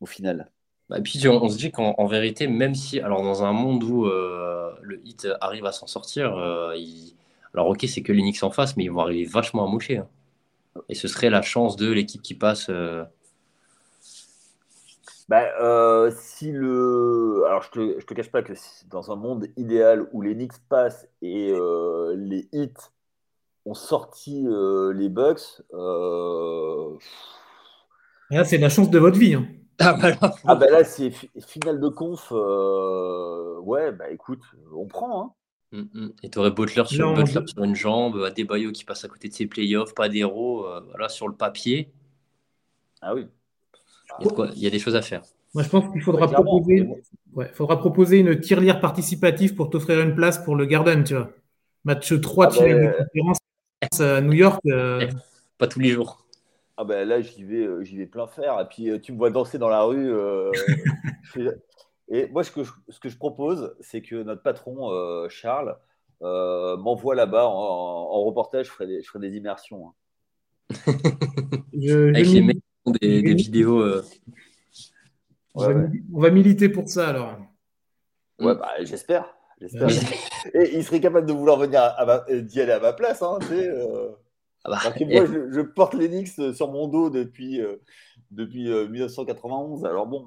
au 0.01 0.07
final. 0.07 0.53
Bah, 0.89 0.99
et 0.99 1.03
puis 1.03 1.26
on, 1.28 1.49
se 1.49 1.59
dit 1.59 1.72
qu'en 1.72 2.07
vérité, 2.07 2.47
même 2.47 2.76
si, 2.76 3.01
alors 3.01 3.22
dans 3.22 3.43
un 3.43 3.53
monde 3.53 3.82
où 3.82 4.07
euh, 4.07 4.72
le 4.82 5.05
hit 5.05 5.26
arrive 5.41 5.66
à 5.66 5.72
s'en 5.72 5.89
sortir, 5.89 6.36
euh, 6.36 6.74
alors 7.53 7.68
ok, 7.68 7.84
c'est 7.89 8.03
que 8.03 8.12
l'Unix 8.12 8.43
en 8.45 8.51
face, 8.51 8.76
mais 8.76 8.84
ils 8.84 8.93
vont 8.93 9.01
arriver 9.01 9.24
vachement 9.24 9.66
amochés. 9.66 9.99
Hein. 9.99 10.09
Et 10.89 10.95
ce 10.95 11.09
serait 11.09 11.28
la 11.28 11.43
chance 11.43 11.74
de 11.74 11.91
l'équipe 11.91 12.22
qui 12.22 12.34
passe. 12.34 12.70
Bah, 15.29 16.11
si 16.11 16.53
le. 16.53 17.45
Alors, 17.47 17.62
je 17.62 17.70
te, 17.70 18.01
je 18.01 18.07
te 18.07 18.14
cache 18.14 18.31
pas 18.31 18.43
que 18.43 18.55
dans 18.89 19.12
un 19.12 19.16
monde 19.16 19.49
idéal 19.57 20.09
où 20.12 20.22
les 20.22 20.35
Knicks 20.35 20.59
passent 20.68 21.07
et 21.20 21.53
les 22.16 22.49
hits 22.53 22.72
ont 23.68 23.74
sorti 23.74 24.47
euh, 24.47 24.93
les 24.93 25.09
Bucks. 25.09 25.62
Euh, 25.74 26.97
là, 28.31 28.45
c'est 28.45 28.59
la 28.59 28.68
chance 28.68 28.91
de 28.91 28.99
votre 28.99 29.18
vie. 29.18 29.35
Hein. 29.35 29.47
Ah, 29.81 29.93
bah 29.93 30.11
là, 30.11 30.35
ah, 30.45 30.55
bah 30.57 30.85
c'est 30.85 31.12
finale 31.47 31.79
de 31.79 31.89
conf. 31.89 32.33
Euh, 32.33 33.59
ouais, 33.61 33.93
bah 33.93 34.11
écoute, 34.11 34.43
on 34.74 34.87
prend. 34.87 35.22
Hein. 35.22 35.33
Mm, 35.70 36.01
mm. 36.01 36.12
Et 36.24 36.31
tu 36.31 36.39
aurais 36.39 36.51
Butler, 36.51 36.85
sur, 36.87 37.14
Butler 37.14 37.47
sur, 37.47 37.62
une 37.62 37.76
jambe, 37.76 38.16
Adebayo 38.24 38.72
qui 38.72 38.85
passe 38.85 39.05
à 39.05 39.09
côté 39.09 39.29
de 39.29 39.35
ses 39.35 39.47
playoffs, 39.47 39.95
pas 39.95 40.09
d'héros, 40.09 40.66
voilà, 40.89 41.09
sur 41.09 41.29
le 41.29 41.35
papier. 41.35 41.93
Ah 43.03 43.14
oui. 43.14 43.29
Il 44.20 44.62
y, 44.62 44.66
a 44.66 44.70
des 44.70 44.78
choses 44.78 44.96
à 44.96 45.02
faire. 45.02 45.22
Moi, 45.54 45.62
je 45.62 45.68
pense 45.68 45.90
qu'il 45.92 46.02
faudra, 46.02 46.28
proposer... 46.28 46.88
ouais, 47.34 47.50
faudra 47.54 47.78
proposer 47.78 48.18
une 48.18 48.38
tirelire 48.40 48.80
participative 48.80 49.54
pour 49.54 49.70
t'offrir 49.70 50.00
une 50.00 50.14
place 50.14 50.38
pour 50.38 50.56
le 50.56 50.66
Garden, 50.66 51.04
tu 51.04 51.14
vois. 51.14 51.30
Match 51.84 52.20
3 52.20 52.46
ah 52.46 52.48
de 52.48 52.68
de 52.68 53.04
conférence 53.04 53.38
à 54.00 54.20
New 54.20 54.32
York. 54.32 54.61
Euh, 54.66 55.09
pas 55.56 55.66
tous 55.66 55.80
les 55.80 55.90
jours. 55.90 56.26
Ah 56.76 56.84
ben 56.84 57.09
là, 57.09 57.20
j'y 57.20 57.42
vais, 57.44 57.64
euh, 57.64 57.82
j'y 57.82 57.96
vais 57.96 58.06
plein 58.06 58.26
faire. 58.26 58.61
Et 58.61 58.66
puis, 58.66 58.90
euh, 58.90 58.98
tu 58.98 59.12
me 59.12 59.18
vois 59.18 59.30
danser 59.30 59.59
dans 59.59 59.68
la 59.68 59.82
rue. 59.82 60.12
et 62.09 62.28
moi, 62.28 62.44
ce 62.44 62.50
que 62.50 62.64
je, 62.64 62.72
ce 62.88 63.00
que 63.00 63.09
je 63.09 63.16
propose, 63.16 63.74
c'est 63.80 64.02
que 64.02 64.22
notre 64.22 64.42
patron, 64.42 65.28
Charles, 65.28 65.76
m'envoie 66.20 67.14
là-bas 67.14 67.46
en, 67.46 68.24
reportage. 68.24 68.66
Je 68.66 68.72
ferai 68.72 68.86
des, 68.86 69.02
je 69.02 69.09
ferai 69.09 69.28
des 69.28 69.36
immersions. 69.36 69.88
Hein. 69.88 69.92
Avec 71.72 72.26
les 72.26 72.42
mecs 72.42 72.59
des, 72.91 73.22
des 73.22 73.34
vidéos. 73.34 73.84
On 75.55 76.20
va 76.20 76.30
militer 76.30 76.68
pour 76.68 76.89
ça 76.89 77.09
alors. 77.09 77.36
Ouais, 78.39 78.55
bah, 78.55 78.70
j'espère. 78.80 79.34
Et 80.55 80.76
il 80.76 80.84
serait 80.84 81.01
capable 81.01 81.26
de 81.26 81.32
vouloir 81.32 81.59
venir 81.59 81.80
d'y 82.43 82.61
aller 82.61 82.72
à 82.72 82.80
ma 82.80 82.93
place. 82.93 83.22
Hein, 83.22 83.39
euh. 83.51 84.11
ah 84.64 84.70
bah, 84.70 84.95
moi, 85.01 85.26
je, 85.26 85.61
porte 85.61 85.95
l'Enix 85.95 86.53
sur 86.53 86.70
mon 86.70 86.86
dos 86.86 87.11
depuis, 87.11 87.61
euh, 87.61 87.76
depuis 88.30 88.68
1991. 88.68 89.82
Euh, 89.84 89.89
alors 89.89 90.07
bon. 90.07 90.24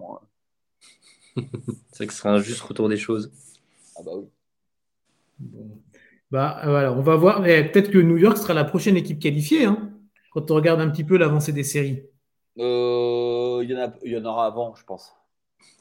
Hein. 1.37 1.41
C'est 1.93 2.07
que 2.07 2.13
ce 2.13 2.19
serait 2.19 2.29
un 2.29 2.39
juste 2.39 2.61
retour 2.61 2.89
des 2.89 2.97
choses. 2.97 3.31
Ah 3.95 4.01
bah 4.05 4.11
oui. 4.15 4.25
Bah 6.29 6.61
voilà, 6.63 6.93
on 6.93 7.01
va 7.01 7.15
voir. 7.15 7.41
Peut-être 7.41 7.89
que 7.89 7.97
New 7.97 8.17
York 8.17 8.37
sera 8.37 8.53
la 8.53 8.65
prochaine 8.65 8.97
équipe 8.97 9.19
qualifiée. 9.19 9.65
Hein, 9.65 9.91
quand 10.31 10.51
on 10.51 10.55
regarde 10.55 10.81
un 10.81 10.89
petit 10.89 11.03
peu 11.03 11.17
l'avancée 11.17 11.53
des 11.53 11.63
séries. 11.63 12.03
Il 12.57 13.67
y, 14.03 14.09
y 14.09 14.17
en 14.17 14.25
aura 14.25 14.47
avant, 14.47 14.75
je 14.75 14.83
pense. 14.85 15.15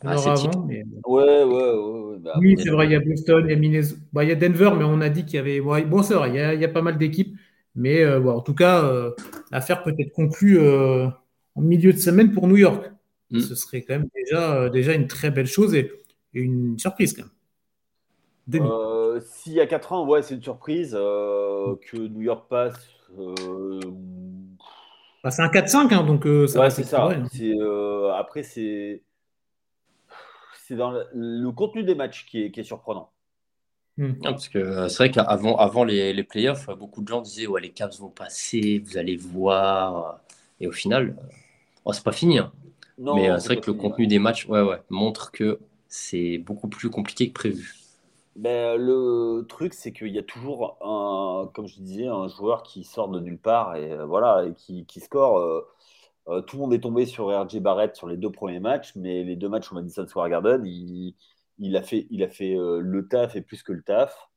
Ah, 0.02 0.12
avant, 0.12 0.64
mais... 0.66 0.82
Ouais, 1.04 1.44
ouais, 1.44 1.72
ouais. 1.74 2.18
Bah, 2.20 2.34
oui, 2.38 2.56
c'est 2.58 2.70
vrai, 2.70 2.86
il 2.86 2.92
y 2.92 2.94
a 2.94 3.00
Boston, 3.00 3.44
il 3.46 3.50
y 3.50 3.54
a 3.54 3.56
Minnesota, 3.56 4.00
bah, 4.12 4.24
il 4.24 4.30
y 4.30 4.32
a 4.32 4.34
Denver, 4.34 4.70
mais 4.76 4.84
on 4.84 5.00
a 5.00 5.10
dit 5.10 5.24
qu'il 5.24 5.34
y 5.34 5.38
avait. 5.38 5.60
Bon, 5.60 6.02
c'est 6.02 6.14
vrai, 6.14 6.30
il 6.30 6.36
y, 6.36 6.40
a, 6.40 6.54
il 6.54 6.60
y, 6.60 6.64
a, 6.64 6.68
pas 6.68 6.80
mal 6.80 6.96
d'équipes, 6.96 7.36
mais 7.74 8.02
euh, 8.02 8.18
bon, 8.18 8.32
en 8.32 8.40
tout 8.40 8.54
cas, 8.54 8.82
euh, 8.84 9.12
l'affaire 9.50 9.82
peut 9.82 9.94
être 9.98 10.12
conclue 10.12 10.58
euh, 10.58 11.06
en 11.54 11.60
milieu 11.60 11.92
de 11.92 11.98
semaine 11.98 12.32
pour 12.32 12.48
New 12.48 12.56
York. 12.56 12.90
Mm. 13.30 13.40
Ce 13.40 13.54
serait 13.54 13.82
quand 13.82 13.94
même 13.94 14.08
déjà, 14.14 14.70
déjà 14.70 14.94
une 14.94 15.06
très 15.06 15.30
belle 15.30 15.46
chose 15.46 15.74
et, 15.74 15.92
une 16.32 16.78
surprise 16.78 17.12
quand 17.12 17.24
même. 18.52 19.20
S'il 19.20 19.52
y 19.52 19.60
a 19.60 19.66
4 19.66 19.92
ans, 19.92 20.06
ouais, 20.06 20.22
c'est 20.22 20.34
une 20.34 20.42
surprise 20.42 20.92
que 20.92 21.96
New 21.96 22.22
York 22.22 22.48
passe. 22.48 22.88
Bah, 25.22 25.30
c'est 25.30 25.42
un 25.42 25.48
4-5, 25.48 25.92
hein, 25.92 26.02
donc 26.02 26.24
ça 26.48 26.60
ouais, 26.60 26.70
c'est 26.70 26.84
ça. 26.84 27.04
Hein. 27.04 27.26
après, 28.18 28.42
c'est 28.42 29.02
c'est 30.70 30.76
dans 30.76 30.92
le, 31.12 31.50
contenu 31.50 31.82
des 31.82 31.96
matchs 31.96 32.26
qui 32.26 32.44
est, 32.44 32.62
surprenant. 32.62 33.10
Hmm. 33.96 34.12
parce 34.22 34.48
que 34.48 34.58
euh, 34.58 34.88
c'est 34.88 34.98
vrai 34.98 35.10
qu'avant 35.10 35.56
avant 35.56 35.82
les, 35.82 36.12
les, 36.12 36.22
playoffs, 36.22 36.70
beaucoup 36.78 37.02
de 37.02 37.08
gens 37.08 37.20
disaient 37.20 37.48
ouais, 37.48 37.60
les 37.60 37.70
Cavs 37.70 37.98
vont 37.98 38.08
passer, 38.08 38.80
vous 38.86 38.96
allez 38.96 39.16
voir. 39.16 40.20
Et 40.60 40.68
au 40.68 40.72
final, 40.72 41.16
euh, 41.18 41.34
oh, 41.84 41.92
c'est 41.92 42.04
pas 42.04 42.12
fini. 42.12 42.38
Hein. 42.38 42.52
Mais 42.98 43.28
euh, 43.28 43.38
c'est 43.38 43.46
vrai 43.46 43.56
que 43.56 43.66
le 43.68 43.76
contenu 43.76 44.06
des 44.06 44.20
matchs 44.20 44.46
ouais, 44.46 44.62
ouais, 44.62 44.80
montre 44.90 45.32
que 45.32 45.58
c'est 45.88 46.38
beaucoup 46.38 46.68
plus 46.68 46.88
compliqué 46.88 47.28
que 47.30 47.34
prévu. 47.34 47.74
Ben, 48.36 48.76
le 48.76 49.44
truc, 49.48 49.74
c'est 49.74 49.92
qu'il 49.92 50.08
y 50.08 50.18
a 50.18 50.22
toujours, 50.22 50.78
un, 50.80 51.50
comme 51.52 51.66
je 51.66 51.76
disais, 51.76 52.06
un 52.06 52.28
joueur 52.28 52.62
qui 52.62 52.84
sort 52.84 53.08
de 53.08 53.20
nulle 53.20 53.38
part 53.38 53.76
et, 53.76 53.96
voilà, 54.04 54.46
et 54.46 54.54
qui, 54.54 54.86
qui 54.86 55.00
score. 55.00 55.38
Euh, 55.38 56.40
tout 56.42 56.56
le 56.56 56.62
monde 56.62 56.74
est 56.74 56.80
tombé 56.80 57.06
sur 57.06 57.26
RJ 57.28 57.58
Barrett 57.58 57.96
sur 57.96 58.06
les 58.06 58.16
deux 58.16 58.30
premiers 58.30 58.60
matchs, 58.60 58.92
mais 58.94 59.24
les 59.24 59.36
deux 59.36 59.48
matchs 59.48 59.72
au 59.72 59.74
Madison 59.74 60.06
Square 60.06 60.28
Garden, 60.28 60.64
il, 60.64 61.14
il 61.58 61.76
a 61.76 61.82
fait, 61.82 62.06
il 62.10 62.22
a 62.22 62.28
fait 62.28 62.54
le 62.56 63.08
taf 63.08 63.36
et 63.36 63.42
plus 63.42 63.62
que 63.62 63.72
le 63.72 63.82
taf. 63.82 64.28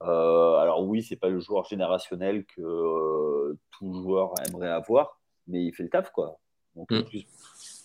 alors 0.00 0.84
oui, 0.84 1.02
c'est 1.02 1.16
pas 1.16 1.28
le 1.28 1.38
joueur 1.38 1.64
générationnel 1.64 2.44
que 2.44 3.56
tout 3.70 3.94
joueur 4.02 4.34
aimerait 4.46 4.70
avoir, 4.70 5.20
mais 5.46 5.64
il 5.64 5.74
fait 5.74 5.84
le 5.84 5.90
taf 5.90 6.10
quoi. 6.10 6.38
Donc 6.74 6.90
mm. 6.90 7.04
plus 7.04 7.26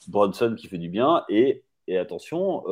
Bronson 0.08 0.56
qui 0.58 0.68
fait 0.68 0.78
du 0.78 0.89
bien 0.89 1.24
et, 1.30 1.64
et 1.88 1.97
attention, 1.97 2.63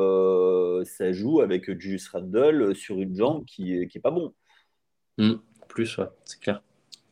ça 0.83 1.11
joue 1.11 1.41
avec 1.41 1.69
Julius 1.79 2.07
Randle 2.09 2.75
sur 2.75 2.99
une 2.99 3.15
jambe 3.15 3.45
qui 3.45 3.75
est, 3.75 3.87
qui 3.87 3.97
est 3.97 4.01
pas 4.01 4.11
bon. 4.11 4.33
Mm. 5.17 5.33
Plus, 5.67 5.97
ouais, 5.97 6.07
c'est 6.25 6.39
clair. 6.39 6.61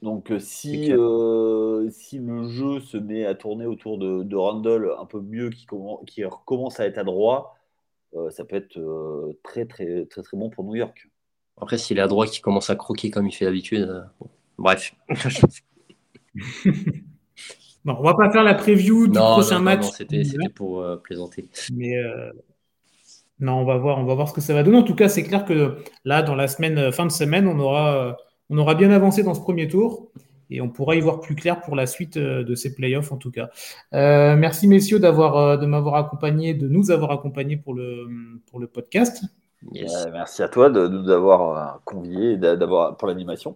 Donc 0.01 0.31
si, 0.39 0.93
euh, 0.93 1.89
si 1.89 2.19
le 2.19 2.47
jeu 2.47 2.79
se 2.79 2.95
met 2.95 3.25
à 3.25 3.35
tourner 3.35 3.65
autour 3.65 3.97
de, 3.97 4.23
de 4.23 4.35
Randall 4.35 4.91
un 4.97 5.05
peu 5.05 5.19
mieux, 5.19 5.49
qui, 5.49 5.67
qui 6.07 6.23
commence 6.45 6.79
à 6.79 6.85
être 6.85 6.97
à 6.97 7.03
droit, 7.03 7.57
euh, 8.15 8.29
ça 8.29 8.45
peut 8.45 8.55
être 8.55 8.77
euh, 8.77 9.37
très, 9.43 9.65
très 9.65 10.05
très 10.05 10.21
très 10.21 10.37
bon 10.37 10.49
pour 10.49 10.63
New 10.63 10.75
York. 10.75 11.09
Après, 11.57 11.77
s'il 11.77 11.97
est 11.97 12.01
à 12.01 12.07
droit, 12.07 12.25
qui 12.25 12.39
commence 12.39 12.69
à 12.69 12.77
croquer 12.77 13.11
comme 13.11 13.27
il 13.27 13.33
fait 13.33 13.43
d'habitude, 13.43 14.07
bref. 14.57 14.95
bon, 17.85 17.95
on 17.99 18.03
va 18.03 18.13
pas 18.13 18.31
faire 18.31 18.43
la 18.43 18.53
preview 18.53 19.07
du 19.07 19.17
prochain 19.17 19.59
match. 19.59 19.83
Non, 19.83 19.91
c'était 19.91 20.23
pour 20.53 20.85
plaisanter. 21.03 21.49
Mais 21.73 21.95
non, 23.39 23.53
on 23.53 23.65
va 23.65 23.77
voir, 23.77 23.99
on 23.99 24.05
va 24.05 24.15
voir 24.15 24.27
ce 24.27 24.33
que 24.33 24.41
ça 24.41 24.53
va 24.53 24.63
donner. 24.63 24.77
En 24.77 24.83
tout 24.83 24.95
cas, 24.95 25.09
c'est 25.09 25.23
clair 25.23 25.45
que 25.45 25.77
là, 26.03 26.21
dans 26.21 26.35
la 26.35 26.47
semaine, 26.47 26.91
fin 26.91 27.05
de 27.05 27.11
semaine, 27.11 27.47
on 27.47 27.59
aura 27.59 28.17
on 28.49 28.57
aura 28.57 28.75
bien 28.75 28.91
avancé 28.91 29.23
dans 29.23 29.33
ce 29.33 29.41
premier 29.41 29.67
tour 29.67 30.11
et 30.49 30.61
on 30.61 30.69
pourra 30.69 30.95
y 30.95 31.01
voir 31.01 31.19
plus 31.19 31.35
clair 31.35 31.61
pour 31.61 31.75
la 31.75 31.85
suite 31.85 32.17
euh, 32.17 32.43
de 32.43 32.55
ces 32.55 32.73
playoffs 32.73 33.11
en 33.11 33.17
tout 33.17 33.31
cas. 33.31 33.49
Euh, 33.93 34.35
merci 34.35 34.67
messieurs 34.67 34.99
d'avoir 34.99 35.37
euh, 35.37 35.57
de 35.57 35.65
m'avoir 35.65 35.95
accompagné, 35.95 36.53
de 36.53 36.67
nous 36.67 36.91
avoir 36.91 37.11
accompagnés 37.11 37.57
pour 37.57 37.73
le 37.73 38.07
pour 38.49 38.59
le 38.59 38.67
podcast. 38.67 39.23
merci 39.73 40.41
à 40.41 40.49
toi 40.49 40.69
de, 40.69 40.87
nous 40.87 41.09
avoir 41.09 41.81
conviés 41.85 42.37
d'avoir 42.37 42.97
pour 42.97 43.07
l'animation. 43.07 43.55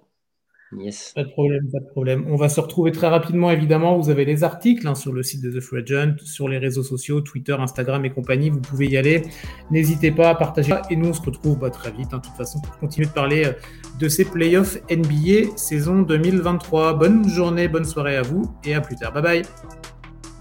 Pas 1.13 1.23
de 1.23 1.29
problème, 1.29 1.69
pas 1.71 1.79
de 1.79 1.87
problème. 1.87 2.25
On 2.29 2.35
va 2.35 2.49
se 2.49 2.59
retrouver 2.59 2.91
très 2.91 3.07
rapidement, 3.07 3.51
évidemment. 3.51 3.97
Vous 3.97 4.09
avez 4.09 4.25
les 4.25 4.43
articles 4.43 4.87
hein, 4.87 4.95
sur 4.95 5.11
le 5.11 5.23
site 5.23 5.41
de 5.41 5.51
The 5.51 5.61
Free 5.61 5.81
Agent, 5.81 6.15
sur 6.23 6.47
les 6.47 6.57
réseaux 6.57 6.83
sociaux, 6.83 7.21
Twitter, 7.21 7.53
Instagram 7.53 8.03
et 8.05 8.09
compagnie. 8.09 8.49
Vous 8.49 8.61
pouvez 8.61 8.87
y 8.87 8.97
aller. 8.97 9.23
N'hésitez 9.71 10.11
pas 10.11 10.29
à 10.29 10.35
partager. 10.35 10.73
Et 10.89 10.95
nous, 10.95 11.09
on 11.09 11.13
se 11.13 11.21
retrouve 11.21 11.59
bah, 11.59 11.69
très 11.69 11.91
vite, 11.91 12.13
hein, 12.13 12.17
de 12.17 12.27
toute 12.27 12.37
façon, 12.37 12.59
pour 12.61 12.77
continuer 12.77 13.07
de 13.07 13.13
parler 13.13 13.45
euh, 13.45 13.53
de 13.99 14.07
ces 14.07 14.25
playoffs 14.25 14.77
NBA 14.89 15.57
saison 15.57 16.01
2023. 16.01 16.93
Bonne 16.93 17.27
journée, 17.27 17.67
bonne 17.67 17.85
soirée 17.85 18.17
à 18.17 18.21
vous 18.21 18.51
et 18.63 18.73
à 18.73 18.81
plus 18.81 18.95
tard. 18.95 19.13
Bye 19.13 19.23
bye. 19.23 19.41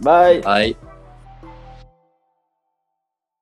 Bye. 0.02 0.40
Bye. 0.40 0.91